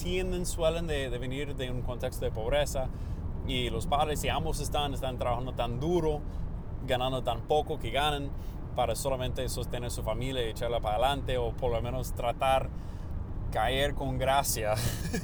tienden, 0.04 0.46
suelen 0.46 0.88
de, 0.88 1.10
de, 1.10 1.18
venir 1.18 1.56
de 1.56 1.72
un 1.72 1.82
contexto 1.82 2.26
de 2.26 2.32
pobreza 2.32 2.88
y 3.48 3.70
los 3.70 3.88
padres 3.88 4.24
y 4.24 4.30
ambos 4.30 4.60
están, 4.60 4.94
están 4.94 5.18
trabajando 5.18 5.54
tan 5.54 5.80
duro, 5.80 6.22
ganando 6.88 7.24
tan 7.24 7.42
poco 7.42 7.80
que 7.80 7.92
ganan 7.92 8.30
para 8.76 8.96
solamente 8.96 9.48
sostener 9.50 9.90
su 9.90 10.04
familia 10.04 10.46
y 10.46 10.50
echarla 10.50 10.80
para 10.80 10.96
adelante 10.96 11.38
o 11.38 11.52
por 11.52 11.72
lo 11.72 11.82
menos 11.82 12.14
tratar 12.14 12.70
caer 13.52 13.96
con 13.96 14.18
gracia 14.18 14.74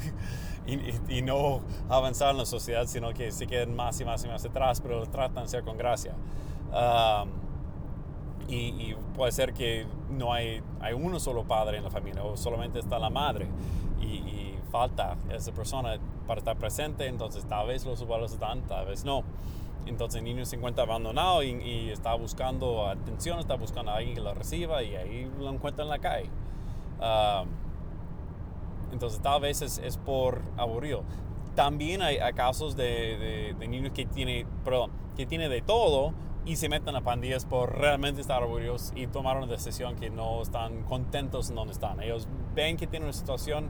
y, 1.09 1.21
no 1.21 1.61
avanzar 1.89 2.31
en 2.31 2.37
la 2.37 2.45
sociedad, 2.45 2.85
sino 2.85 3.13
que 3.13 3.31
se 3.31 3.45
queden 3.45 3.75
más 3.75 3.99
y 3.99 4.05
más 4.05 4.23
y 4.23 4.27
más 4.27 4.45
atrás, 4.45 4.79
pero 4.79 5.05
tratan 5.07 5.43
de 5.43 5.49
ser 5.49 5.63
con 5.63 5.77
gracia. 5.77 6.15
y, 8.47 8.95
puede 9.15 9.31
ser 9.33 9.53
que 9.53 9.85
no 10.09 10.31
hay, 10.33 10.61
hay 10.79 10.93
uno 10.93 11.19
solo 11.19 11.43
padre 11.43 11.77
en 11.77 11.83
la 11.83 11.89
familia 11.89 12.23
o 12.23 12.37
solamente 12.37 12.79
está 12.79 12.97
la 12.99 13.09
madre 13.09 13.47
y, 14.01 14.50
falta 14.71 15.17
esa 15.29 15.51
persona 15.51 15.97
para 16.25 16.39
estar 16.39 16.57
presente, 16.57 17.07
entonces 17.07 17.45
tal 17.45 17.67
vez 17.67 17.85
los 17.85 18.01
abuelos 18.01 18.31
están, 18.33 18.61
tal 18.61 18.85
vez 18.85 19.03
no. 19.03 19.23
Entonces 19.85 20.19
el 20.19 20.25
niño 20.25 20.45
se 20.45 20.55
encuentra 20.55 20.83
abandonado 20.83 21.43
y, 21.43 21.89
está 21.89 22.13
buscando 22.13 22.87
atención, 22.87 23.39
está 23.39 23.55
buscando 23.55 23.91
a 23.91 23.97
alguien 23.97 24.15
que 24.15 24.21
lo 24.21 24.33
reciba 24.33 24.83
y 24.83 24.95
ahí 24.95 25.31
lo 25.39 25.49
encuentra 25.49 25.83
en 25.83 25.89
la 25.89 25.99
calle. 25.99 26.29
Entonces 28.91 29.21
tal 29.21 29.41
vez 29.41 29.61
es, 29.61 29.97
por 29.97 30.41
aburrido. 30.57 31.03
También 31.55 32.01
hay, 32.01 32.17
casos 32.33 32.75
de, 32.75 33.55
niños 33.59 33.91
que 33.93 34.05
tiene, 34.05 34.45
perdón, 34.63 34.91
que 35.17 35.25
tiene 35.25 35.49
de 35.49 35.61
todo 35.61 36.13
y 36.45 36.55
se 36.55 36.69
meten 36.69 36.95
a 36.95 37.01
pandillas 37.01 37.45
por 37.45 37.77
realmente 37.77 38.21
estar 38.21 38.41
aburridos 38.41 38.93
y 38.95 39.07
tomar 39.07 39.37
una 39.37 39.47
decisión 39.47 39.95
que 39.95 40.09
no 40.09 40.41
están 40.41 40.83
contentos 40.83 41.49
en 41.49 41.55
donde 41.55 41.73
están. 41.73 42.01
Ellos 42.01 42.27
ven 42.55 42.77
que 42.77 42.87
tienen 42.87 43.07
una 43.07 43.13
situación 43.13 43.69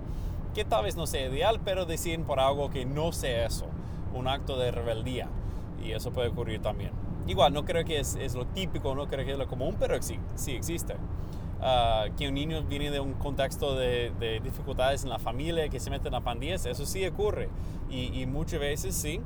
que 0.53 0.65
tal 0.65 0.83
vez 0.83 0.95
no 0.95 1.07
sea 1.07 1.27
ideal, 1.27 1.59
pero 1.63 1.85
deciden 1.85 2.23
por 2.23 2.39
algo 2.39 2.69
que 2.69 2.85
no 2.85 3.11
sea 3.11 3.45
eso, 3.45 3.67
un 4.13 4.27
acto 4.27 4.57
de 4.57 4.71
rebeldía. 4.71 5.29
Y 5.83 5.91
eso 5.91 6.11
puede 6.11 6.29
ocurrir 6.29 6.61
también. 6.61 6.91
Igual, 7.27 7.53
no 7.53 7.65
creo 7.65 7.85
que 7.85 7.99
es, 7.99 8.15
es 8.15 8.35
lo 8.35 8.45
típico, 8.47 8.93
no 8.95 9.07
creo 9.07 9.25
que 9.25 9.31
es 9.31 9.37
lo 9.37 9.47
común, 9.47 9.75
pero 9.79 10.01
sí, 10.01 10.19
sí 10.35 10.51
existe. 10.51 10.95
Ah, 11.63 12.05
que 12.17 12.27
un 12.27 12.33
niño 12.33 12.63
viene 12.63 12.89
de 12.89 12.99
un 12.99 13.13
contexto 13.13 13.75
de, 13.75 14.41
dificultades 14.43 15.03
en 15.03 15.11
la 15.11 15.19
familia, 15.19 15.69
que 15.69 15.79
se 15.79 15.91
meten 15.91 16.15
a 16.15 16.21
pandillas, 16.21 16.65
eso 16.65 16.85
sí 16.85 17.05
ocurre. 17.05 17.49
Y, 17.89 18.25
muchas 18.25 18.59
veces 18.59 18.95
sí, 18.95 19.21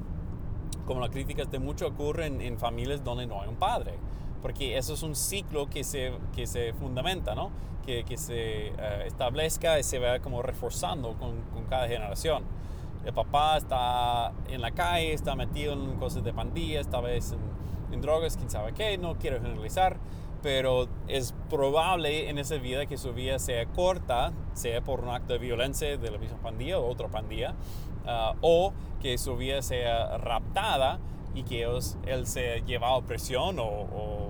como 0.85 0.99
la 0.99 1.09
crítica 1.09 1.45
de 1.45 1.59
mucho 1.59 1.87
ocurre 1.87 2.25
en, 2.25 2.57
familias 2.57 3.03
donde 3.03 3.25
no 3.25 3.41
hay 3.41 3.47
un 3.47 3.55
padre. 3.55 3.93
Porque 4.41 4.77
eso 4.77 4.93
es 4.93 5.03
un 5.03 5.15
ciclo 5.15 5.69
que 5.69 5.83
se, 5.83 6.13
que 6.35 6.45
se 6.45 6.73
fundamenta, 6.73 7.35
¿no? 7.35 7.51
Que, 7.85 8.03
que 8.03 8.17
se 8.17 8.71
uh, 8.71 9.05
establezca 9.05 9.79
y 9.79 9.83
se 9.83 9.99
vaya 9.99 10.19
como 10.19 10.41
reforzando 10.41 11.13
con, 11.13 11.41
con 11.53 11.65
cada 11.65 11.87
generación. 11.87 12.43
El 13.05 13.13
papá 13.13 13.57
está 13.57 14.33
en 14.47 14.61
la 14.61 14.71
calle, 14.71 15.13
está 15.13 15.35
metido 15.35 15.73
en 15.73 15.97
cosas 15.97 16.23
de 16.23 16.33
pandillas, 16.33 16.89
tal 16.89 17.03
vez 17.03 17.31
en, 17.31 17.93
en, 17.93 18.01
drogas, 18.01 18.35
quién 18.35 18.49
sabe 18.49 18.73
qué, 18.73 18.97
no 18.97 19.15
quiero 19.15 19.39
generalizar, 19.39 19.97
pero 20.41 20.87
es 21.07 21.33
probable 21.49 22.29
en 22.29 22.39
esa 22.39 22.55
vida 22.55 22.87
que 22.87 22.97
su 22.97 23.13
vida 23.13 23.37
sea 23.37 23.67
corta, 23.67 24.33
sea 24.53 24.81
por 24.81 25.01
un 25.01 25.09
acto 25.09 25.33
de 25.33 25.39
violencia 25.39 25.97
de 25.97 26.11
la 26.11 26.17
misma 26.17 26.37
pandilla 26.37 26.79
o 26.79 26.89
otra 26.89 27.07
pandilla, 27.07 27.53
uh, 28.05 28.35
o 28.41 28.73
que 29.01 29.19
su 29.19 29.37
vida 29.37 29.61
sea 29.61 30.17
raptada 30.17 30.99
y 31.35 31.43
que 31.43 31.63
él 31.63 32.25
sea 32.25 32.57
llevado 32.65 32.95
a 32.95 33.01
presión 33.03 33.59
o, 33.59 33.65
o, 33.65 34.24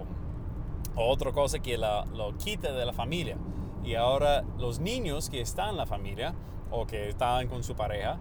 otra 0.96 1.32
cosa 1.32 1.60
que 1.60 1.78
la, 1.78 2.06
lo 2.06 2.38
quite 2.38 2.72
de 2.72 2.86
la 2.86 2.94
familia. 2.94 3.38
Y 3.84 3.96
ahora 3.96 4.44
los 4.58 4.80
niños 4.80 5.30
que 5.30 5.42
están 5.42 5.72
en 5.72 5.78
la 5.78 5.86
familia 5.86 6.34
o 6.72 6.86
que 6.88 7.10
están 7.10 7.48
con 7.48 7.64
su 7.64 7.76
pareja, 7.76 8.18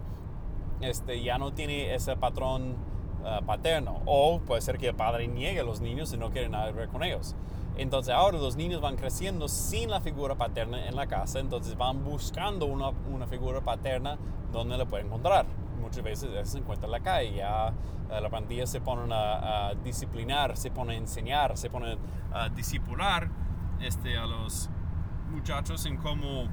este, 0.81 1.23
ya 1.23 1.37
no 1.37 1.53
tiene 1.53 1.95
ese 1.95 2.15
patrón 2.15 2.75
uh, 3.23 3.43
paterno. 3.45 4.01
O 4.05 4.39
puede 4.39 4.61
ser 4.61 4.77
que 4.77 4.89
el 4.89 4.95
padre 4.95 5.27
niegue 5.27 5.61
a 5.61 5.63
los 5.63 5.81
niños 5.81 6.13
y 6.13 6.17
no 6.17 6.29
quiere 6.31 6.49
nada 6.49 6.71
ver 6.71 6.89
con 6.89 7.03
ellos. 7.03 7.35
Entonces 7.77 8.13
ahora 8.13 8.37
los 8.37 8.55
niños 8.55 8.79
van 8.79 8.95
creciendo 8.95 9.47
sin 9.47 9.89
la 9.89 9.99
figura 9.99 10.35
paterna 10.35 10.87
en 10.87 10.95
la 10.95 11.07
casa, 11.07 11.39
entonces 11.39 11.75
van 11.77 12.05
buscando 12.05 12.65
una, 12.67 12.89
una 13.11 13.27
figura 13.27 13.59
paterna 13.59 14.17
donde 14.53 14.77
la 14.77 14.85
pueden 14.85 15.07
encontrar. 15.07 15.45
Muchas 15.85 16.03
veces 16.03 16.49
se 16.49 16.57
encuentra 16.57 16.87
en 16.87 16.91
la 16.91 16.99
calle, 16.99 17.35
ya 17.35 17.71
eh, 18.09 18.19
la 18.19 18.27
pandilla 18.27 18.65
se 18.65 18.81
ponen 18.81 19.11
a, 19.13 19.71
disciplinar, 19.83 20.57
se 20.57 20.71
pone 20.71 20.95
a 20.95 20.97
enseñar, 20.97 21.55
se 21.57 21.69
pone 21.69 21.95
a 22.33 22.49
discipular 22.49 23.29
este, 23.79 24.17
a 24.17 24.25
los 24.25 24.67
muchachos 25.29 25.85
en 25.85 25.97
cómo 25.97 26.49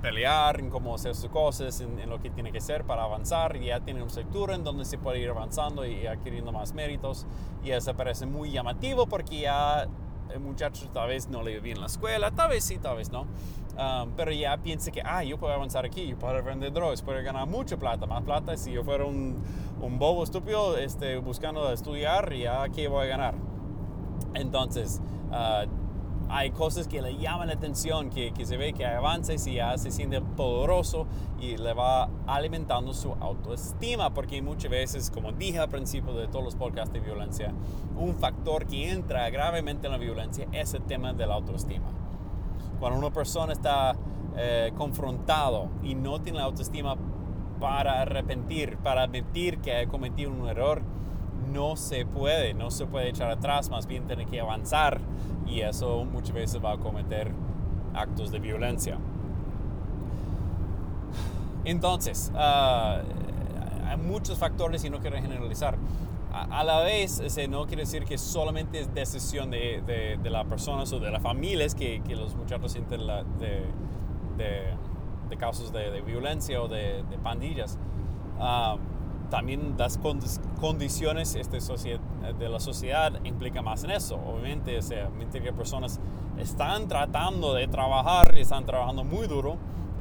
pelear, 0.00 0.60
en 0.60 0.70
cómo 0.70 0.94
hacer 0.94 1.14
sus 1.14 1.28
cosas, 1.28 1.82
en, 1.82 2.08
lo 2.08 2.20
que 2.20 2.30
tiene 2.30 2.50
que 2.50 2.62
ser 2.62 2.84
para 2.84 3.02
avanzar. 3.02 3.54
Y 3.56 3.66
ya 3.66 3.80
tiene 3.80 4.00
una 4.00 4.08
estructura 4.08 4.54
en 4.54 4.64
donde 4.64 4.86
se 4.86 4.96
puede 4.96 5.18
ir 5.20 5.28
avanzando 5.28 5.84
y 5.84 6.06
adquiriendo 6.06 6.50
más 6.50 6.72
méritos. 6.72 7.26
Y 7.62 7.72
eso 7.72 7.94
parece 7.94 8.24
muy 8.24 8.50
llamativo 8.50 9.06
porque 9.06 9.40
ya 9.40 9.86
el 10.32 10.40
muchacho 10.40 10.88
tal 10.88 11.08
vez 11.08 11.28
no 11.28 11.42
le 11.42 11.52
iba 11.52 11.60
bien 11.60 11.76
en 11.76 11.82
la 11.82 11.86
escuela, 11.86 12.30
tal 12.30 12.48
vez 12.48 12.64
sí, 12.64 12.78
tal 12.78 12.96
vez 12.96 13.10
no. 13.10 13.26
Um, 13.78 14.10
pero 14.16 14.32
ya 14.32 14.56
piensa 14.56 14.90
que, 14.90 15.00
ah, 15.04 15.22
yo 15.22 15.38
puedo 15.38 15.54
avanzar 15.54 15.84
aquí, 15.84 16.08
yo 16.08 16.18
puedo 16.18 16.42
vender 16.42 16.72
drogas, 16.72 17.00
puedo 17.00 17.22
ganar 17.22 17.46
mucha 17.46 17.76
plata, 17.76 18.06
más 18.06 18.24
plata. 18.24 18.56
Si 18.56 18.72
yo 18.72 18.82
fuera 18.82 19.04
un, 19.04 19.40
un 19.80 19.98
bobo 20.00 20.24
estúpido 20.24 20.76
este, 20.76 21.18
buscando 21.18 21.72
estudiar, 21.72 22.34
ya 22.34 22.64
aquí 22.64 22.88
voy 22.88 23.06
a 23.06 23.08
ganar. 23.08 23.34
Entonces, 24.34 25.00
uh, 25.30 25.68
hay 26.28 26.50
cosas 26.50 26.88
que 26.88 27.00
le 27.00 27.18
llaman 27.18 27.46
la 27.46 27.54
atención, 27.54 28.10
que, 28.10 28.32
que 28.32 28.44
se 28.46 28.56
ve 28.56 28.72
que 28.72 28.84
avanza 28.84 29.34
y 29.34 29.54
ya 29.54 29.78
se 29.78 29.92
siente 29.92 30.20
poderoso 30.20 31.06
y 31.40 31.56
le 31.56 31.72
va 31.72 32.10
alimentando 32.26 32.92
su 32.92 33.12
autoestima, 33.12 34.12
porque 34.12 34.42
muchas 34.42 34.72
veces, 34.72 35.08
como 35.08 35.30
dije 35.30 35.60
al 35.60 35.68
principio 35.68 36.14
de 36.14 36.26
todos 36.26 36.44
los 36.44 36.56
podcasts 36.56 36.92
de 36.92 36.98
violencia, 36.98 37.52
un 37.96 38.16
factor 38.16 38.66
que 38.66 38.90
entra 38.90 39.30
gravemente 39.30 39.86
en 39.86 39.92
la 39.92 39.98
violencia 39.98 40.48
es 40.50 40.74
el 40.74 40.82
tema 40.82 41.12
de 41.12 41.28
la 41.28 41.34
autoestima. 41.34 42.07
Cuando 42.80 42.98
una 42.98 43.10
persona 43.10 43.52
está 43.52 43.96
eh, 44.36 44.72
confrontado 44.76 45.68
y 45.82 45.94
no 45.94 46.20
tiene 46.20 46.38
la 46.38 46.44
autoestima 46.44 46.96
para 47.60 48.02
arrepentir, 48.02 48.76
para 48.78 49.02
admitir 49.02 49.58
que 49.58 49.76
ha 49.76 49.88
cometido 49.88 50.30
un 50.30 50.48
error, 50.48 50.82
no 51.52 51.76
se 51.76 52.06
puede, 52.06 52.54
no 52.54 52.70
se 52.70 52.86
puede 52.86 53.08
echar 53.08 53.30
atrás, 53.30 53.70
más 53.70 53.86
bien 53.86 54.06
tiene 54.06 54.26
que 54.26 54.40
avanzar 54.40 55.00
y 55.46 55.60
eso 55.60 56.04
muchas 56.04 56.32
veces 56.32 56.64
va 56.64 56.72
a 56.72 56.78
cometer 56.78 57.32
actos 57.94 58.30
de 58.30 58.38
violencia. 58.38 58.98
Entonces, 61.64 62.32
ah, 62.34 63.00
hay 63.86 63.96
muchos 63.96 64.38
factores 64.38 64.84
y 64.84 64.90
no 64.90 65.00
quiero 65.00 65.16
generalizar. 65.16 65.76
A, 66.32 66.62
la 66.62 66.80
vez, 66.80 67.22
no 67.48 67.66
quiere 67.66 67.82
decir 67.82 68.04
que 68.04 68.18
solamente 68.18 68.80
es 68.80 68.94
decisión 68.94 69.50
de, 69.50 69.82
de, 69.86 70.18
de 70.22 70.30
las 70.30 70.44
personas 70.46 70.92
o 70.92 71.00
de 71.00 71.10
las 71.10 71.22
familias 71.22 71.74
que, 71.74 72.02
que 72.02 72.14
los 72.14 72.34
muchachos 72.36 72.72
sienten 72.72 73.06
la, 73.06 73.24
de, 73.24 73.64
de, 74.36 75.36
casos 75.36 75.72
de, 75.72 76.00
violencia 76.02 76.62
o 76.62 76.68
de, 76.68 77.02
pandillas. 77.22 77.78
Ah, 78.38 78.76
también 79.30 79.74
las 79.76 79.98
condiciones 80.60 81.34
este, 81.34 81.58
de 82.38 82.48
la 82.48 82.60
sociedad 82.60 83.12
implica 83.24 83.62
más 83.62 83.84
en 83.84 83.90
eso. 83.90 84.16
Obviamente, 84.16 84.78
o 84.78 84.82
sea, 84.82 85.10
que 85.32 85.52
personas 85.52 86.00
están 86.38 86.88
tratando 86.88 87.54
de 87.54 87.68
trabajar 87.68 88.34
y 88.36 88.40
están 88.40 88.64
trabajando 88.64 89.04
muy 89.04 89.26
duro 89.26 89.56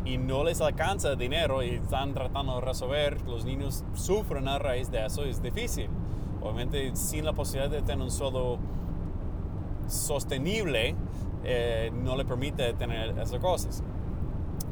y 0.06 0.18
no 0.18 0.44
les 0.44 0.62
alcanza 0.62 1.16
dinero 1.16 1.62
y 1.62 1.72
están 1.72 2.14
tratando 2.14 2.56
de 2.56 2.62
resolver, 2.62 3.22
los 3.24 3.44
niños 3.44 3.84
sufren 3.94 4.48
a 4.48 4.58
raíz 4.58 4.90
de 4.90 5.06
eso, 5.06 5.24
es 5.26 5.42
difícil. 5.42 5.90
Obviamente, 6.48 6.96
sin 6.96 7.26
la 7.26 7.34
posibilidad 7.34 7.70
de 7.70 7.82
tener 7.82 8.02
un 8.02 8.12
sueldo 8.12 8.58
sostenible, 9.88 10.96
eh, 11.44 11.92
no 11.94 12.16
le 12.16 12.24
permite 12.24 12.74
tener 12.74 13.10
esas 13.20 13.40
cosas. 13.42 13.84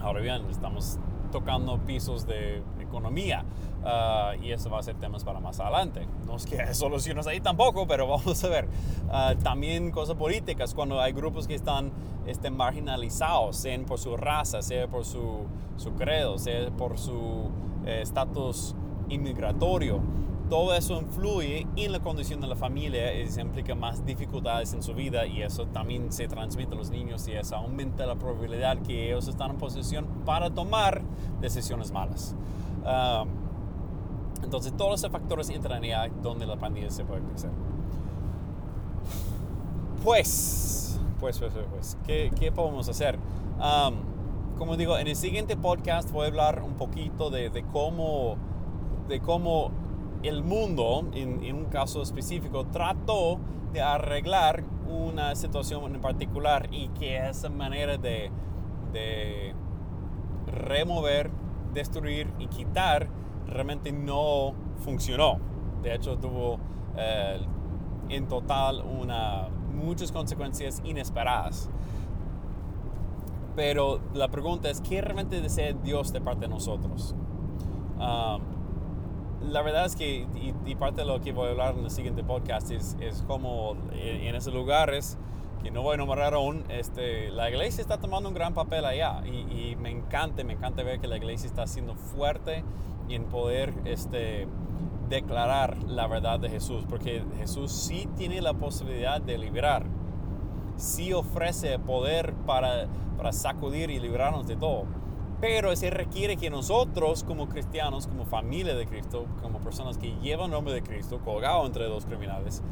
Ahora 0.01 0.21
bien, 0.21 0.45
estamos 0.49 0.97
tocando 1.33 1.77
pisos 1.79 2.25
de 2.25 2.63
economía 2.79 3.43
ah, 3.83 4.35
y 4.41 4.51
eso 4.51 4.69
va 4.69 4.79
a 4.79 4.83
ser 4.83 4.95
temas 4.95 5.25
para 5.25 5.41
más 5.41 5.59
adelante. 5.59 6.07
No 6.25 6.37
es 6.37 6.45
que 6.45 6.73
soluciones 6.73 7.27
ahí 7.27 7.41
tampoco, 7.41 7.85
pero 7.85 8.07
vamos 8.07 8.41
a 8.41 8.47
ver. 8.47 8.69
Ah, 9.09 9.33
también 9.43 9.91
cosas 9.91 10.15
políticas, 10.15 10.73
cuando 10.73 11.01
hay 11.01 11.11
grupos 11.11 11.45
que 11.45 11.55
están 11.55 11.91
este, 12.25 12.51
marginalizados, 12.51 13.57
sea 13.57 13.77
por 13.85 13.99
su 13.99 14.15
raza, 14.15 14.61
sea 14.61 14.87
por 14.87 15.03
su, 15.03 15.41
su 15.75 15.93
credo, 15.95 16.37
sea 16.37 16.71
por 16.71 16.97
su 16.97 17.49
eh, 17.85 17.99
estatus 18.01 18.75
inmigratorio 19.09 19.99
todo 20.49 20.75
eso 20.75 20.99
influye 21.01 21.65
en 21.75 21.91
la 21.91 21.99
condición 21.99 22.39
de 22.39 22.47
la 22.47 22.55
familia 22.55 23.19
y 23.19 23.27
se 23.27 23.41
implica 23.41 23.73
más 23.73 24.05
dificultades 24.05 24.73
en 24.73 24.83
su 24.83 24.93
vida 24.93 25.25
y 25.25 25.41
eso 25.41 25.65
también 25.67 26.11
se 26.11 26.27
transmite 26.27 26.73
a 26.73 26.77
los 26.77 26.89
niños 26.89 27.27
y 27.27 27.33
eso 27.33 27.55
aumenta 27.55 28.05
la 28.05 28.15
probabilidad 28.15 28.77
que 28.79 29.07
ellos 29.07 29.27
están 29.27 29.51
en 29.51 29.57
posición 29.57 30.05
para 30.25 30.51
tomar 30.51 31.01
decisiones 31.41 31.91
malas. 31.91 32.35
entonces 34.43 34.75
todos 34.77 34.99
esos 34.99 35.11
factores 35.11 35.49
entran 35.49 35.83
ahí 35.83 36.11
donde 36.21 36.45
la 36.45 36.57
pandilla 36.57 36.91
se 36.91 37.03
puede 37.03 37.21
crecer. 37.21 37.51
Pues, 40.03 40.99
pues, 41.19 41.39
pues, 41.39 41.53
pues, 41.53 41.65
pues 41.71 41.97
¿qué, 42.05 42.31
¿qué, 42.39 42.51
podemos 42.51 42.87
hacer? 42.87 43.17
como 44.57 44.77
digo, 44.77 44.97
en 44.97 45.07
el 45.07 45.15
siguiente 45.15 45.57
podcast 45.57 46.11
voy 46.11 46.25
a 46.25 46.27
hablar 46.27 46.61
un 46.63 46.75
poquito 46.75 47.29
de, 47.29 47.49
de 47.49 47.63
cómo, 47.63 48.37
de 49.09 49.19
cómo 49.19 49.71
el 50.27 50.43
mundo, 50.43 51.07
en, 51.13 51.55
un 51.55 51.65
caso 51.65 52.01
específico, 52.01 52.65
trató 52.65 53.39
de 53.73 53.81
arreglar 53.81 54.63
una 54.87 55.35
situación 55.35 55.95
en 55.95 56.01
particular 56.01 56.69
y 56.71 56.89
que 56.89 57.17
esa 57.17 57.49
manera 57.49 57.97
de, 57.97 58.31
remover, 60.47 61.31
destruir 61.73 62.31
y 62.39 62.47
quitar 62.47 63.09
realmente 63.47 63.91
no 63.91 64.53
funcionó. 64.77 65.39
De 65.83 65.93
hecho, 65.93 66.17
tuvo 66.17 66.59
eh, 66.97 67.39
en 68.09 68.27
total 68.27 68.81
una, 68.81 69.49
muchas 69.73 70.11
consecuencias 70.11 70.81
inesperadas. 70.85 71.69
Pero 73.55 73.99
la 74.13 74.27
pregunta 74.29 74.69
es, 74.69 74.81
¿qué 74.81 75.01
realmente 75.01 75.41
desea 75.41 75.73
Dios 75.73 76.11
de 76.11 76.21
parte 76.21 76.41
de 76.41 76.49
nosotros? 76.49 77.15
Ah, 77.99 78.39
la 79.49 79.61
verdad 79.61 79.85
es 79.85 79.95
que, 79.95 80.27
y, 80.65 80.75
parte 80.75 81.01
de 81.01 81.07
lo 81.07 81.21
que 81.21 81.31
voy 81.31 81.47
a 81.47 81.51
hablar 81.51 81.75
en 81.77 81.83
el 81.83 81.91
siguiente 81.91 82.23
podcast, 82.23 82.71
es, 82.71 82.97
es 82.99 83.23
como 83.23 83.75
en, 83.93 84.35
esos 84.35 84.53
lugares, 84.53 85.17
que 85.63 85.71
no 85.71 85.81
voy 85.81 85.95
a 85.95 85.97
nombrar 85.97 86.33
aún, 86.33 86.63
este, 86.69 87.29
la 87.31 87.49
iglesia 87.49 87.81
está 87.81 87.99
tomando 87.99 88.29
un 88.29 88.35
gran 88.35 88.53
papel 88.53 88.85
allá. 88.85 89.21
Y, 89.25 89.75
me 89.77 89.89
encanta, 89.89 90.43
me 90.43 90.53
encanta 90.53 90.83
ver 90.83 90.99
que 90.99 91.07
la 91.07 91.17
iglesia 91.17 91.47
está 91.47 91.67
siendo 91.67 91.95
fuerte 91.95 92.63
en 93.09 93.25
poder 93.25 93.73
este, 93.85 94.47
declarar 95.09 95.77
la 95.83 96.07
verdad 96.07 96.39
de 96.39 96.49
Jesús, 96.49 96.85
porque 96.89 97.23
Jesús 97.37 97.71
sí 97.71 98.07
tiene 98.15 98.41
la 98.41 98.53
posibilidad 98.53 99.21
de 99.21 99.37
liberar, 99.37 99.85
sí 100.75 101.13
ofrece 101.13 101.77
poder 101.79 102.33
para, 102.45 102.87
para 103.17 103.31
sacudir 103.31 103.89
y 103.91 103.99
librarnos 103.99 104.47
de 104.47 104.55
todo 104.55 104.85
pero 105.47 105.71
ese 105.71 105.91
requiere 105.91 106.37
que 106.37 106.49
nosotros 106.49 107.23
como 107.23 107.47
cristianos, 107.47 108.07
como 108.07 108.25
familia 108.25 108.73
de 108.73 108.87
Cristo, 108.87 109.27
como 109.43 109.59
personas 109.59 109.99
que 109.99 110.15
llevan 110.15 110.45
el 110.45 110.53
nombre 110.53 110.73
de 110.73 110.81
Cristo, 110.81 111.19
colgado 111.23 111.67
entre 111.67 111.85
dos 111.85 112.03
criminales, 112.07 112.63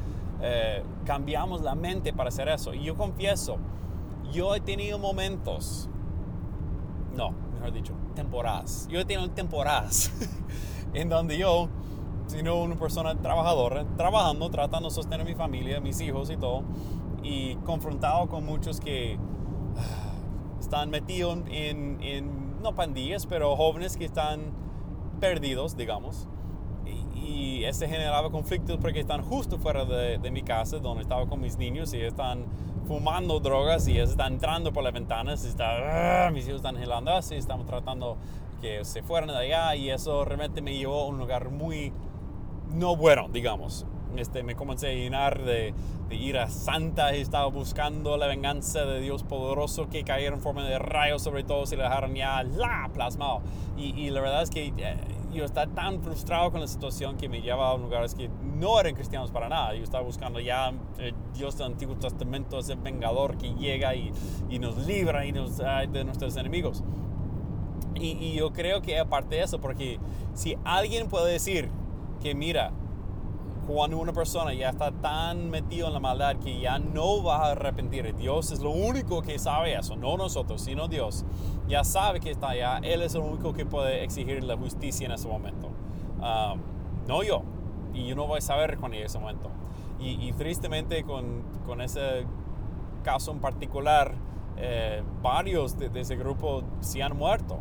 eh, 0.41 0.82
cambiamos 1.05 1.61
la 1.61 1.76
mente 1.76 2.13
para 2.13 2.30
hacer 2.30 2.47
eso. 2.47 2.74
Y 2.74 2.84
yo 2.84 2.97
confieso, 2.97 3.57
yo 4.32 4.55
he 4.55 4.59
tenido 4.59 4.97
momentos, 4.97 5.88
no, 7.15 7.36
mejor 7.53 7.74
dicho, 7.74 7.93
temporadas. 8.15 8.88
Yo 8.89 9.01
he 9.01 9.05
tenido 9.05 9.30
temporadas 9.30 10.11
en 10.95 11.09
donde 11.09 11.38
yo, 11.38 11.69
siendo 12.26 12.59
una 12.59 12.76
persona 12.76 13.13
trabajadora, 13.21 13.86
trabajando, 13.97 14.49
tratando 14.49 14.89
de 14.89 14.95
sostener 14.95 15.21
a 15.21 15.26
mi 15.26 15.36
familia, 15.36 15.80
mis 15.80 16.01
hijos 16.01 16.32
y 16.32 16.38
todo, 16.38 16.63
y 17.21 17.53
confrontado 17.57 18.28
con 18.30 18.43
muchos 18.43 18.80
que 18.80 19.19
ah, 19.78 20.59
están 20.59 20.89
metidos 20.89 21.38
en, 21.51 22.01
en 22.01 22.53
no 22.64 22.74
pandillas, 22.74 23.26
pero 23.26 23.55
jóvenes 23.55 23.97
que 23.97 24.05
están 24.05 24.51
perdidos, 25.20 25.78
digamos. 25.78 26.28
Y, 27.16 27.64
ese 27.64 27.88
generaba 27.88 28.30
conflictos 28.30 28.78
porque 28.82 28.99
están 28.99 29.22
justo 29.22 29.57
fuera 29.57 29.86
de, 29.86 30.32
mi 30.32 30.41
casa, 30.41 30.80
donde 30.80 31.03
estaba 31.03 31.28
con 31.28 31.39
mis 31.39 31.57
niños, 31.57 31.93
y 31.93 32.01
están 32.01 32.45
fumando 32.88 33.39
drogas 33.39 33.88
y 33.88 33.97
están 33.97 34.34
entrando 34.34 34.74
por 34.74 34.84
las 34.84 34.91
ventanas, 34.91 35.45
y 35.45 35.47
está, 35.47 36.26
ah, 36.26 36.32
mis 36.32 36.45
hijos 36.45 36.57
están 36.57 36.76
gelando 36.76 37.11
así, 37.11 37.36
estamos 37.36 37.66
tratando 37.66 38.18
que 38.59 38.84
se 38.84 39.01
fueran 39.01 39.30
de 39.30 39.38
allá, 39.38 39.76
y 39.76 39.89
eso 39.89 40.26
realmente 40.26 40.61
me 40.61 40.76
llevó 40.76 41.03
a 41.03 41.05
un 41.05 41.18
lugar 41.18 41.49
muy 41.49 41.93
no 42.74 42.95
bueno, 42.97 43.30
digamos. 43.32 43.86
Este, 44.18 44.43
me 44.43 44.55
comencé 44.55 44.89
a 44.89 44.93
llenar 44.93 45.43
de, 45.43 45.74
de 46.09 46.16
ira 46.16 46.49
santa 46.49 47.16
y 47.16 47.22
estaba 47.22 47.47
buscando 47.47 48.18
la 48.18 48.28
venganza 48.28 48.86
de 48.86 48.99
Dios 48.99 49.24
poderoso 49.24 49.89
que 49.89 50.03
cayera 50.03 50.36
en 50.36 50.41
forma 50.41 50.64
de 50.64 50.78
rayos 50.78 51.22
sobre 51.22 51.43
todos 51.43 51.72
y 51.72 51.76
le 51.76 51.84
dejaron 51.84 52.14
ya 52.16 52.43
la 52.43 52.89
plasmado. 52.93 53.41
Y, 53.78 54.09
la 54.11 54.22
verdad 54.22 54.43
es 54.43 54.49
que 54.49 54.74
eh, 54.78 54.97
yo 55.34 55.45
estaba 55.45 55.72
tan 55.74 56.01
frustrado 56.01 56.51
con 56.51 56.61
la 56.61 56.68
situación 56.68 57.18
que 57.18 57.28
me 57.28 57.41
llevaba 57.41 57.72
a 57.72 57.78
lugares 57.78 58.14
que 58.14 58.30
no 58.43 58.80
eran 58.80 58.93
cristianos 58.93 59.32
para 59.32 59.49
nada. 59.49 59.74
Yo 59.74 59.84
estaba 59.84 60.03
buscando 60.03 60.39
ya 60.39 60.72
eh, 60.99 61.14
Dios 61.34 61.57
del 61.57 61.68
Antiguo 61.68 61.95
Testamento, 61.95 62.59
ese 62.59 62.76
vengador 62.76 63.38
que 63.38 63.53
llega 63.55 63.95
y, 63.95 64.11
nos 64.59 64.78
libra 64.86 65.26
y 65.26 65.32
nos, 65.32 65.57
de 65.57 66.03
nuestros 66.03 66.38
enemigos. 66.38 66.84
Y 67.95 68.34
yo 68.34 68.51
creo 68.51 68.82
que 68.82 68.99
aparte 68.99 69.36
de 69.36 69.43
eso, 69.43 69.61
porque 69.61 69.99
si 70.34 70.57
alguien 70.66 71.07
puede 71.07 71.32
decir 71.32 71.70
que 72.22 72.34
mira, 72.34 72.72
cuando 73.68 73.97
una 73.97 74.14
persona 74.14 74.53
ya 74.53 74.70
está 74.70 74.91
tan 74.91 75.49
metido 75.49 75.88
en 75.88 75.93
la 75.93 75.99
maldad 75.99 76.36
que 76.38 76.59
ya 76.59 76.80
no 76.80 77.24
va 77.24 77.47
a 77.47 77.51
arrepentir, 77.51 78.14
Dios 78.16 78.51
es 78.51 78.59
lo 78.59 78.72
único 78.72 79.22
que 79.22 79.39
sabe 79.39 79.74
eso, 79.74 79.95
no 79.95 80.18
nosotros, 80.18 80.61
sino 80.61 80.88
Dios. 80.88 81.26
Ya 81.68 81.84
sabe 81.84 82.20
que 82.20 82.32
está 82.32 82.49
allá, 82.49 82.80
Él 82.84 83.01
es 83.01 83.16
el 83.16 83.22
único 83.22 83.53
que 83.53 83.66
puede 83.66 84.03
exigir 84.03 84.43
la 84.43 84.57
justicia 84.57 85.05
en 85.05 85.14
ese 85.14 85.28
momento. 85.28 85.70
Um, 86.18 86.59
no 87.07 87.24
yo. 87.24 87.43
Y 87.93 88.07
yo 88.07 88.16
no 88.16 88.28
voy 88.28 88.39
a 88.39 88.41
saber 88.41 88.78
con 88.78 88.93
ese 88.93 89.20
momento. 89.20 89.49
Y, 89.99 90.34
tristemente 90.34 91.03
con, 91.05 91.43
con, 91.66 91.80
ese 91.80 92.26
caso 93.03 93.32
en 93.32 93.39
particular, 93.39 94.16
eh, 94.57 95.01
varios 95.22 95.78
de, 95.78 95.88
de 95.88 96.01
ese 96.01 96.18
grupo 96.18 96.64
se 96.82 97.01
han 97.01 97.16
muerto. 97.16 97.59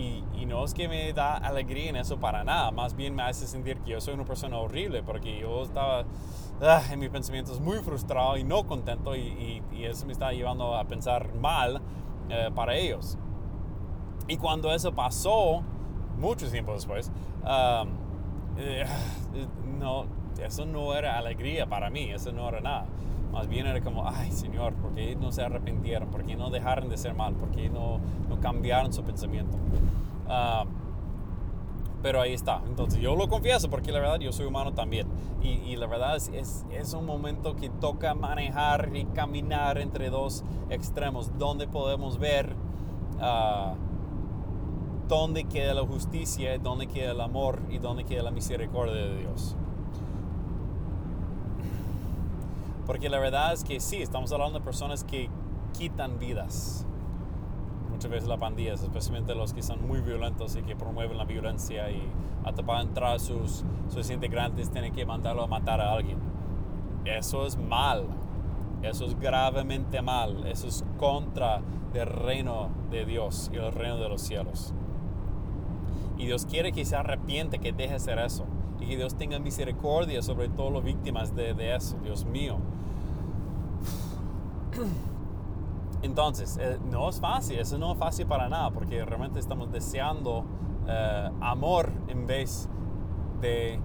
Y, 0.00 0.46
no 0.46 0.64
es 0.64 0.74
que 0.74 0.88
me 0.88 1.12
da 1.12 1.36
alegría 1.36 1.90
en 1.90 1.96
eso 1.96 2.18
para 2.18 2.42
nada, 2.42 2.72
más 2.72 2.96
bien 2.96 3.14
me 3.14 3.22
hace 3.22 3.46
sentir 3.46 3.78
que 3.82 3.92
yo 3.92 4.00
soy 4.00 4.14
una 4.14 4.24
persona 4.24 4.56
horrible 4.58 5.00
porque 5.00 5.38
yo 5.38 5.62
estaba 5.62 6.04
ah, 6.60 6.82
en 6.90 6.98
mis 6.98 7.08
pensamientos 7.08 7.60
muy 7.60 7.78
frustrado 7.78 8.36
y 8.36 8.42
no 8.42 8.66
contento 8.66 9.14
y, 9.14 9.62
eso 9.80 10.06
me 10.06 10.12
está 10.12 10.32
llevando 10.32 10.74
a 10.74 10.84
pensar 10.84 11.32
mal 11.34 11.80
eh, 12.30 12.50
para 12.54 12.74
ellos. 12.74 13.16
Y 14.26 14.38
cuando 14.38 14.72
eso 14.72 14.92
pasó, 14.92 15.62
mucho 16.18 16.50
tiempo 16.50 16.72
después, 16.72 17.12
eh, 18.58 18.84
no, 19.78 20.06
eso 20.40 20.66
no 20.66 20.94
era 20.94 21.18
alegría 21.18 21.66
para 21.66 21.90
mí, 21.90 22.10
eso 22.10 22.32
no 22.32 22.48
era 22.48 22.60
nada. 22.60 22.86
Más 23.32 23.48
bien 23.48 23.66
era 23.66 23.80
como, 23.80 24.06
ay 24.08 24.32
Señor, 24.32 24.74
¿por 24.74 24.92
qué 24.92 25.16
no 25.16 25.32
se 25.32 25.42
arrepintieron? 25.42 26.08
¿Por 26.10 26.24
qué 26.24 26.36
no 26.36 26.50
dejaron 26.50 26.88
de 26.88 26.96
ser 26.96 27.14
mal? 27.14 27.34
¿Por 27.34 27.50
qué 27.50 27.68
no, 27.68 28.00
no 28.28 28.40
cambiaron 28.40 28.92
su 28.92 29.02
pensamiento? 29.02 29.56
Ah, 30.28 30.64
pero 32.02 32.20
ahí 32.20 32.32
está. 32.32 32.62
Entonces 32.66 33.00
yo 33.00 33.14
lo 33.14 33.28
confieso 33.28 33.68
porque 33.70 33.92
la 33.92 34.00
verdad 34.00 34.18
yo 34.20 34.32
soy 34.32 34.46
humano 34.46 34.72
también. 34.72 35.06
Y, 35.42 35.48
y 35.48 35.76
la 35.76 35.86
verdad 35.86 36.16
es, 36.16 36.28
es, 36.28 36.64
es, 36.70 36.92
un 36.94 37.06
momento 37.06 37.56
que 37.56 37.68
toca 37.68 38.14
manejar 38.14 38.90
y 38.94 39.04
caminar 39.06 39.78
entre 39.78 40.10
dos 40.10 40.44
extremos 40.68 41.38
donde 41.38 41.66
podemos 41.66 42.18
ver 42.18 42.54
uh, 43.18 43.74
dónde 45.08 45.44
queda 45.44 45.74
la 45.74 45.86
justicia, 45.86 46.58
dónde 46.58 46.86
queda 46.86 47.12
el 47.12 47.20
amor 47.20 47.60
y 47.70 47.78
dónde 47.78 48.04
queda 48.04 48.22
la 48.22 48.30
misericordia 48.30 48.94
de 48.94 49.18
Dios. 49.18 49.56
Porque 52.90 53.08
la 53.08 53.20
verdad 53.20 53.52
es 53.52 53.62
que 53.62 53.78
sí, 53.78 54.02
estamos 54.02 54.32
hablando 54.32 54.58
de 54.58 54.64
personas 54.64 55.04
que 55.04 55.28
quitan 55.78 56.18
vidas. 56.18 56.84
Muchas 57.88 58.10
veces 58.10 58.28
las 58.28 58.40
pandillas, 58.40 58.82
especialmente 58.82 59.32
los 59.36 59.54
que 59.54 59.62
son 59.62 59.86
muy 59.86 60.00
violentos 60.00 60.56
y 60.56 60.62
que 60.62 60.74
promueven 60.74 61.16
la 61.16 61.22
violencia 61.24 61.88
y 61.92 62.02
hasta 62.44 62.64
para 62.64 62.80
entrar 62.80 63.20
sus, 63.20 63.64
sus 63.90 64.10
integrantes 64.10 64.72
tienen 64.72 64.92
que 64.92 65.06
mandarlo 65.06 65.44
a 65.44 65.46
matar 65.46 65.80
a 65.80 65.92
alguien. 65.92 66.18
Eso 67.04 67.46
es 67.46 67.56
mal. 67.56 68.08
Eso 68.82 69.04
es 69.04 69.16
gravemente 69.20 70.02
mal. 70.02 70.44
Eso 70.48 70.66
es 70.66 70.84
contra 70.98 71.60
el 71.94 72.06
reino 72.06 72.70
de 72.90 73.04
Dios 73.04 73.52
y 73.54 73.56
el 73.58 73.70
reino 73.70 73.98
de 73.98 74.08
los 74.08 74.20
cielos. 74.20 74.74
Y 76.18 76.26
Dios 76.26 76.44
quiere 76.44 76.72
que 76.72 76.84
se 76.84 76.96
arrepiente, 76.96 77.60
que 77.60 77.70
deje 77.70 77.90
de 77.90 77.94
hacer 77.94 78.18
eso. 78.18 78.46
Y 78.80 78.86
que 78.86 78.96
Dios 78.96 79.14
tenga 79.14 79.38
misericordia 79.38 80.22
sobre 80.22 80.48
todas 80.48 80.72
las 80.72 80.82
víctimas 80.82 81.36
de, 81.36 81.54
de 81.54 81.76
eso. 81.76 81.96
Dios 82.02 82.24
mío. 82.24 82.58
Entonces, 86.02 86.58
eh, 86.60 86.78
no 86.90 87.08
es 87.08 87.20
fácil, 87.20 87.58
eso 87.58 87.78
no 87.78 87.92
es 87.92 87.98
fácil 87.98 88.26
para 88.26 88.48
nada, 88.48 88.70
porque 88.70 89.04
realmente 89.04 89.38
estamos 89.38 89.70
deseando 89.70 90.44
eh, 90.88 91.30
amor 91.40 91.90
en 92.08 92.26
vez 92.26 92.68
de 93.40 93.78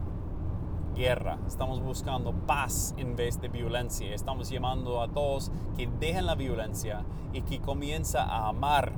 guerra, 0.96 1.38
estamos 1.46 1.82
buscando 1.82 2.32
paz 2.32 2.96
en 2.98 3.18
vez 3.18 3.42
de 3.42 3.50
violencia, 3.50 4.14
estamos 4.14 4.50
llamando 4.50 5.02
a 5.02 5.10
todos 5.10 5.52
que 5.76 5.88
dejen 5.88 6.26
la 6.26 6.36
violencia 6.36 7.04
y 7.34 7.42
que 7.42 7.60
comiencen 7.60 8.22
a 8.22 8.48
amar 8.48 8.94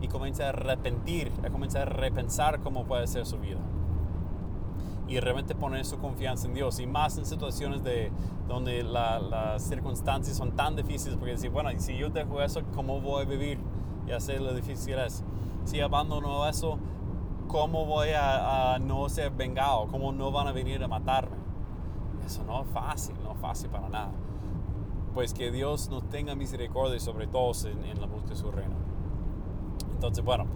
y 0.00 0.08
comiencen 0.08 0.46
a 0.46 0.48
arrepentir, 0.48 1.32
a 1.44 1.50
comenzar 1.50 1.82
a 1.82 1.90
repensar 1.92 2.60
cómo 2.60 2.84
puede 2.84 3.06
ser 3.06 3.26
su 3.26 3.38
vida 3.38 3.60
y 5.08 5.20
realmente 5.20 5.54
poner 5.54 5.84
su 5.84 5.98
confianza 5.98 6.48
en 6.48 6.54
Dios. 6.54 6.80
Y 6.80 6.86
más 6.86 7.16
en 7.18 7.26
situaciones 7.26 7.82
de, 7.84 8.10
donde 8.48 8.82
las 8.82 9.62
circunstancias 9.62 10.36
son 10.36 10.52
tan 10.52 10.76
difíciles, 10.76 11.16
porque 11.16 11.32
decir, 11.32 11.50
bueno, 11.50 11.70
si 11.78 11.96
yo 11.96 12.10
dejo 12.10 12.42
eso, 12.42 12.62
¿cómo 12.74 13.00
voy 13.00 13.22
a 13.22 13.24
vivir? 13.26 13.58
Y 14.06 14.12
hacer 14.12 14.40
lo 14.40 14.54
difícil 14.54 14.98
es. 14.98 15.24
Si 15.64 15.80
abandono 15.80 16.46
eso, 16.48 16.78
¿cómo 17.48 17.86
voy 17.86 18.08
a, 18.16 18.78
no 18.80 19.08
ser 19.08 19.30
vengado? 19.30 19.86
¿Cómo 19.88 20.12
no 20.12 20.30
van 20.30 20.48
a 20.48 20.52
venir 20.52 20.82
a 20.82 20.88
matarme? 20.88 21.36
Eso 22.24 22.42
no 22.44 22.62
es 22.62 22.68
fácil, 22.68 23.16
no 23.22 23.32
es 23.32 23.38
fácil 23.38 23.70
para 23.70 23.88
nada. 23.88 24.10
Pues 25.14 25.32
que 25.32 25.50
Dios 25.50 25.88
nos 25.88 26.08
tenga 26.10 26.34
misericordia 26.34 27.00
sobre 27.00 27.26
todos 27.26 27.64
en, 27.64 27.84
en 27.84 28.00
la 28.00 28.06
búsqueda 28.06 28.30
de 28.30 28.36
su 28.36 28.50
reino. 28.50 28.74
Entonces, 29.92 30.24
bueno, 30.24 30.46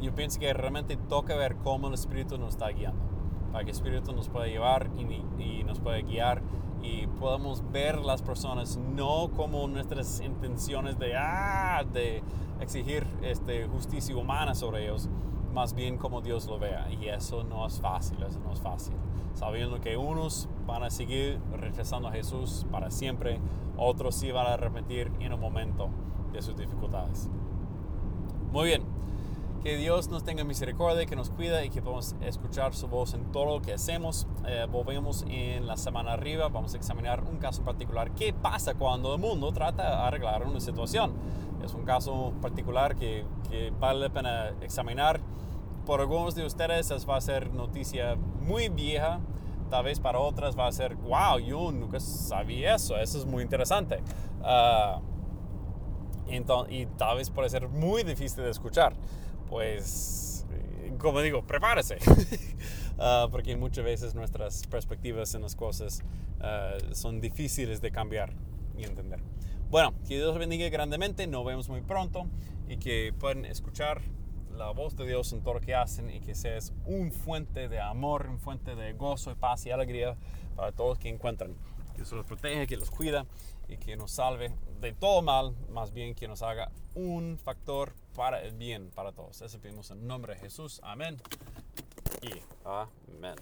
yo 0.00 0.14
pienso 0.14 0.40
que 0.40 0.52
realmente 0.52 0.96
toca 0.96 1.36
ver 1.36 1.56
cómo 1.56 1.88
el 1.88 1.94
Espíritu 1.94 2.38
nos 2.38 2.50
está 2.50 2.68
guiando 2.68 3.11
para 3.52 3.64
que 3.64 3.70
el 3.70 3.76
Espíritu 3.76 4.12
nos 4.12 4.28
pueda 4.28 4.46
llevar 4.46 4.90
y, 4.96 5.62
nos 5.64 5.78
pueda 5.78 5.98
guiar 6.00 6.42
y 6.82 7.06
podamos 7.06 7.62
ver 7.70 8.00
las 8.00 8.22
personas 8.22 8.76
no 8.76 9.30
como 9.36 9.68
nuestras 9.68 10.20
intenciones 10.20 10.98
de, 10.98 11.14
ah, 11.16 11.84
de 11.92 12.22
exigir 12.60 13.06
este, 13.22 13.66
justicia 13.66 14.16
humana 14.16 14.54
sobre 14.54 14.84
ellos, 14.84 15.08
más 15.54 15.74
bien 15.74 15.98
como 15.98 16.20
Dios 16.20 16.46
lo 16.46 16.58
vea. 16.58 16.88
Y 16.90 17.08
eso 17.08 17.44
no 17.44 17.66
es 17.66 17.80
fácil, 17.80 18.22
eso 18.22 18.40
no 18.40 18.52
es 18.52 18.60
fácil. 18.60 18.94
Sabiendo 19.34 19.80
que 19.80 19.96
unos 19.96 20.48
van 20.66 20.82
a 20.82 20.90
seguir 20.90 21.38
rechazando 21.52 22.08
a 22.08 22.12
Jesús 22.12 22.66
para 22.70 22.90
siempre, 22.90 23.38
otros 23.76 24.14
sí 24.14 24.32
van 24.32 24.46
a 24.46 24.54
arrepentir 24.54 25.10
en 25.20 25.32
un 25.32 25.40
momento 25.40 25.88
de 26.32 26.42
sus 26.42 26.56
dificultades. 26.56 27.28
Muy 28.52 28.66
bien. 28.66 28.82
Que 29.62 29.76
Dios 29.76 30.08
nos 30.08 30.24
tenga 30.24 30.42
misericordia, 30.42 31.06
que 31.06 31.14
nos 31.14 31.30
cuida 31.30 31.64
y 31.64 31.70
que 31.70 31.80
podamos 31.80 32.16
escuchar 32.20 32.74
su 32.74 32.88
voz 32.88 33.14
en 33.14 33.30
todo 33.30 33.44
lo 33.44 33.62
que 33.62 33.74
hacemos. 33.74 34.26
Eh, 34.44 34.66
volvemos 34.68 35.24
en 35.28 35.68
la 35.68 35.76
semana 35.76 36.14
arriba, 36.14 36.48
vamos 36.48 36.74
a 36.74 36.78
examinar 36.78 37.22
un 37.22 37.36
caso 37.36 37.62
particular. 37.62 38.10
¿Qué 38.10 38.32
pasa 38.32 38.74
cuando 38.74 39.14
el 39.14 39.20
mundo 39.20 39.52
trata 39.52 39.84
de 39.84 39.94
arreglar 40.02 40.44
una 40.44 40.58
situación? 40.58 41.12
Es 41.64 41.74
un 41.74 41.84
caso 41.84 42.32
particular 42.42 42.96
que, 42.96 43.24
que 43.48 43.72
vale 43.78 44.00
la 44.00 44.08
pena 44.08 44.48
examinar. 44.62 45.20
Por 45.86 46.00
algunos 46.00 46.34
de 46.34 46.44
ustedes 46.44 46.90
eso 46.90 47.06
va 47.06 47.18
a 47.18 47.20
ser 47.20 47.54
noticia 47.54 48.16
muy 48.16 48.68
vieja, 48.68 49.20
tal 49.70 49.84
vez 49.84 50.00
para 50.00 50.18
otras 50.18 50.58
va 50.58 50.66
a 50.66 50.72
ser, 50.72 50.96
wow, 50.96 51.38
yo 51.38 51.70
nunca 51.70 52.00
sabía 52.00 52.74
eso, 52.74 52.96
eso 52.96 53.16
es 53.16 53.26
muy 53.26 53.44
interesante. 53.44 54.00
Uh, 54.40 55.00
y 56.68 56.86
tal 56.96 57.18
vez 57.18 57.30
puede 57.30 57.48
ser 57.48 57.68
muy 57.68 58.02
difícil 58.02 58.42
de 58.42 58.50
escuchar 58.50 58.94
pues, 59.52 60.46
eh, 60.50 60.94
como 60.98 61.20
digo, 61.20 61.46
prepárese. 61.46 61.98
Ah, 63.04 63.26
porque 63.32 63.56
muchas 63.56 63.84
veces 63.84 64.14
nuestras 64.14 64.66
perspectivas 64.66 65.34
en 65.34 65.42
las 65.42 65.56
cosas 65.56 66.02
ah, 66.40 66.76
son 66.92 67.20
difíciles 67.20 67.80
de 67.80 67.90
cambiar 67.90 68.32
y 68.76 68.84
entender. 68.84 69.18
Bueno, 69.70 69.94
que 70.06 70.16
Dios 70.16 70.38
bendiga 70.38 70.68
grandemente, 70.68 71.26
nos 71.26 71.44
vemos 71.44 71.68
muy 71.68 71.80
pronto 71.80 72.26
y 72.68 72.76
que 72.76 73.12
puedan 73.18 73.44
escuchar 73.46 74.02
la 74.56 74.70
voz 74.70 74.94
de 74.94 75.06
Dios 75.06 75.32
en 75.32 75.42
todo 75.42 75.54
lo 75.54 75.60
que 75.60 75.74
hacen 75.74 76.10
y 76.10 76.20
que 76.20 76.34
seas 76.34 76.74
un 76.84 77.10
fuente 77.10 77.68
de 77.68 77.80
amor, 77.80 78.28
un 78.28 78.38
fuente 78.38 78.76
de 78.76 78.92
gozo, 78.92 79.34
paz 79.34 79.66
y 79.66 79.70
alegría 79.70 80.16
para 80.54 80.70
todos 80.70 80.98
que 80.98 81.08
encuentran. 81.08 81.54
Que 81.92 82.02
Dios 82.02 82.12
los 82.12 82.26
protege, 82.26 82.66
que 82.68 82.76
los 82.76 82.90
cuida 82.90 83.26
y 83.68 83.78
que 83.78 83.96
nos 83.96 84.12
salve 84.12 84.52
de 84.82 84.92
todo 84.92 85.22
mal, 85.22 85.54
más 85.70 85.92
bien 85.92 86.14
que 86.14 86.26
nos 86.26 86.42
haga 86.42 86.70
un 86.94 87.38
factor 87.38 87.94
para 88.16 88.42
el 88.42 88.52
bien 88.52 88.90
para 88.90 89.12
todos. 89.12 89.40
Eso 89.40 89.60
pedimos 89.60 89.90
en 89.92 90.06
nombre 90.06 90.34
de 90.34 90.40
Jesús. 90.40 90.80
Amén. 90.82 91.16
Y 92.20 92.32
amén. 92.64 93.36